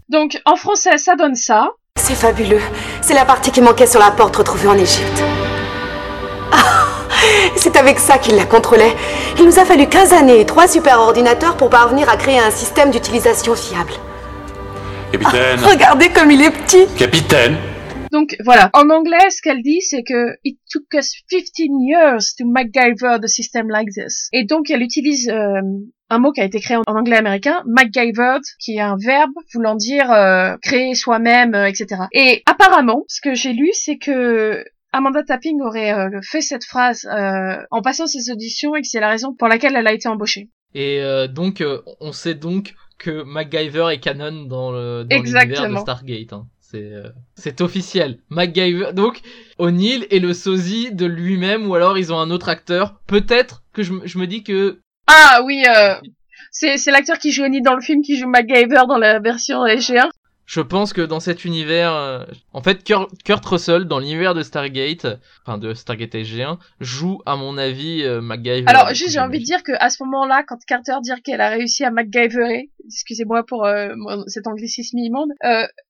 [0.09, 1.69] Donc, en français, ça donne ça.
[1.99, 2.61] C'est fabuleux.
[3.01, 5.23] C'est la partie qui manquait sur la porte retrouvée en Égypte.
[6.51, 6.57] Ah,
[7.55, 8.95] C'est avec ça qu'il la contrôlait.
[9.37, 12.89] Il nous a fallu 15 années et 3 superordinateurs pour parvenir à créer un système
[12.89, 13.93] d'utilisation fiable.
[15.11, 15.59] Capitaine.
[15.63, 16.87] Regardez comme il est petit.
[16.97, 17.57] Capitaine.
[18.15, 22.45] Donc voilà, en anglais, ce qu'elle dit, c'est que it took us 15 years to
[22.45, 24.29] MacGyver the system like this.
[24.31, 25.59] Et donc elle utilise euh,
[26.09, 29.75] un mot qui a été créé en, anglais américain, MacGyvered, qui est un verbe voulant
[29.75, 32.03] dire euh, créer soi-même, euh, etc.
[32.13, 34.63] Et apparemment, ce que j'ai lu, c'est que
[34.93, 39.01] Amanda Tapping aurait euh, fait cette phrase euh, en passant ses auditions et que c'est
[39.01, 40.49] la raison pour laquelle elle a été embauchée.
[40.73, 45.45] Et euh, donc euh, on sait donc que MacGyver est canon dans le dans l'univers
[45.45, 45.81] de Exactement.
[45.81, 46.31] Stargate.
[46.31, 46.47] Hein.
[46.71, 48.17] C'est euh, c'est officiel.
[48.29, 49.21] MacGyver donc
[49.59, 52.99] O'Neill est le sosie de lui-même ou alors ils ont un autre acteur.
[53.07, 55.93] Peut-être que je, me- dis que Ah oui, euh,
[56.51, 60.09] c'est l'acteur qui joue Oni dans le film qui joue MacGyver dans la version SG1.
[60.45, 62.23] Je pense que dans cet univers, euh,
[62.53, 65.07] en fait Kurt, Russell dans l'univers de Stargate,
[65.45, 68.67] enfin de Stargate SG1, joue à mon avis euh, MacGyver.
[68.67, 71.49] Alors, juste, j'ai envie de dire que à ce moment-là, quand Carter dit qu'elle a
[71.49, 73.93] réussi à MacGyverer, excusez-moi pour euh,
[74.27, 75.31] cet anglicisme immonde,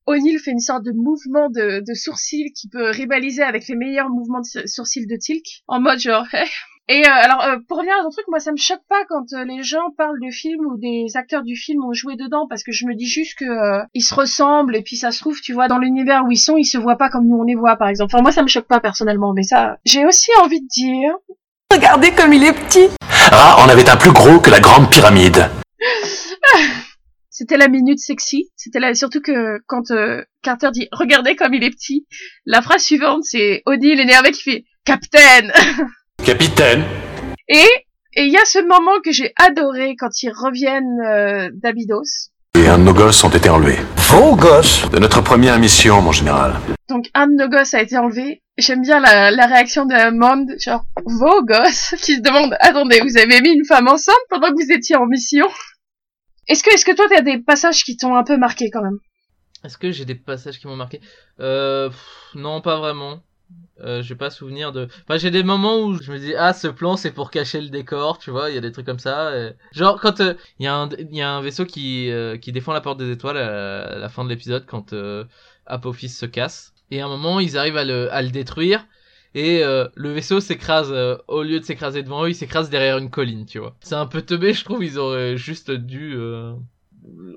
[0.06, 4.10] O'Neill fait une sorte de mouvement de, de sourcil qui peut rivaliser avec les meilleurs
[4.10, 6.26] mouvements de sourcils de Tilk, en mode genre...
[6.88, 9.34] Et euh, alors, euh, pour revenir à un truc, moi, ça me choque pas quand
[9.34, 12.64] euh, les gens parlent de films ou des acteurs du film ont joué dedans, parce
[12.64, 15.42] que je me dis juste que euh, ils se ressemblent et puis ça se trouve,
[15.42, 17.56] tu vois, dans l'univers où ils sont, ils se voient pas comme nous on les
[17.56, 18.12] voit, par exemple.
[18.14, 21.12] Enfin, moi, ça me choque pas personnellement, mais ça, j'ai aussi envie de dire
[21.74, 22.90] Regardez comme il est petit.
[23.32, 25.50] Ra en avait un plus gros que la grande pyramide.
[27.32, 28.52] C'était la minute sexy.
[28.56, 28.94] C'était la...
[28.94, 32.06] surtout que quand euh, Carter dit "Regardez comme il est petit",
[32.46, 35.52] la phrase suivante c'est O'Neill énervé qui fait "Capitaine".
[36.26, 36.84] Capitaine.
[37.48, 37.68] Et
[38.16, 42.32] Et il y a ce moment que j'ai adoré quand ils reviennent euh, d'Abydos.
[42.58, 43.78] Et un de nos gosses ont été enlevés.
[44.10, 44.90] Vos gosses?
[44.90, 46.56] De notre première mission, mon général.
[46.90, 48.42] Donc un de nos gosses a été enlevé.
[48.58, 53.18] J'aime bien la, la réaction de Mond, genre vos gosses, qui se demandent attendez, vous
[53.18, 55.46] avez mis une femme enceinte pendant que vous étiez en mission?
[56.48, 58.98] Est-ce que est-ce que toi t'as des passages qui t'ont un peu marqué quand même?
[59.64, 61.02] Est-ce que j'ai des passages qui m'ont marqué?
[61.40, 62.00] Euh, pff,
[62.36, 63.20] Non, pas vraiment.
[63.82, 64.88] Euh, j'ai pas souvenir de.
[65.03, 67.68] Enfin, j'ai des moments où je me dis ah ce plan c'est pour cacher le
[67.68, 68.49] décor, tu vois.
[68.49, 69.34] Il y a des trucs comme ça.
[69.74, 72.51] Genre quand euh, il y a un il y a un vaisseau qui euh, qui
[72.53, 75.26] défend la porte des étoiles à, la fin de l'épisode quand euh,
[75.66, 76.74] Apophis se casse.
[76.89, 78.86] Et à un moment ils arrivent à le à le détruire.
[79.38, 80.93] Et le vaisseau s'écrase,
[81.28, 83.76] au lieu de s'écraser devant eux, il s'écrase derrière une colline, tu vois.
[83.82, 86.18] C'est un peu teubé, je trouve, ils auraient juste dû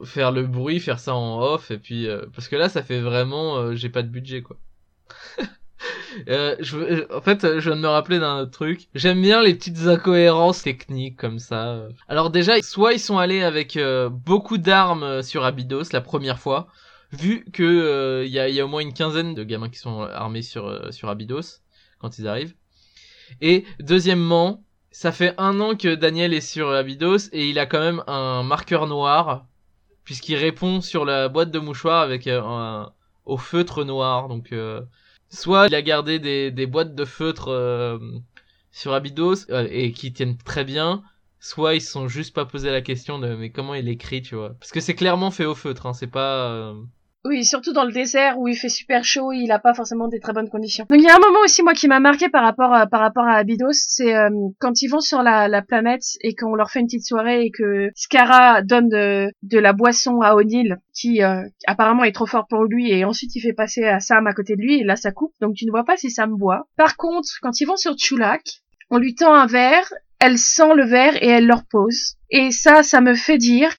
[0.05, 2.07] faire le bruit, faire ça en off, et puis...
[2.37, 3.75] parce que là, ça fait vraiment...
[3.75, 4.57] j'ai pas de budget, quoi.
[6.29, 8.89] Euh, je, euh, en fait, euh, je viens de me rappeler d'un truc.
[8.95, 11.89] J'aime bien les petites incohérences techniques comme ça.
[12.09, 16.69] Alors déjà, soit ils sont allés avec euh, beaucoup d'armes sur Abydos la première fois,
[17.13, 20.93] vu que il y, a, au moins une quinzaine de gamins qui sont armés sur
[20.93, 21.61] sur Abydos
[21.99, 22.55] quand ils arrivent.
[23.41, 27.81] Et deuxièmement, ça fait un an que Daniel est sur Abydos et il a quand
[27.81, 29.47] même un marqueur noir
[30.05, 32.91] puisqu'il répond sur la boîte de mouchoirs avec un,
[33.27, 34.29] au feutre noir.
[34.29, 34.53] Donc
[35.31, 37.99] soit il a gardé des, boîtes de feutre euh,
[38.73, 41.03] sur Abydos euh, et qui tiennent très bien,
[41.41, 44.35] soit ils se sont juste pas posé la question de mais comment il écrit, tu
[44.35, 44.55] vois.
[44.61, 46.75] Parce que c'est clairement fait au feutre, hein, c'est pas...
[47.29, 50.19] Oui, surtout dans le désert où il fait super chaud, il a pas forcément des
[50.19, 50.87] très bonnes conditions.
[50.89, 53.01] Donc il y a un moment aussi moi qui m'a marqué par rapport à, par
[53.01, 56.71] rapport à Abydos, c'est euh, quand ils vont sur la, la planète et qu'on leur
[56.71, 61.23] fait une petite soirée et que Scara donne de, de la boisson à O'Neill qui
[61.23, 64.33] euh, apparemment est trop fort pour lui et ensuite il fait passer à Sam à
[64.33, 66.67] côté de lui et là ça coupe donc tu ne vois pas si Sam boit.
[66.79, 70.87] Par contre, quand ils vont sur Chulak, on lui tend un verre, elle sent le
[70.87, 72.15] verre et elle leur pose.
[72.31, 73.75] Et ça, ça me fait dire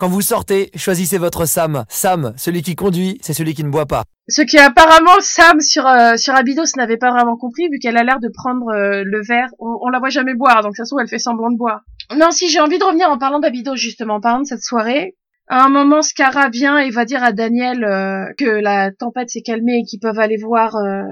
[0.00, 1.84] Quand vous sortez, choisissez votre Sam.
[1.90, 4.04] Sam, celui qui conduit, c'est celui qui ne boit pas.
[4.28, 8.02] Ce qui apparemment Sam sur euh, sur Abydos n'avait pas vraiment compris vu qu'elle a
[8.02, 9.50] l'air de prendre euh, le verre.
[9.58, 11.82] On, on la voit jamais boire donc ça se trouve elle fait semblant de boire.
[12.16, 15.18] Non si j'ai envie de revenir en parlant d'Abydos justement en parlant de cette soirée.
[15.48, 19.42] À un moment Scara vient et va dire à Daniel euh, que la tempête s'est
[19.42, 21.02] calmée et qu'ils peuvent aller voir euh,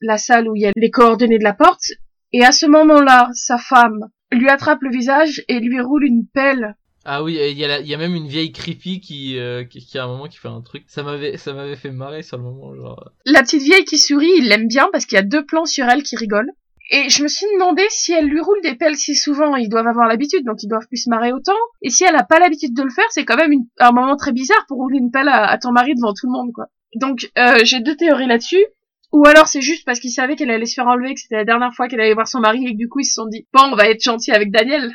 [0.00, 1.92] la salle où il y a les coordonnées de la porte.
[2.32, 6.74] Et à ce moment-là sa femme lui attrape le visage et lui roule une pelle
[7.04, 9.98] Ah oui, il y, a y a même une vieille creepy qui, euh, qui, qui
[9.98, 10.84] à un moment qui fait un truc.
[10.86, 13.10] Ça m'avait, ça m'avait fait marrer sur le moment, genre.
[13.24, 15.86] La petite vieille qui sourit, il l'aime bien parce qu'il y a deux plans sur
[15.86, 16.52] elle qui rigolent.
[16.92, 19.86] Et je me suis demandé si elle lui roule des pelles si souvent, ils doivent
[19.86, 21.56] avoir l'habitude, donc ils doivent plus se marrer autant.
[21.82, 24.32] Et si elle a pas l'habitude de le faire, c'est quand même un moment très
[24.32, 26.66] bizarre pour rouler une pelle à, ton mari devant tout le monde, quoi.
[26.96, 28.64] Donc euh, j'ai deux théories là-dessus.
[29.12, 31.44] Ou alors c'est juste parce qu'ils savaient qu'elle allait se faire enlever, que c'était la
[31.44, 33.46] dernière fois qu'elle allait voir son mari et que du coup ils se sont dit
[33.52, 34.92] bon on va être gentil avec Daniel.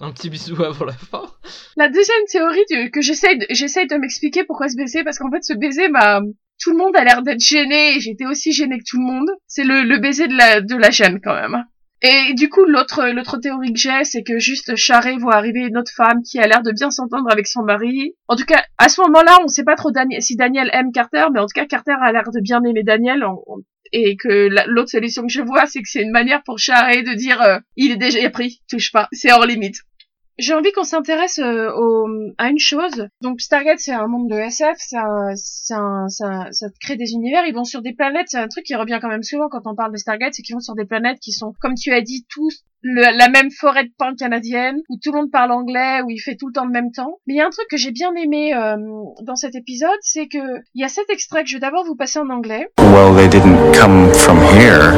[0.00, 1.22] Un petit bisou avant la fin.
[1.76, 3.46] La deuxième théorie du- que j'essaye de,
[3.94, 6.20] de m'expliquer pourquoi ce baiser, parce qu'en fait ce baiser m'a,
[6.60, 9.30] tout le monde a l'air d'être gêné, et j'étais aussi gênée que tout le monde.
[9.46, 11.64] C'est le, le baiser de la, de la gêne quand même.
[12.02, 15.78] Et du coup l'autre, l'autre théorie que j'ai, c'est que juste Charret voit arriver une
[15.78, 18.14] autre femme qui a l'air de bien s'entendre avec son mari.
[18.28, 19.90] En tout cas, à ce moment-là, on sait pas trop
[20.20, 23.24] si Daniel aime Carter, mais en tout cas Carter a l'air de bien aimer Daniel.
[23.92, 27.02] Et que la- l'autre solution que je vois, c'est que c'est une manière pour Charret
[27.02, 29.76] de dire euh, il est déjà pris, touche pas, c'est hors limite.
[30.38, 31.70] J'ai envie qu'on s'intéresse euh,
[32.36, 33.08] à une chose.
[33.22, 35.34] Donc Stargate, c'est un monde de SF, c'est un,
[36.08, 37.44] ça, ça crée des univers.
[37.46, 38.26] Ils vont sur des planètes.
[38.28, 40.54] C'est un truc qui revient quand même souvent quand on parle de Stargate, c'est qu'ils
[40.54, 43.90] vont sur des planètes qui sont, comme tu as dit, tous la même forêt de
[43.98, 46.70] pins canadienne, où tout le monde parle anglais, où il fait tout le temps le
[46.70, 47.18] même temps.
[47.26, 48.76] Mais il y a un truc que j'ai bien aimé euh,
[49.22, 50.38] dans cet épisode, c'est que
[50.74, 52.68] il y a cet extrait que je vais d'abord vous passer en anglais.
[52.78, 54.92] Well, they didn't come from here.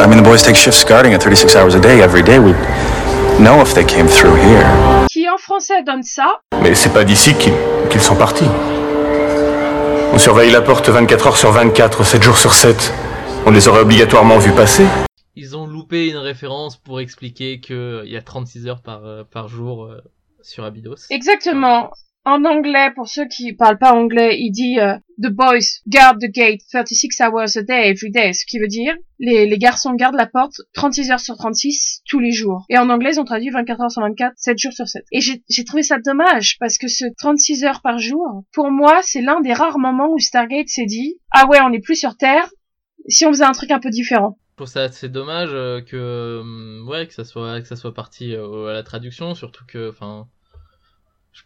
[0.00, 2.38] I mean, the boys take shifts guarding at 36 hours a day every day.
[2.38, 2.56] We'd
[3.40, 4.66] know if they came through here.
[5.10, 6.40] qui en français donne ça?
[6.62, 8.44] Mais c'est pas d'ici qu'ils sont partis.
[10.12, 12.92] On surveille la porte 24 heures sur 24, 7 jours sur 7.
[13.46, 14.84] On les aurait obligatoirement vus passer.
[15.36, 19.22] Ils ont loupé une référence pour expliquer que il y a 36 heures par, euh,
[19.24, 20.02] par jour euh,
[20.42, 20.96] sur Abydos.
[21.10, 21.90] Exactement.
[22.26, 26.30] En anglais, pour ceux qui parlent pas anglais, il dit euh, The boys guard the
[26.30, 30.16] gate 36 hours a day every day, ce qui veut dire les, les garçons gardent
[30.16, 32.66] la porte 36 heures sur 36 tous les jours.
[32.68, 35.02] Et en anglais, ils ont traduit 24 heures sur 24, 7 jours sur 7.
[35.12, 39.22] Et j'ai trouvé ça dommage parce que ce 36 heures par jour, pour moi, c'est
[39.22, 42.50] l'un des rares moments où Stargate s'est dit Ah ouais, on n'est plus sur Terre,
[43.08, 44.38] si on faisait un truc un peu différent.
[44.66, 48.66] Ça assez dommage euh, que euh, ouais que ça soit que ça soit parti euh,
[48.66, 50.26] à la traduction, surtout que enfin
[51.32, 51.44] je-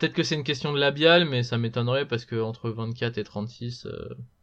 [0.00, 3.24] peut-être que c'est une question de labial, mais ça m'étonnerait parce que entre 24 et
[3.24, 3.90] 36, euh,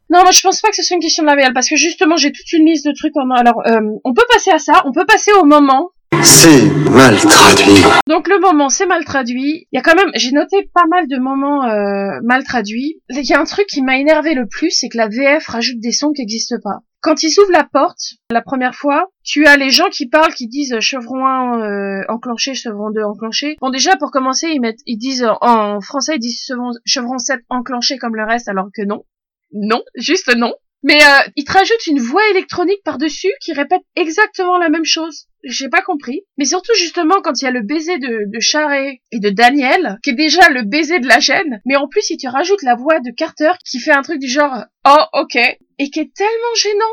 [0.09, 2.15] Non, moi je pense pas que ce soit une question de labial parce que justement
[2.15, 3.17] j'ai toute une liste de trucs.
[3.17, 3.29] En...
[3.31, 4.83] Alors, euh, on peut passer à ça.
[4.85, 5.91] On peut passer au moment.
[6.21, 7.83] C'est mal traduit.
[8.07, 9.67] Donc le moment c'est mal traduit.
[9.71, 13.01] Il y a quand même, j'ai noté pas mal de moments euh, mal traduits.
[13.09, 15.79] Il y a un truc qui m'a énervé le plus, c'est que la VF rajoute
[15.79, 16.79] des sons qui n'existent pas.
[17.01, 20.47] Quand ils ouvrent la porte la première fois, tu as les gens qui parlent, qui
[20.47, 23.55] disent chevron 1 euh, enclenché, chevron 2 enclenché.
[23.61, 27.41] Bon déjà pour commencer ils mettent, ils disent en français ils disent chevron, chevron 7
[27.49, 29.05] enclenché comme le reste, alors que non,
[29.53, 30.53] non, juste non.
[30.83, 35.26] Mais euh, ils te rajoutent une voix électronique par-dessus qui répète exactement la même chose.
[35.43, 36.21] J'ai pas compris.
[36.37, 39.99] Mais surtout justement quand il y a le baiser de, de Charret et de Daniel,
[40.03, 42.75] qui est déjà le baiser de la chaîne, mais en plus si tu rajoutes la
[42.75, 46.55] voix de Carter qui fait un truc du genre oh ok et qui est tellement
[46.61, 46.85] gênant.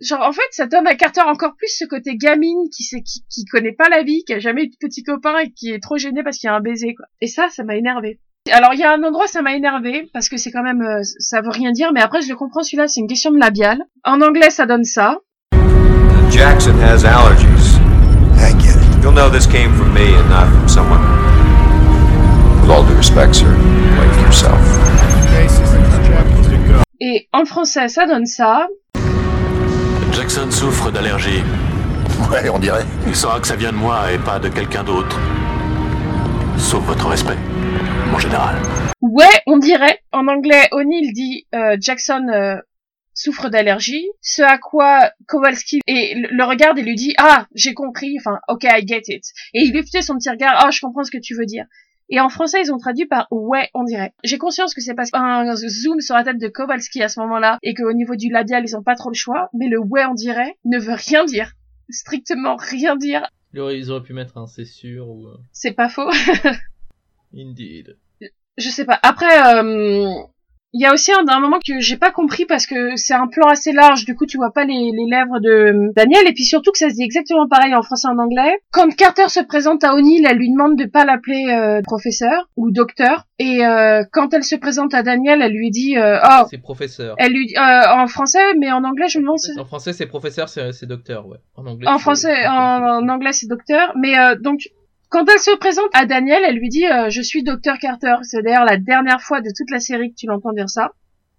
[0.00, 3.24] Genre en fait ça donne à Carter encore plus ce côté gamine qui sait qui,
[3.28, 5.82] qui connaît pas la vie, qui a jamais eu de petit copain et qui est
[5.82, 7.06] trop gêné parce qu'il y a un baiser quoi.
[7.20, 8.20] Et ça ça m'a énervé.
[8.50, 11.02] Alors il y a un endroit ça m'a énervé parce que c'est quand même euh,
[11.18, 13.84] ça veut rien dire mais après je le comprends celui-là c'est une question de labial.
[14.04, 15.18] En anglais ça donne ça.
[16.30, 17.59] Jackson has allergies.
[19.02, 21.00] You'll know this came from me and not from someone.
[22.60, 24.60] With all due respect, sir, like yourself.
[27.00, 28.66] Et en français ça donne ça.
[30.12, 31.42] Jackson souffre d'allergie.
[32.30, 32.84] Ouais, on dirait.
[33.06, 35.18] Il saura que ça vient de moi et pas de quelqu'un d'autre.
[36.58, 37.38] Sauf votre respect,
[38.12, 38.56] mon général.
[39.00, 40.00] Ouais, on dirait.
[40.12, 42.56] En anglais, O'Neill dit euh, Jackson euh,
[43.20, 44.06] souffre d'allergie.
[44.20, 48.16] Ce à quoi Kowalski et le regarde et lui dit ah j'ai compris.
[48.18, 49.24] Enfin ok I get it.
[49.54, 51.64] Et il lui fait son petit regard ah je comprends ce que tu veux dire.
[52.12, 54.12] Et en français, ils ont traduit par ouais, on dirait.
[54.24, 57.58] J'ai conscience que c'est parce un zoom sur la tête de Kowalski à ce moment-là
[57.62, 59.48] et qu'au niveau du labial, ils ont pas trop le choix.
[59.54, 61.52] Mais le ouais, on dirait ne veut rien dire.
[61.88, 63.28] Strictement rien dire.
[63.54, 65.28] Ils auraient, pu mettre un c'est sûr ou.
[65.52, 66.10] C'est pas faux.
[67.34, 67.96] Indeed.
[68.58, 68.98] je sais pas.
[69.02, 70.12] Après, euh,
[70.72, 73.26] il y a aussi un, un moment que j'ai pas compris parce que c'est un
[73.26, 76.44] plan assez large, du coup tu vois pas les, les lèvres de Daniel, et puis
[76.44, 78.58] surtout que ça se dit exactement pareil en français et en anglais.
[78.72, 82.70] Quand Carter se présente à O'Neill, elle lui demande de pas l'appeler euh, professeur ou
[82.70, 86.58] docteur, et euh, quand elle se présente à Daniel, elle lui dit euh, oh, C'est
[86.58, 87.14] professeur.
[87.18, 87.60] elle lui euh,
[87.96, 89.38] en français, mais en anglais je me demande.
[89.58, 91.38] En français, c'est professeur, c'est docteur, ouais.
[91.56, 91.88] En anglais.
[91.88, 92.52] En c'est- français, en,
[93.04, 94.60] en anglais c'est docteur, mais euh, donc
[95.10, 98.14] quand elle se présente à Daniel, elle lui dit euh, je suis docteur Carter.
[98.22, 100.92] C'est d'ailleurs la dernière fois de toute la série que tu l'entends dire ça.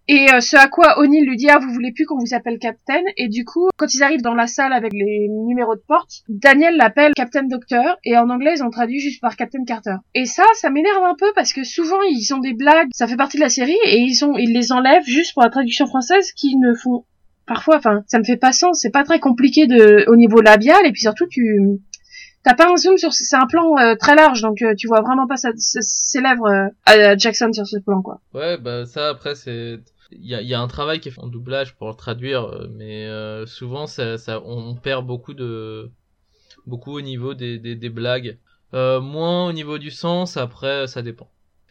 [0.08, 2.60] Et euh, ce à quoi O'Neill lui dit ah vous voulez plus qu'on vous appelle
[2.60, 3.02] Captain?
[3.18, 6.76] Et du coup quand ils arrivent dans la salle avec les numéros de porte Daniel
[6.76, 10.44] l'appelle Captain Doctor et en anglais ils ont traduit juste par Captain Carter et ça
[10.56, 13.44] ça m'énerve un peu parce que souvent ils ont des blagues ça fait partie de
[13.44, 16.74] la série et ils ont ils les enlèvent juste pour la traduction française qui ne
[16.74, 17.06] font
[17.46, 20.84] parfois enfin ça me fait pas sens c'est pas très compliqué de au niveau labial
[20.84, 21.80] et puis surtout tu
[22.44, 25.02] T'as pas un zoom sur, c'est un plan euh, très large, donc euh, tu vois
[25.02, 28.20] vraiment pas sa- sa- ses lèvres euh, à Jackson sur ce plan, quoi.
[28.34, 29.80] Ouais, bah ça après c'est
[30.12, 32.44] il y a, y a un travail qui est fait en doublage pour le traduire,
[32.46, 35.90] euh, mais euh, souvent ça, ça on perd beaucoup de
[36.68, 38.38] beaucoup au niveau des, des, des blagues,
[38.74, 40.36] euh, moins au niveau du sens.
[40.38, 41.30] Après ça dépend.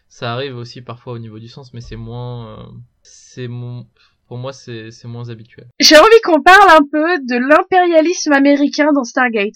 [0.09, 2.63] Ça arrive aussi parfois au niveau du sens, mais c'est moins euh,
[3.03, 3.87] c'est mon
[4.27, 5.67] pour moi c'est c'est moins habituel.
[5.79, 9.55] J'ai envie qu'on parle un peu de l'impérialisme américain dans Stargate.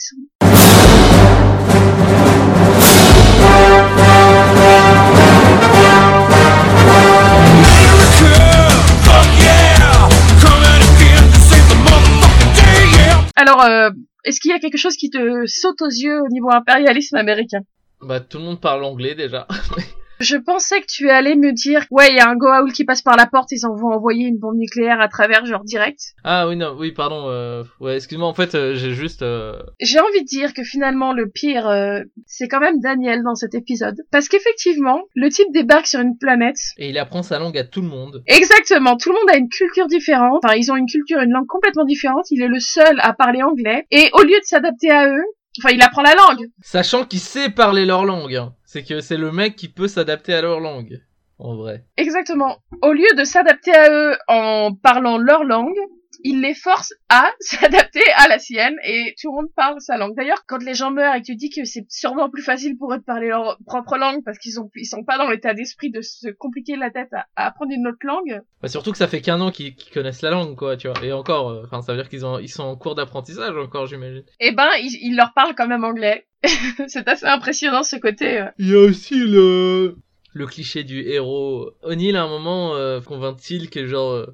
[13.46, 13.90] Alors, euh,
[14.24, 17.60] est-ce qu'il y a quelque chose qui te saute aux yeux au niveau impérialisme américain?
[18.00, 19.46] Bah tout le monde parle anglais déjà.
[20.20, 23.02] Je pensais que tu allais me dire, ouais, il y a un Goa'uld qui passe
[23.02, 26.00] par la porte, ils en vont envoyer une bombe nucléaire à travers, genre direct.
[26.24, 29.98] ah oui non oui pardon euh, ouais excuse-moi en fait euh, j'ai juste euh, J'ai
[30.00, 33.96] envie de dire que finalement le pire, euh, c'est quand même Daniel dans cet épisode.
[34.10, 36.56] Parce qu'effectivement, le type débarque sur une planète.
[36.78, 38.22] et il apprend sa langue à tout le monde.
[38.26, 40.42] Exactement, tout le monde a une culture différente.
[40.44, 42.26] Enfin, ils ont une culture, une langue complètement différente.
[42.30, 43.84] Il est le seul à parler anglais.
[43.90, 45.24] Et au lieu de s'adapter à eux,
[45.62, 46.46] enfin, il apprend la langue.
[46.62, 48.34] Sachant qu'il sait parler leur langue.
[48.36, 48.54] hein.
[48.64, 51.00] C'est que c'est le mec qui peut s'adapter à leur langue.
[51.38, 51.84] En vrai.
[51.96, 52.58] Exactement.
[52.82, 55.76] Au lieu de s'adapter à eux en parlant leur langue,
[56.24, 60.16] il les force à s'adapter à la sienne et tout le monde parle sa langue.
[60.16, 62.92] D'ailleurs, quand les gens meurent et que tu dis que c'est sûrement plus facile pour
[62.92, 65.90] eux de parler leur propre langue parce qu'ils ont, ils sont pas dans l'état d'esprit
[65.90, 69.06] de se compliquer la tête à, à apprendre une autre langue, Bah, surtout que ça
[69.06, 70.96] fait qu'un an qu'ils connaissent la langue, quoi, tu vois.
[71.04, 73.86] Et encore, euh, enfin, ça veut dire qu'ils ont, ils sont en cours d'apprentissage encore,
[73.86, 74.24] j'imagine.
[74.40, 76.26] eh ben, il, il leur parle quand même anglais.
[76.88, 78.40] c'est assez impressionnant ce côté.
[78.40, 78.46] euh.
[78.58, 79.96] Il y a aussi le...
[80.36, 81.70] Le cliché du héros.
[81.82, 84.26] O'Neill, à un moment, euh, convainc-t-il que genre...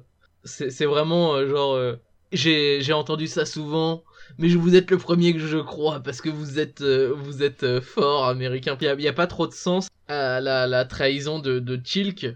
[0.43, 1.73] c'est vraiment euh, genre...
[1.73, 1.95] euh,
[2.33, 4.03] j'ai entendu ça souvent,
[4.37, 7.43] mais je vous êtes le premier que je crois, parce que vous êtes, euh, vous
[7.43, 8.77] êtes fort, américain.
[8.79, 12.27] Il y a, a pas trop de sens à la, la trahison de, de Chilk.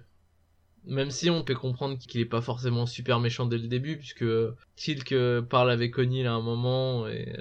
[0.87, 4.25] Même si on peut comprendre qu'il est pas forcément super méchant dès le début, puisque
[4.75, 5.15] Tilk
[5.49, 7.35] parle avec O'Neill à un moment et,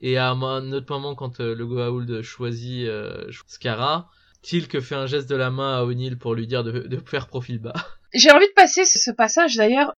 [0.00, 4.08] et à un autre moment quand le Goa'uld choisit euh, Scara,
[4.42, 7.26] Tilk fait un geste de la main à O'Neill pour lui dire de, de faire
[7.26, 7.74] profil bas.
[8.14, 9.92] J'ai envie de passer ce ce passage d'ailleurs.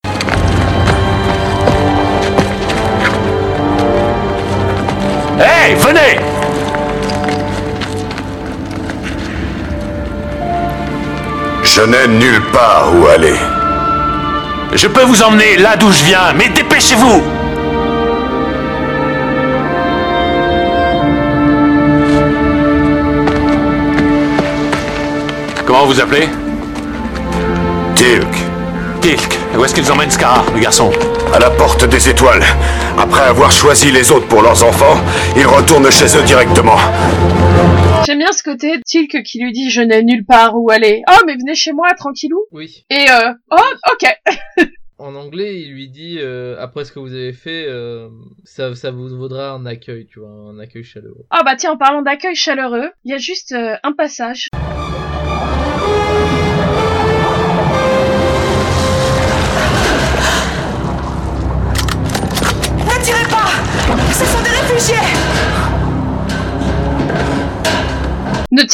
[5.39, 6.19] Hey, venez
[11.63, 13.37] Je n'ai nulle part où aller.
[14.73, 17.23] Je peux vous emmener là d'où je viens, mais dépêchez-vous
[25.67, 26.29] Comment vous appelez?
[28.09, 28.37] Tilk.
[29.03, 29.39] Tilk.
[29.55, 30.91] Où est-ce qu'ils emmènent Scar, le garçon
[31.35, 32.43] À la porte des étoiles.
[32.97, 34.97] Après avoir choisi les autres pour leurs enfants,
[35.37, 36.79] ils retournent chez eux directement.
[38.07, 41.03] J'aime bien ce côté Tilk qui lui dit je n'ai nulle part où aller.
[41.07, 42.47] Oh mais venez chez moi tranquillou.
[42.51, 42.87] Oui.
[42.89, 44.09] Et euh, oh ok.
[45.01, 48.09] En anglais, il lui dit euh, après ce que vous avez fait, euh,
[48.43, 51.27] ça, ça vous vaudra un accueil, tu vois, un accueil chaleureux.
[51.31, 54.49] Ah bah tiens en parlant d'accueil chaleureux, il y a juste euh, un passage.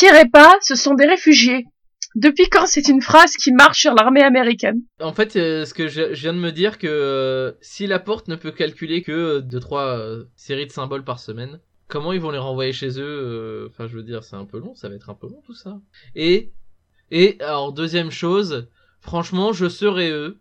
[0.05, 1.67] Tirez pas, ce sont des réfugiés.
[2.15, 4.83] Depuis quand c'est une phrase qui marche sur l'armée américaine?
[5.01, 8.29] En fait, euh, ce que je, viens de me dire que euh, si la porte
[8.29, 11.59] ne peut calculer que 2 trois euh, séries de symboles par semaine,
[11.89, 14.75] comment ils vont les renvoyer chez eux Enfin, je veux dire, c'est un peu long,
[14.77, 15.81] ça va être un peu long tout ça.
[16.15, 16.53] Et
[17.11, 18.69] et alors deuxième chose,
[19.01, 20.39] franchement, je serais eux.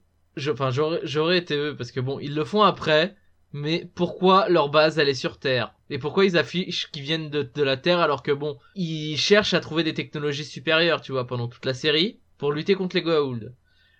[0.49, 3.15] Enfin, j'aurais été eux parce que bon, ils le font après.
[3.55, 5.75] Mais pourquoi leur base elle est sur Terre?
[5.93, 9.59] Et pourquoi ils affichent qu'ils viennent de, la Terre alors que bon, ils cherchent à
[9.59, 13.53] trouver des technologies supérieures, tu vois, pendant toute la série pour lutter contre les Goa'uld.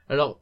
[0.10, 0.41] Alors,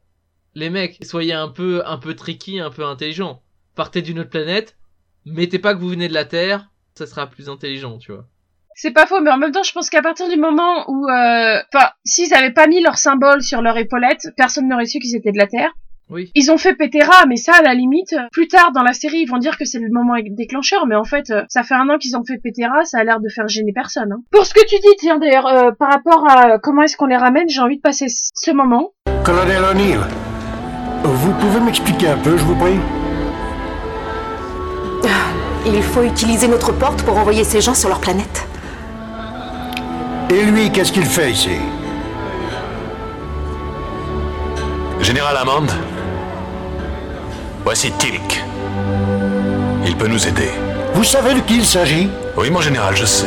[0.54, 3.42] les mecs, soyez un peu un peu tricky, un peu intelligents.
[3.74, 4.78] Partez d'une autre planète,
[5.26, 8.26] mettez pas que vous venez de la Terre, ça sera plus intelligent, tu vois.
[8.74, 11.60] C'est pas faux, mais en même temps, je pense qu'à partir du moment où, euh,
[11.74, 15.32] enfin, s'ils avaient pas mis leur symbole sur leur épaulette, personne n'aurait su qu'ils étaient
[15.32, 15.70] de la Terre.
[16.12, 16.30] Oui.
[16.34, 19.30] Ils ont fait Pétera, mais ça, à la limite, plus tard dans la série, ils
[19.30, 21.96] vont dire que c'est le moment déclencheur, mais en fait, euh, ça fait un an
[21.98, 24.12] qu'ils ont fait Pétera, ça a l'air de faire gêner personne.
[24.12, 24.22] Hein.
[24.30, 27.16] Pour ce que tu dis, tiens, d'ailleurs, euh, par rapport à comment est-ce qu'on les
[27.16, 28.90] ramène, j'ai envie de passer ce moment.
[29.24, 30.00] Colonel O'Neill,
[31.02, 32.78] vous pouvez m'expliquer un peu, je vous prie?
[35.64, 38.46] Il faut utiliser notre porte pour envoyer ces gens sur leur planète.
[40.30, 41.56] Et lui, qu'est-ce qu'il fait ici?
[45.00, 45.66] Général Hammond
[47.64, 48.42] Voici Tilk.
[49.86, 50.50] Il peut nous aider.
[50.94, 52.08] Vous savez de qui il s'agit?
[52.36, 53.26] Oui, mon général, je sais.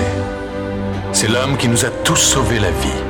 [1.13, 3.01] C'est l'homme qui nous a tous sauvé la vie.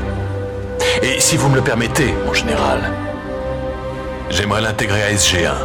[1.01, 2.79] Et si vous me le permettez, mon général,
[4.29, 5.55] j'aimerais l'intégrer à SG1.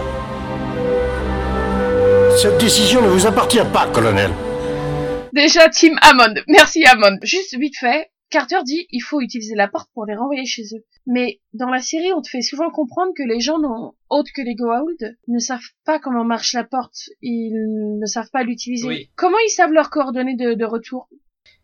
[2.37, 4.31] Cette décision ne vous appartient pas, colonel.
[5.32, 6.35] Déjà, Team Hammond.
[6.49, 7.19] Merci Hammond.
[7.23, 10.85] Juste vite fait, Carter dit il faut utiliser la porte pour les renvoyer chez eux.
[11.07, 14.43] Mais dans la série, on te fait souvent comprendre que les gens non autres que
[14.43, 17.11] les Goa'uld ne savent pas comment marche la porte.
[17.23, 18.86] Ils ne savent pas l'utiliser.
[18.86, 19.11] Oui.
[19.16, 21.09] Comment ils savent leurs coordonnées de, de retour?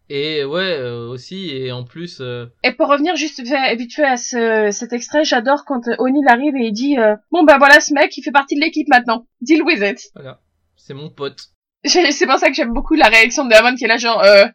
[0.08, 4.16] Et ouais, euh, aussi, et en plus, euh, Et pour revenir juste vite fait à
[4.16, 7.80] ce, cet extrait, j'adore quand euh, O'Neill arrive et il dit euh, bon bah voilà
[7.80, 9.26] ce mec, il fait partie de l'équipe maintenant.
[9.40, 9.98] Deal with it.
[10.14, 10.40] voilà,
[10.76, 11.40] c'est mon pote.
[11.84, 14.46] C'est pour ça que j'aime beaucoup la réaction de Hammond qui est là genre euh,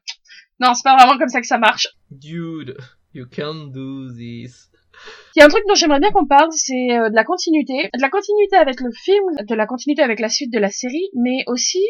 [0.62, 1.88] non c'est pas vraiment comme ça que ça marche.
[2.12, 2.78] Dude,
[3.14, 4.70] you can't do this.
[5.36, 7.90] Il y a un truc dont j'aimerais bien qu'on parle, c'est euh, de la continuité.
[7.94, 11.10] De la continuité avec le film, de la continuité avec la suite de la série,
[11.16, 11.84] mais aussi,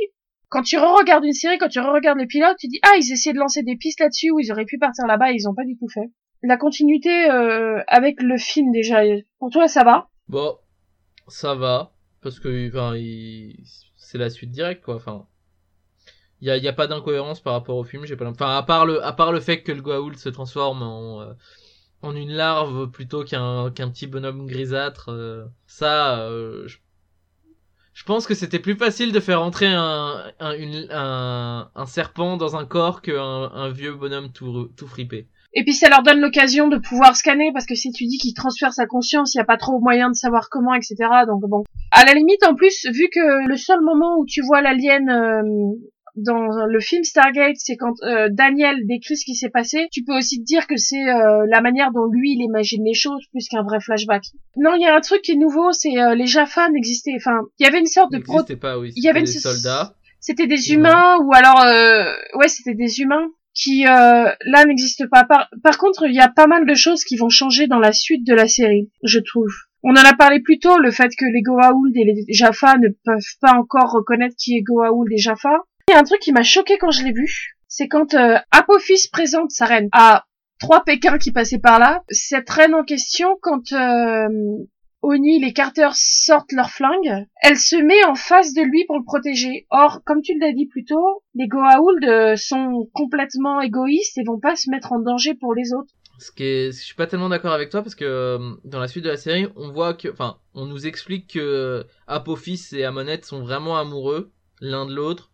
[0.49, 3.33] quand tu re-regardes une série, quand tu re-regardes les pilotes, tu dis, ah, ils essayaient
[3.33, 5.65] de lancer des pistes là-dessus, où ils auraient pu partir là-bas, et ils ont pas
[5.65, 6.11] du tout fait.
[6.43, 9.01] La continuité euh, avec le film, déjà,
[9.39, 10.07] pour toi, ça va?
[10.27, 10.55] Bon,
[11.27, 13.55] ça va, parce que, enfin, il...
[13.97, 15.27] c'est la suite directe, quoi, enfin.
[16.41, 18.27] Il y a, y a pas d'incohérence par rapport au film, j'ai pas.
[18.27, 21.33] Enfin, à part le, à part le fait que le Goa'uld se transforme en, euh,
[22.01, 26.77] en une larve plutôt qu'un, qu'un petit bonhomme grisâtre, euh, ça, euh, je,
[27.93, 30.55] je pense que c'était plus facile de faire entrer un, un,
[30.89, 35.27] un, un serpent dans un corps qu'un un vieux bonhomme tout, tout fripé.
[35.53, 38.33] Et puis ça leur donne l'occasion de pouvoir scanner, parce que si tu dis qu'il
[38.33, 40.95] transfère sa conscience, il n'y a pas trop moyen de savoir comment, etc.
[41.27, 41.63] Donc bon.
[41.91, 45.41] À la limite, en plus, vu que le seul moment où tu vois l'alien euh,
[46.15, 50.15] dans le film Stargate, c'est quand euh, Daniel décrit ce qui s'est passé, tu peux
[50.15, 53.47] aussi te dire que c'est euh, la manière dont lui, il imagine les choses, plus
[53.47, 54.23] qu'un vrai flashback.
[54.57, 57.15] Non, il y a un truc qui est nouveau, c'est euh, les Jaffa n'existaient...
[57.15, 58.19] Enfin, il y avait une sorte de...
[58.19, 58.91] pro- pas, oui.
[58.95, 59.95] Il y avait c'était une des soldats.
[60.19, 61.61] C'était des humains, ou alors...
[61.63, 62.05] Euh...
[62.35, 65.25] Ouais, c'était des humains qui euh, là n'existe pas.
[65.25, 67.91] Par, par contre, il y a pas mal de choses qui vont changer dans la
[67.91, 69.51] suite de la série, je trouve.
[69.83, 72.89] On en a parlé plus tôt, le fait que les Goa'uld et les Jaffa ne
[73.03, 75.57] peuvent pas encore reconnaître qui est Goa'uld et Jaffa.
[75.91, 79.51] Il un truc qui m'a choqué quand je l'ai vu, c'est quand euh, Apophis présente
[79.51, 80.23] sa reine à
[80.57, 82.01] trois Pékins qui passaient par là.
[82.09, 84.29] Cette reine en question, quand euh,
[85.01, 89.03] O'Neill et Carter sortent leurs flingues, elle se met en face de lui pour le
[89.03, 89.67] protéger.
[89.69, 94.39] Or, comme tu l'as dit plus tôt, les Goa'uld euh, sont complètement égoïstes et vont
[94.39, 95.91] pas se mettre en danger pour les autres.
[96.19, 98.87] Ce qui est, je suis pas tellement d'accord avec toi parce que euh, dans la
[98.87, 103.25] suite de la série, on voit que, enfin, on nous explique que Apophis et Amonette
[103.25, 104.31] sont vraiment amoureux
[104.61, 105.30] l'un de l'autre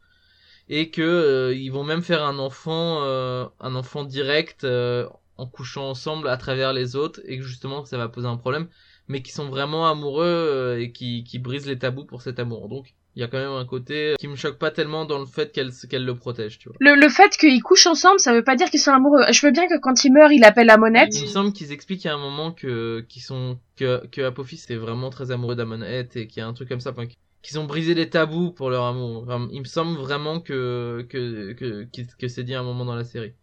[0.70, 6.28] et que euh, ils vont même faire un enfant, un enfant direct en couchant ensemble
[6.28, 8.68] à travers les autres et que justement ça va poser un problème
[9.08, 12.70] mais qui sont vraiment amoureux euh, et qui, qui brisent les tabous pour cet amour.
[12.70, 15.26] Donc il y a quand même un côté qui me choque pas tellement dans le
[15.26, 16.78] fait qu'elle qu'elle le protège, tu vois.
[16.80, 19.24] Le, le fait qu'ils couchent ensemble, ça veut pas dire qu'ils sont amoureux.
[19.32, 21.16] Je veux bien que quand il meurt, il appelle Amonette.
[21.16, 24.76] Il me semble qu'ils expliquent à un moment que qu'ils sont que que Apophis est
[24.76, 27.08] vraiment très amoureux d'Amonette et qu'il y a un truc comme ça, enfin,
[27.42, 29.26] qu'ils ont brisé les tabous pour leur amour.
[29.52, 31.88] il me semble vraiment que que que
[32.18, 33.34] que, c'est dit à un moment dans la série.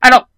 [0.00, 0.28] Alors,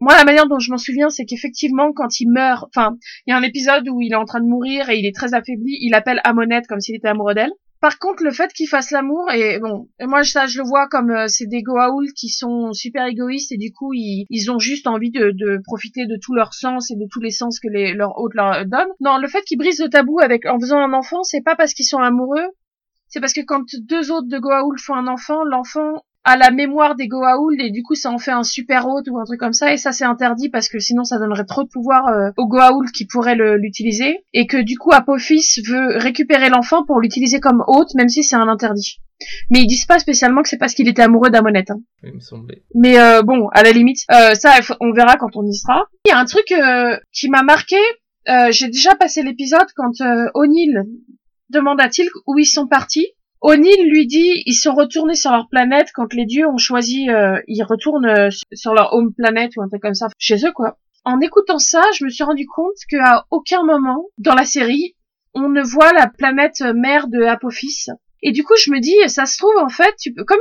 [0.00, 2.96] moi, la manière dont je m'en souviens, c'est qu'effectivement, quand il meurt, enfin,
[3.26, 5.14] il y a un épisode où il est en train de mourir et il est
[5.14, 7.52] très affaibli, il appelle Amonette comme s'il était amoureux d'elle.
[7.82, 11.10] Par contre, le fait qu'il fasse l'amour, et bon, moi ça je le vois comme
[11.10, 14.86] euh, c'est des Goa'uld qui sont super égoïstes et du coup ils, ils ont juste
[14.86, 17.92] envie de, de, profiter de tout leur sens et de tous les sens que les,
[17.92, 18.86] leur hôte leur donne.
[19.00, 21.74] Non, le fait qu'ils brisent le tabou avec en faisant un enfant, c'est pas parce
[21.74, 22.46] qu'ils sont amoureux,
[23.12, 26.94] c'est parce que quand deux autres de Goa'uld font un enfant, l'enfant à la mémoire
[26.94, 29.52] des Goa'uld et du coup ça en fait un super hôte ou un truc comme
[29.52, 32.46] ça et ça c'est interdit parce que sinon ça donnerait trop de pouvoir euh, aux
[32.46, 37.62] Goa'uld qui pourraient l'utiliser et que du coup Apophis veut récupérer l'enfant pour l'utiliser comme
[37.66, 38.98] hôte même si c'est un interdit.
[39.50, 41.70] Mais ils disent pas spécialement que c'est parce qu'il était amoureux d'Amonette.
[41.70, 41.80] Hein.
[42.02, 42.62] Il me semblait.
[42.74, 45.84] Mais euh, bon, à la limite, euh, ça on verra quand on y sera.
[46.06, 47.76] Il y a un truc euh, qui m'a marqué.
[48.50, 50.00] J'ai déjà passé l'épisode quand
[50.34, 50.84] O'Neill
[51.90, 53.08] Tilk où ils sont partis
[53.40, 57.40] O'Neill lui dit ils sont retournés sur leur planète quand les dieux ont choisi, euh,
[57.48, 60.78] ils retournent euh, sur leur home planète ou un truc comme ça chez eux quoi.
[61.04, 64.94] En écoutant ça, je me suis rendu compte qu'à aucun moment dans la série
[65.34, 67.86] on ne voit la planète mère de Apophis.
[68.22, 70.38] Et du coup, je me dis, ça se trouve en fait, tu peux, comme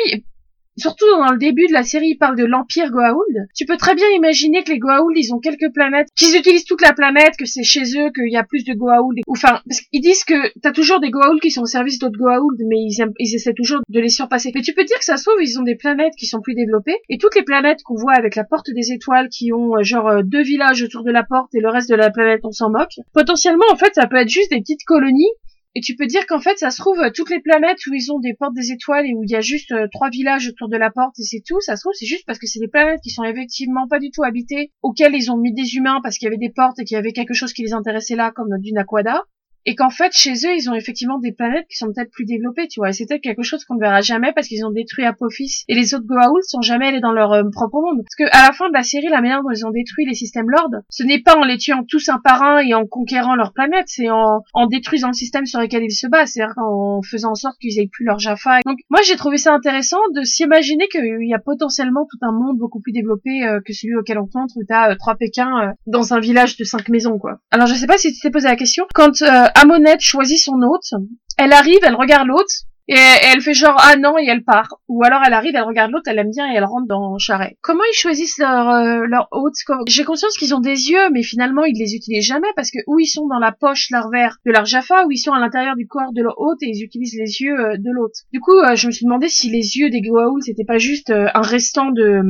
[0.81, 3.47] Surtout dans le début de la série, il parle de l'Empire Goa'uld.
[3.55, 6.81] Tu peux très bien imaginer que les Goa'uld, ils ont quelques planètes, qu'ils utilisent toute
[6.81, 9.19] la planète, que c'est chez eux, qu'il y a plus de Goa'uld.
[9.27, 12.59] Enfin, parce qu'ils disent que t'as toujours des Goa'uld qui sont au service d'autres Goa'uld,
[12.67, 14.51] mais ils, essaient toujours de les surpasser.
[14.55, 16.55] Mais tu peux dire que ça se trouve, ils ont des planètes qui sont plus
[16.55, 19.83] développées, et toutes les planètes qu'on voit avec la porte des étoiles, qui ont euh,
[19.83, 22.51] genre euh, deux villages autour de la porte et le reste de la planète, on
[22.51, 22.99] s'en moque.
[23.13, 25.29] Potentiellement, en fait, ça peut être juste des petites colonies
[25.73, 28.11] et tu peux dire qu'en fait, ça se trouve, euh, toutes les planètes où ils
[28.11, 30.69] ont des portes des étoiles et où il y a juste euh, trois villages autour
[30.69, 32.67] de la porte et c'est tout, ça se trouve, c'est juste parce que c'est des
[32.67, 36.17] planètes qui sont effectivement pas du tout habitées, auxquelles ils ont mis des humains parce
[36.17, 38.31] qu'il y avait des portes et qu'il y avait quelque chose qui les intéressait là,
[38.31, 39.23] comme du Naquada
[39.65, 42.67] et qu'en fait chez eux ils ont effectivement des planètes qui sont peut-être plus développées
[42.67, 42.89] tu vois.
[42.89, 45.75] Et c'est peut-être quelque chose qu'on ne verra jamais parce qu'ils ont détruit Apophis et
[45.75, 48.03] les autres Goa'uld sont jamais allés dans leur euh, propre monde.
[48.03, 50.15] Parce que à la fin de la série la manière dont ils ont détruit les
[50.15, 53.35] systèmes Lord ce n'est pas en les tuant tous un par un et en conquérant
[53.35, 57.01] leur planète c'est en, en détruisant le système sur lequel ils se basent c'est-à-dire en
[57.01, 60.23] faisant en sorte qu'ils aient plus leur Jaffa donc moi j'ai trouvé ça intéressant de
[60.23, 64.17] s'imaginer qu'il y a potentiellement tout un monde beaucoup plus développé euh, que celui auquel
[64.19, 67.39] on pense où t'as euh, trois Pékins dans un village de cinq maisons quoi.
[67.51, 68.85] Alors je sais pas si tu t'es posé la question.
[68.93, 69.21] Quand
[69.55, 70.93] Amonette choisit son hôte.
[71.37, 74.79] Elle arrive, elle regarde l'hôte, et, elle fait genre ah non et elle part.
[74.87, 77.57] Ou alors elle arrive elle regarde l'autre elle aime bien et elle rentre dans Charret.
[77.61, 79.53] Comment ils choisissent leur euh, leur hôte
[79.87, 82.99] j'ai conscience qu'ils ont des yeux mais finalement ils les utilisent jamais parce que où
[82.99, 85.87] ils sont dans la poche larvaire de leur Jaffa ou ils sont à l'intérieur du
[85.87, 88.75] corps de leur hôte et ils utilisent les yeux euh, de l'hôte du coup euh,
[88.75, 92.21] je me suis demandé si les yeux des Goa'uld c'était pas juste un restant de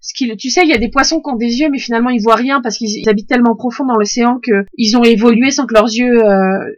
[0.00, 2.10] ce qui tu sais il y a des poissons qui ont des yeux mais finalement
[2.10, 5.66] ils voient rien parce qu'ils habitent tellement profond dans l'océan que ils ont évolué sans
[5.66, 6.20] que leurs yeux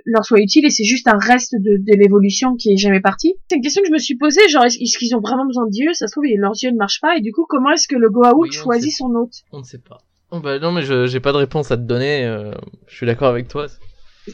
[0.04, 3.00] leur soient utiles et c'est juste un reste de, de l'évolution qui est jamais
[3.49, 5.93] c'est une question que je me suis posée, genre est-ce qu'ils ont vraiment besoin d'yeux
[5.93, 8.11] Ça se trouve leurs yeux ne marchent pas et du coup comment est-ce que le
[8.11, 9.43] Goa'uld choisit son hôte?
[9.53, 9.99] On ne sait pas.
[10.31, 12.24] Oh, bah non mais je j'ai pas de réponse à te donner.
[12.24, 12.53] Euh,
[12.86, 13.66] je suis d'accord avec toi.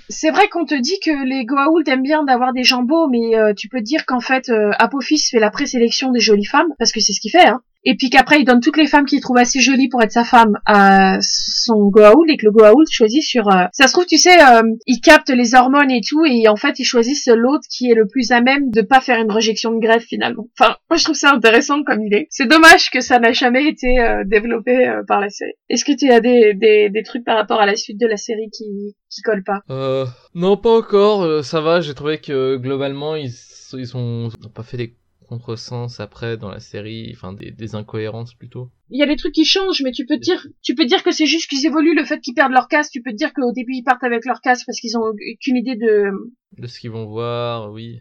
[0.08, 3.54] C'est vrai qu'on te dit que les Goa'uld aiment bien d'avoir des jambos, mais euh,
[3.54, 7.00] tu peux dire qu'en fait euh, Apophis fait la présélection des jolies femmes parce que
[7.00, 7.46] c'est ce qu'il fait.
[7.46, 10.12] Hein et puis qu'après il donne toutes les femmes qu'il trouve assez jolies pour être
[10.12, 14.06] sa femme à son Goa'uld et que le Goa'uld choisit sur euh, ça se trouve
[14.06, 17.64] tu sais euh, il capte les hormones et tout et en fait ils choisissent l'autre
[17.70, 20.48] qui est le plus à même de pas faire une rejection de greffe finalement.
[20.58, 22.26] Enfin moi je trouve ça intéressant comme idée.
[22.30, 25.52] C'est dommage que ça n'a jamais été euh, développé par la série.
[25.68, 28.16] Est-ce que tu as des, des, des trucs par rapport à la suite de la
[28.16, 29.60] série qui qui collent pas?
[29.70, 31.44] Euh, non pas encore.
[31.44, 33.32] Ça va j'ai trouvé que globalement ils
[33.72, 34.94] ils ils ont pas fait des
[35.28, 38.70] contresens après dans la série, enfin des, des incohérences plutôt.
[38.90, 41.10] Il y a des trucs qui changent, mais tu peux dire, tu peux dire que
[41.12, 42.90] c'est juste qu'ils évoluent le fait qu'ils perdent leur casque.
[42.92, 45.56] Tu peux te dire qu'au début ils partent avec leur casque parce qu'ils ont aucune
[45.56, 46.10] idée de,
[46.56, 48.00] De ce qu'ils vont voir, oui.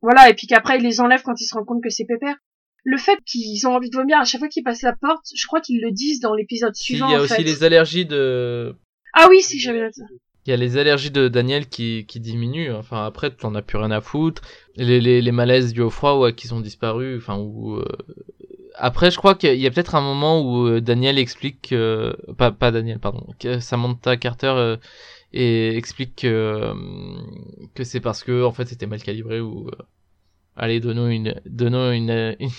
[0.00, 2.36] voilà, et puis qu'après ils les enlèvent quand ils se rendent compte que c'est pépère.
[2.84, 5.46] Le fait qu'ils ont envie de vomir à chaque fois qu'ils passent la porte, je
[5.46, 7.10] crois qu'ils le disent dans l'épisode Si, il suivant.
[7.10, 7.42] y a en aussi fait.
[7.44, 8.74] les allergies de
[9.14, 9.88] Ah oui, si j'avais.
[10.46, 12.72] Il y a les allergies de Daniel qui, qui diminuent.
[12.74, 14.42] Enfin, après, t'en as plus rien à foutre.
[14.76, 17.18] Les, les, les malaises dus au froid, ouais, qui sont disparus.
[17.22, 17.84] Enfin, où, euh,
[18.76, 21.68] Après, je crois qu'il y a- peut-être un moment où euh, Daniel explique...
[21.70, 23.26] que- Pas, pas Daniel, pardon.
[23.60, 24.76] Samantha Carter euh,
[25.32, 26.72] et explique que,
[27.84, 29.70] c'est parce que, en fait, c'était mal calibré ou...
[30.56, 32.50] Allez, donnons une, donnons une, une,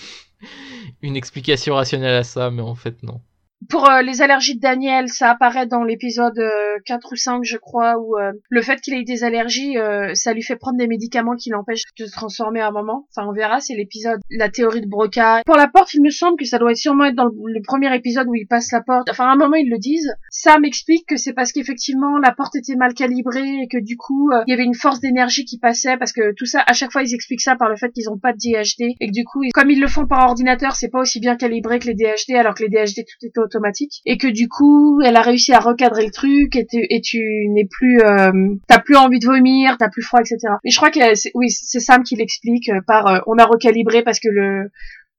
[1.02, 3.20] une explication rationnelle à ça, mais en fait, non.
[3.68, 7.56] Pour euh, les allergies de Daniel, ça apparaît dans l'épisode euh, 4 ou 5, je
[7.56, 10.86] crois, où euh, le fait qu'il ait des allergies, euh, ça lui fait prendre des
[10.86, 13.06] médicaments qui l'empêchent de se transformer à un moment.
[13.10, 15.42] Enfin, on verra, c'est l'épisode La théorie de Broca.
[15.46, 17.94] Pour la porte, il me semble que ça doit être sûrement être dans le, premier
[17.94, 19.08] épisode où il passe la porte.
[19.10, 20.14] Enfin, à un moment, ils le disent.
[20.30, 24.30] Ça m'explique que c'est parce qu'effectivement, la porte était mal calibrée et que du coup,
[24.30, 26.92] euh, il y avait une force d'énergie qui passait parce que tout ça, à chaque
[26.92, 29.24] fois, ils expliquent ça par le fait qu'ils ont pas de DHD et que du
[29.24, 32.34] coup, comme ils le font par ordinateur, c'est pas aussi bien calibré que les DHD
[32.36, 35.60] alors que les DHD tout était automatique et que du coup, elle a réussi à
[35.60, 37.18] recadrer le truc et tu, et tu
[37.50, 40.38] n'es plus, euh, t'as plus envie de vomir, t'as plus froid, etc.
[40.64, 43.44] Et je crois que c'est, oui, c'est Sam qui l'explique euh, par, euh, on a
[43.44, 44.70] recalibré parce que le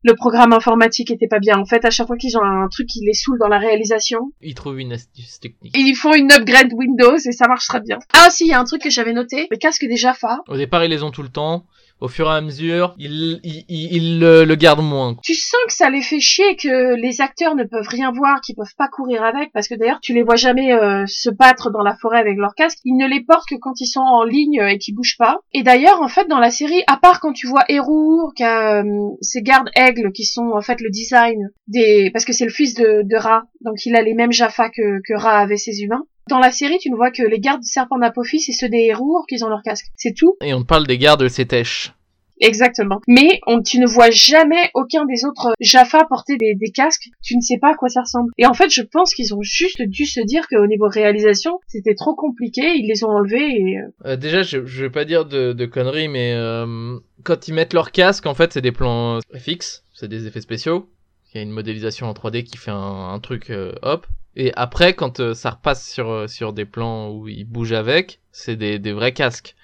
[0.05, 1.57] le programme informatique était pas bien.
[1.57, 4.31] En fait, à chaque fois qu'ils ont un truc qui les saoule dans la réalisation,
[4.39, 5.75] Il trouve une astuce technique.
[5.75, 7.97] ils font une upgrade Windows et ça marche très bien.
[8.13, 10.41] Ah si, il y a un truc que j'avais noté, le casque des Jaffa.
[10.47, 11.65] Au départ, ils les ont tout le temps.
[12.01, 15.15] Au fur et à mesure, ils, le, le gardent moins.
[15.23, 18.55] Tu sens que ça les fait chier que les acteurs ne peuvent rien voir, qu'ils
[18.55, 21.83] peuvent pas courir avec, parce que d'ailleurs tu les vois jamais euh, se battre dans
[21.83, 22.79] la forêt avec leur casque.
[22.83, 25.39] Ils ne les portent que quand ils sont en ligne euh, et qu'ils bougent pas.
[25.53, 28.83] Et d'ailleurs, en fait, dans la série, à part quand tu vois Hérour, qui a
[28.83, 32.51] euh, ces gardes aigles qui sont en fait le design des, parce que c'est le
[32.51, 35.81] fils de, de Ra, donc il a les mêmes Jaffa que, que Ra avait ses
[35.81, 36.03] humains.
[36.29, 38.85] Dans la série, tu ne vois que les gardes du serpent d'Apophis et ceux des
[38.89, 39.87] Hérour qui ont leur casque.
[39.95, 40.35] C'est tout.
[40.41, 41.93] Et on parle des gardes de Sétèche.
[42.41, 42.99] Exactement.
[43.07, 47.07] Mais on, tu ne vois jamais aucun des autres Jaffa porter des, des casques.
[47.23, 48.31] Tu ne sais pas à quoi ça ressemble.
[48.37, 51.95] Et en fait, je pense qu'ils ont juste dû se dire qu'au niveau réalisation, c'était
[51.95, 52.73] trop compliqué.
[52.75, 55.65] Ils les ont enlevés et euh, Euh, déjà, je, je vais pas dire de, de
[55.65, 60.09] conneries, mais euh, quand ils mettent leur casque, en fait, c'est des plans fixes, c'est
[60.09, 60.89] des effets spéciaux.
[61.33, 64.07] Il y a une modélisation en 3D qui fait un, un truc euh, hop.
[64.35, 68.19] Et après, quand euh, ça repasse sur, euh, sur des plans où ils bougent avec,
[68.31, 69.55] c'est des, des vrais casques.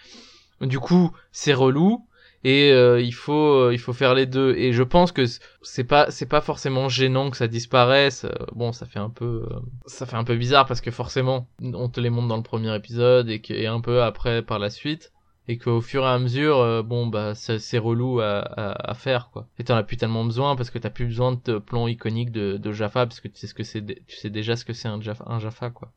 [0.61, 2.05] Du coup, c'est relou
[2.43, 3.33] et euh, il faut
[3.67, 4.55] euh, il faut faire les deux.
[4.55, 5.25] Et je pense que
[5.61, 8.25] c'est pas c'est pas forcément gênant que ça disparaisse.
[8.25, 11.47] Euh, Bon, ça fait un peu euh, ça fait un peu bizarre parce que forcément
[11.61, 14.59] on te les montre dans le premier épisode et, que, et un peu après par
[14.59, 15.11] la suite
[15.51, 19.63] et qu'au fur et à mesure euh, bon bah c'est relou à, faire quoi et
[19.63, 22.71] t'en as plus tellement besoin parce que t'as plus besoin de plans iconiques de, de
[22.71, 25.01] Jaffa parce que tu sais ce que c'est tu sais déjà ce que c'est un
[25.01, 25.91] Jaffa quoi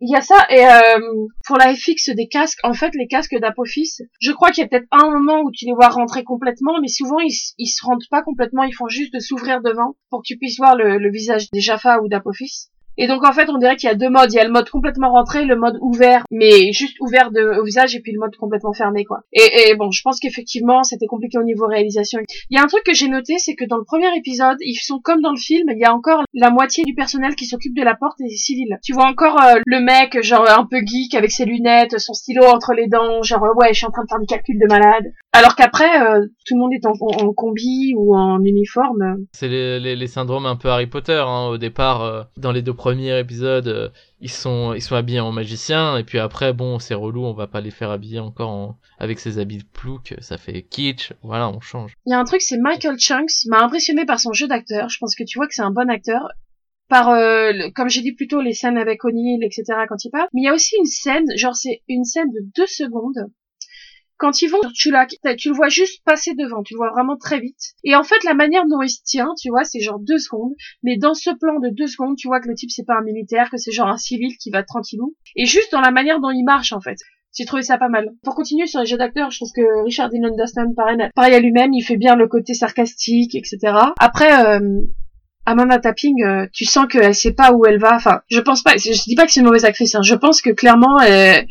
[0.00, 0.46] il y a ça.
[0.50, 4.62] Et euh, pour la FX des casques, en fait, les casques d'Apophis, je crois qu'il
[4.62, 7.84] y a peut-être un moment où tu les vois rentrer complètement, mais souvent ils, se
[7.84, 8.62] rentrent pas complètement.
[8.62, 11.60] Ils font juste de s'ouvrir devant pour que tu puisses voir le, le visage des
[11.60, 12.68] Jaffa ou d'Apophis.
[12.98, 14.30] Et donc en fait, on dirait qu'il y a deux modes.
[14.32, 17.64] Il y a le mode complètement rentré, le mode ouvert, mais juste ouvert de, au
[17.64, 19.20] visage, et puis le mode complètement fermé, quoi.
[19.32, 22.20] Et, et bon, je pense qu'effectivement, c'était compliqué au niveau réalisation.
[22.50, 24.74] Il y a un truc que j'ai noté, c'est que dans le premier épisode, ils
[24.74, 27.76] sont comme dans le film, il y a encore la moitié du personnel qui s'occupe
[27.76, 28.76] de la porte et des civils.
[28.84, 32.44] Tu vois encore euh, le mec, genre un peu geek, avec ses lunettes, son stylo
[32.44, 34.66] entre les dents, genre euh, ouais, je suis en train de faire des calculs de
[34.66, 35.04] malade.
[35.32, 39.18] Alors qu'après, euh, tout le monde est en, en- en combi ou en uniforme.
[39.32, 41.46] c'est les, les, les syndromes un peu Harry Potter hein.
[41.52, 43.88] au départ euh, dans les deux premiers épisodes euh,
[44.20, 47.46] ils sont ils sont habillés en magicien et puis après bon c'est relou on va
[47.46, 51.48] pas les faire habiller encore en- avec ses habits de plouc ça fait kitsch voilà
[51.48, 54.48] on change Il y a un truc, c'est Michael Chunks m'a impressionné par son jeu
[54.48, 54.88] d'acteur.
[54.88, 56.28] Je pense que tu vois que c'est un bon acteur.
[56.88, 59.64] Par, euh, comme j'ai dit plus tôt, les scènes avec O'Neill, etc.
[59.88, 60.26] quand il parle.
[60.32, 63.30] Mais il y a aussi une scène, genre c'est une scène de deux secondes.
[64.18, 66.90] Quand ils vont sur Chulak, t'as- tu le vois juste passer devant, tu le vois
[66.90, 67.74] vraiment très vite.
[67.84, 70.52] Et en fait, la manière dont il se tient, tu vois, c'est genre deux secondes.
[70.82, 73.02] Mais dans ce plan de deux secondes, tu vois que le type c'est pas un
[73.04, 75.14] militaire, que c'est genre un civil qui va tranquillou.
[75.36, 76.96] Et juste dans la manière dont il marche, en fait.
[77.36, 78.08] J'ai trouvé ça pas mal.
[78.24, 81.40] Pour continuer sur les jeux d'acteurs, je trouve que Richard Dean Anderson, pareil, pareil à
[81.40, 83.58] lui-même, il fait bien le côté sarcastique, etc.
[84.00, 84.80] Après, euh,
[85.46, 87.94] Amanda Tapping, euh, tu sens qu'elle sait pas où elle va.
[87.94, 88.76] Enfin, je pense pas.
[88.76, 89.94] Je dis pas que c'est une mauvaise actrice.
[89.94, 90.02] Hein.
[90.02, 91.46] Je pense que clairement, elle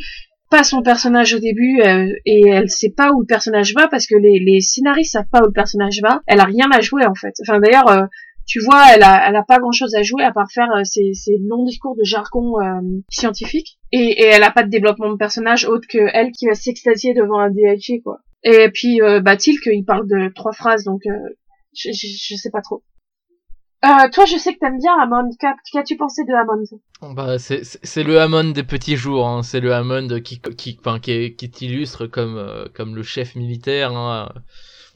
[0.49, 4.07] pas son personnage au début euh, et elle sait pas où le personnage va parce
[4.07, 6.21] que les, les scénaristes savent pas où le personnage va.
[6.27, 7.33] Elle a rien à jouer en fait.
[7.41, 8.05] Enfin d'ailleurs, euh,
[8.45, 10.83] tu vois, elle a, elle a pas grand chose à jouer à part faire euh,
[10.85, 12.79] ses, ses longs discours de jargon euh,
[13.09, 16.53] scientifique et, et elle a pas de développement de personnage autre que elle qui va
[16.53, 18.19] s'extasier devant un DHG quoi.
[18.43, 21.11] Et puis euh, bah il parle de trois phrases, donc euh,
[21.75, 22.83] je, je, je sais pas trop.
[23.85, 25.29] Euh, toi, je sais que t'aimes bien Hammond.
[25.39, 26.63] Qu'a- Qu'as-tu pensé de Hammond?
[27.13, 29.43] Bah, c'est le Hammond des petits jours, hein.
[29.43, 33.95] c'est le Hammond qui, qui, enfin, qui, qui t'illustre comme, euh, comme le chef militaire.
[33.95, 34.33] Hein.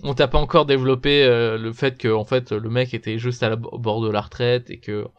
[0.02, 3.44] On t'a pas encore développé euh, le fait que en fait le mec était juste
[3.44, 5.12] à la, au bord de la retraite et que en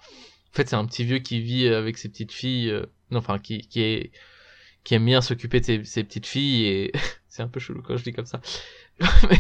[0.53, 3.61] fait c'est un petit vieux qui vit avec ses petites filles, euh, non enfin qui,
[3.69, 4.11] qui est
[4.83, 6.93] qui aime bien s'occuper de ses, ses petites filles et
[7.29, 8.41] c'est un peu chelou quand je dis comme ça,
[9.31, 9.39] mais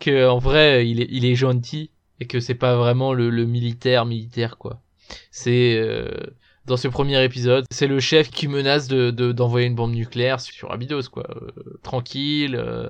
[0.00, 1.90] que en vrai il est, il est gentil
[2.20, 4.80] et que c'est pas vraiment le, le militaire militaire quoi.
[5.30, 6.10] C'est euh,
[6.66, 10.40] dans ce premier épisode, c'est le chef qui menace de de- d'envoyer une bombe nucléaire
[10.40, 12.88] sur Abydos quoi, Euh, tranquille, euh,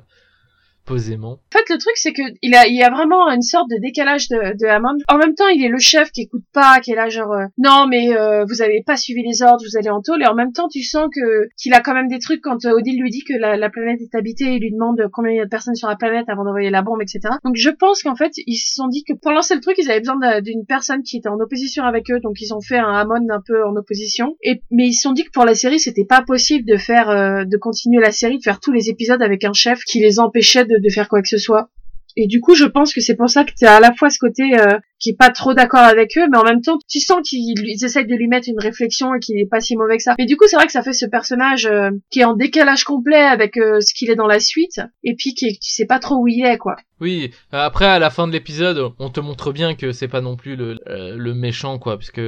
[1.52, 3.80] En fait, le truc, c'est que il a, il y a vraiment une sorte de
[3.80, 4.98] décalage de, de Hammond.
[5.08, 7.46] En même temps, il est le chef qui écoute pas, qui est là genre, euh,
[7.58, 10.22] non, mais euh, vous avez pas suivi les ordres, vous allez en tôle.
[10.22, 12.72] Et en même temps, tu sens que qu'il a quand même des trucs quand euh,
[12.72, 15.40] Odile lui dit que la, la planète est habitée, il lui demande combien il y
[15.40, 17.20] a de personnes sur la planète avant d'envoyer la bombe, etc.
[17.44, 19.90] Donc, je pense qu'en fait, ils se sont dit que pour lancer le truc, ils
[19.90, 22.20] avaient besoin d'une personne qui était en opposition avec eux.
[22.20, 24.36] Donc, ils ont fait un Hammond un peu en opposition.
[24.42, 27.08] Et mais ils se sont dit que pour la série, c'était pas possible de faire,
[27.10, 30.18] euh, de continuer la série, de faire tous les épisodes avec un chef qui les
[30.18, 31.70] empêchait de, de faire quoi que ce soit.
[32.16, 34.08] Et du coup, je pense que c'est pour ça que tu as à la fois
[34.08, 36.98] ce côté euh, qui est pas trop d'accord avec eux, mais en même temps, tu
[36.98, 39.98] sens qu'ils ils essayent de lui mettre une réflexion et qu'il est pas si mauvais
[39.98, 40.14] que ça.
[40.18, 42.84] Mais du coup, c'est vrai que ça fait ce personnage euh, qui est en décalage
[42.84, 45.98] complet avec euh, ce qu'il est dans la suite, et puis qui tu sais pas
[45.98, 46.76] trop où il est, quoi.
[47.00, 50.36] Oui, après à la fin de l'épisode, on te montre bien que c'est pas non
[50.36, 52.22] plus le, le méchant quoi, puisque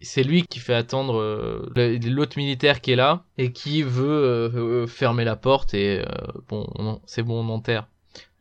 [0.00, 1.68] c'est lui qui fait attendre euh,
[2.08, 6.04] l'autre militaire qui est là et qui veut euh, euh, fermer la porte et euh,
[6.48, 7.86] bon, on- c'est bon, on enterre.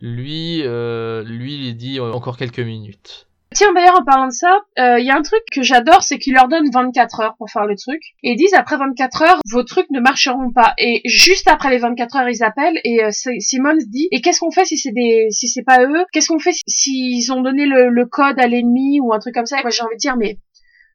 [0.01, 3.25] Lui, euh, lui, il dit euh, encore quelques minutes.
[3.55, 6.35] Tiens, d'ailleurs, en parlant de ça, il y a un truc que j'adore, c'est qu'ils
[6.35, 7.99] leur donnent 24 heures pour faire le truc.
[8.21, 10.75] Et ils disent, après 24 heures, vos trucs ne marcheront pas.
[10.77, 14.51] Et juste après les 24 heures, ils appellent et euh, Simmons dit, et qu'est-ce qu'on
[14.51, 16.05] fait si c'est des, si c'est pas eux?
[16.13, 19.33] Qu'est-ce qu'on fait si- s'ils ont donné le, le code à l'ennemi ou un truc
[19.33, 19.57] comme ça?
[19.59, 20.37] Et moi, j'ai envie de dire, mais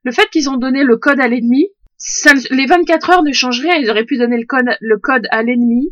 [0.05, 1.67] le fait qu'ils ont donné le code à l'ennemi,
[2.51, 3.75] les 24 heures ne changent rien.
[3.77, 5.91] Ils auraient pu donner le code, à l'ennemi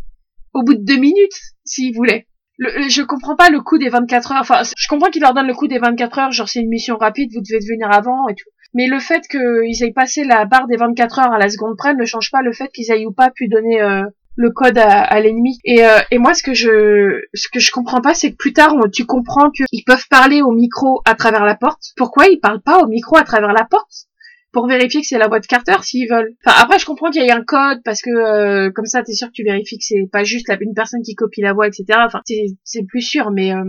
[0.54, 2.26] au bout de deux minutes, s'ils voulaient.
[2.58, 4.40] Le- je comprends pas le coup des 24 heures.
[4.42, 6.96] Enfin, je comprends qu'ils leur donnent le coup des 24 heures, genre c'est une mission
[6.98, 8.48] rapide, vous devez venir avant et tout.
[8.74, 11.94] Mais le fait qu'ils aient passé la barre des 24 heures à la seconde près
[11.94, 14.02] ne change pas le fait qu'ils aient ou pas pu donner euh,
[14.36, 15.58] le code à, à l'ennemi.
[15.64, 18.52] Et, euh, et moi, ce que je ce que je comprends pas, c'est que plus
[18.52, 21.92] tard, tu comprends qu'ils peuvent parler au micro à travers la porte.
[21.96, 24.06] Pourquoi ils parlent pas au micro à travers la porte?
[24.52, 26.34] Pour vérifier que c'est la voix de Carter s'ils veulent.
[26.44, 29.14] Enfin après je comprends qu'il y ait un code parce que euh, comme ça t'es
[29.14, 32.00] sûr que tu vérifies que c'est pas juste une personne qui copie la voix etc.
[32.04, 32.20] Enfin
[32.62, 33.64] c'est plus sûr mais euh,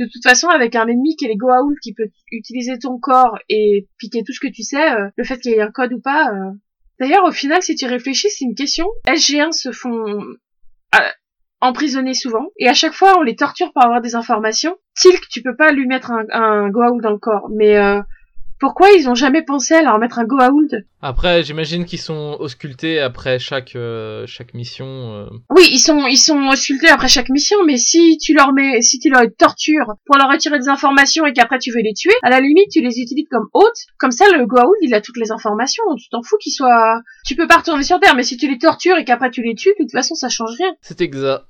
[0.00, 3.38] de toute façon avec un ennemi qui est les Goa'uld qui peut utiliser ton corps
[3.48, 5.92] et piquer tout ce que tu sais, euh, le fait qu'il y ait un code
[5.92, 6.32] ou pas.
[7.04, 8.88] D'ailleurs au final si tu réfléchis c'est une question.
[9.06, 10.98] SG1 se font euh,
[11.60, 14.74] emprisonner souvent et à chaque fois on les torture pour avoir des informations.
[14.96, 18.00] Tilk tu peux pas lui mettre un, un Goa'uld dans le corps mais euh,
[18.60, 23.00] pourquoi ils ont jamais pensé à leur mettre un Goa'uld Après, j'imagine qu'ils sont auscultés
[23.00, 24.86] après chaque euh, chaque mission.
[24.86, 25.26] euh.
[25.50, 28.98] Oui, ils sont ils sont auscultés après chaque mission, mais si tu leur mets si
[28.98, 32.30] tu leur tortures pour leur retirer des informations et qu'après tu veux les tuer, à
[32.30, 35.30] la limite tu les utilises comme hôtes, comme ça le Goa'uld il a toutes les
[35.32, 38.48] informations, tu t'en fous qu'ils soient tu peux pas retourner sur Terre, mais si tu
[38.48, 40.72] les tortures et qu'après tu les tues, de toute façon ça change rien.
[40.80, 41.42] C'est exact.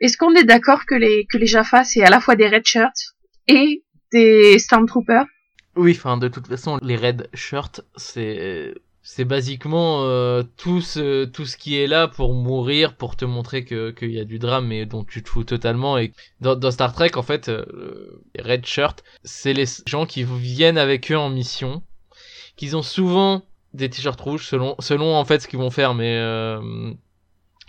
[0.00, 2.66] Est-ce qu'on est d'accord que les que les Jaffa c'est à la fois des red
[2.66, 3.14] shirts
[3.46, 5.26] et des Stormtroopers?
[5.80, 11.46] Oui, enfin de toute façon, les red shirts, c'est c'est basiquement euh, tout ce tout
[11.46, 14.66] ce qui est là pour mourir, pour te montrer que qu'il y a du drame,
[14.66, 15.96] mais dont tu te fous totalement.
[15.96, 16.12] Et
[16.42, 20.76] dans, dans Star Trek, en fait, euh, les red shirts, c'est les gens qui viennent
[20.76, 21.82] avec eux en mission,
[22.56, 23.42] qu'ils ont souvent
[23.72, 26.92] des t-shirts rouges selon selon en fait ce qu'ils vont faire, mais euh,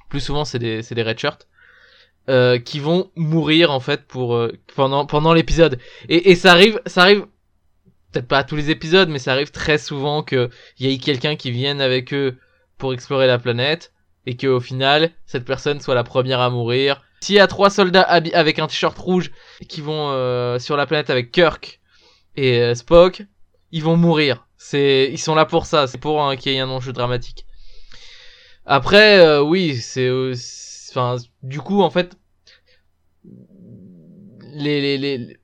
[0.10, 1.48] plus souvent c'est des des red shirts.
[2.30, 6.80] Euh, qui vont mourir en fait pour euh, pendant pendant l'épisode et, et ça arrive
[6.86, 7.26] ça arrive
[8.12, 11.36] peut-être pas à tous les épisodes, mais ça arrive très souvent qu'il y ait quelqu'un
[11.36, 12.38] qui vienne avec eux
[12.78, 13.94] pour explorer la planète
[14.26, 17.02] et qu'au final, cette personne soit la première à mourir.
[17.22, 19.32] S'il y a trois soldats avec un t-shirt rouge
[19.68, 21.80] qui vont euh, sur la planète avec Kirk
[22.36, 23.24] et euh, Spock,
[23.72, 24.48] ils vont mourir.
[24.58, 25.88] C'est, ils sont là pour ça.
[25.88, 27.46] C'est pour hein, qu'il y ait un enjeu dramatique.
[28.66, 30.10] Après, euh, oui, c'est-
[30.92, 32.16] enfin, du coup, en fait,
[34.54, 35.38] les, les, les,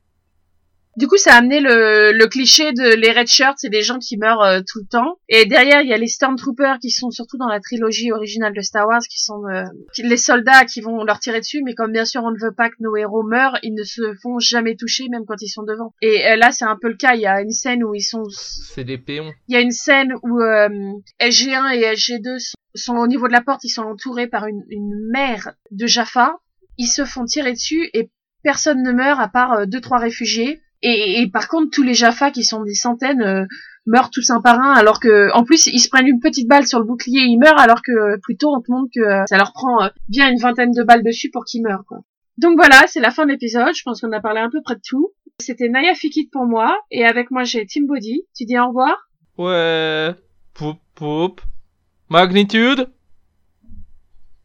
[0.98, 4.00] Du coup, ça a amené le, le cliché de les red shirts, c'est des gens
[4.00, 5.20] qui meurent euh, tout le temps.
[5.30, 8.62] Et derrière, il y a les Stormtroopers qui sont surtout dans la trilogie originale de
[8.62, 9.64] Star Wars, qui sont euh,
[9.94, 11.62] qui- les soldats qui vont leur tirer dessus.
[11.64, 14.02] Mais comme bien sûr, on ne veut pas que nos héros meurent, ils ne se
[14.24, 15.94] font jamais toucher, même quand ils sont devant.
[16.02, 17.14] Et euh, là, c'est un peu le cas.
[17.14, 19.32] Il y a une scène où ils sont, c'est des péons.
[19.48, 20.68] il y a une scène où euh,
[21.22, 24.64] SG1 et SG2 sont, sont au niveau de la porte, ils sont entourés par une,
[24.70, 26.38] une mer de Jaffa.
[26.80, 28.10] ils se font tirer dessus et
[28.44, 30.60] personne ne meurt à part deux trois réfugiés.
[30.82, 33.46] Et, et par contre, tous les Jaffa qui sont des centaines euh,
[33.86, 36.68] meurent tous un par un, alors que en plus ils se prennent une petite balle
[36.68, 39.38] sur le bouclier et ils meurent, alors que plutôt on te montre que euh, ça
[39.38, 41.86] leur prend euh, bien une vingtaine de balles dessus pour qu'ils meurent.
[41.88, 42.00] Quoi.
[42.38, 43.74] Donc voilà, c'est la fin de l'épisode.
[43.76, 45.14] Je pense qu'on a parlé un peu près de tout.
[45.40, 48.24] C'était Naya Fikit pour moi et avec moi j'ai Tim Body.
[48.36, 49.10] Tu dis au revoir?
[49.38, 50.14] Ouais.
[50.54, 51.42] Poup, poup.
[52.10, 52.90] Magnitude?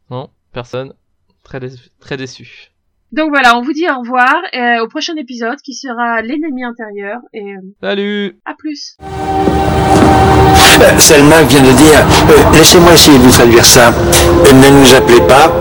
[0.09, 0.93] Non, personne.
[1.43, 1.59] Très,
[1.99, 2.72] très déçu.
[3.13, 7.19] Donc voilà, on vous dit au revoir et au prochain épisode qui sera l'ennemi intérieur
[7.31, 8.97] et euh, Salut à plus.
[8.99, 13.89] Euh, Selma vient de dire euh, Laissez-moi essayer de vous traduire ça.
[13.89, 15.53] Euh, ne nous appelez pas,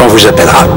[0.00, 0.68] on vous appellera.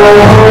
[0.00, 0.49] Música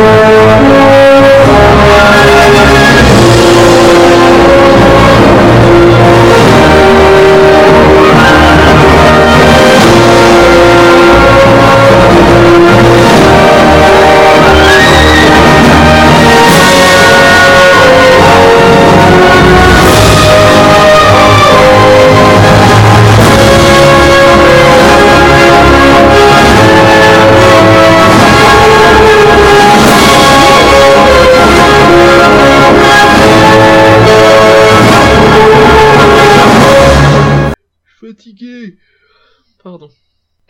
[38.20, 38.78] Fatigué
[39.64, 39.90] Pardon.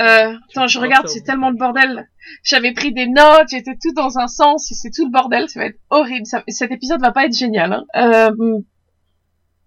[0.02, 2.10] Euh, attends, je regarde, c'est tellement le bordel.
[2.44, 5.60] J'avais pris des notes, j'étais tout dans un sens, et c'est tout le bordel, ça
[5.60, 6.26] va être horrible.
[6.26, 7.74] Ça- cet épisode va pas être génial.
[7.74, 7.86] Hein.
[7.96, 8.60] Euh,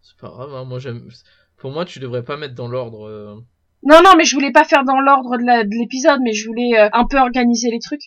[0.01, 1.07] C'est pas grave, hein, moi j'aime...
[1.59, 3.07] Pour moi, tu devrais pas mettre dans l'ordre...
[3.07, 3.35] euh.
[3.85, 7.05] non, non, mais je voulais pas faire dans l'ordre de l'épisode, mais je voulais un
[7.07, 8.01] peu organiser les trucs.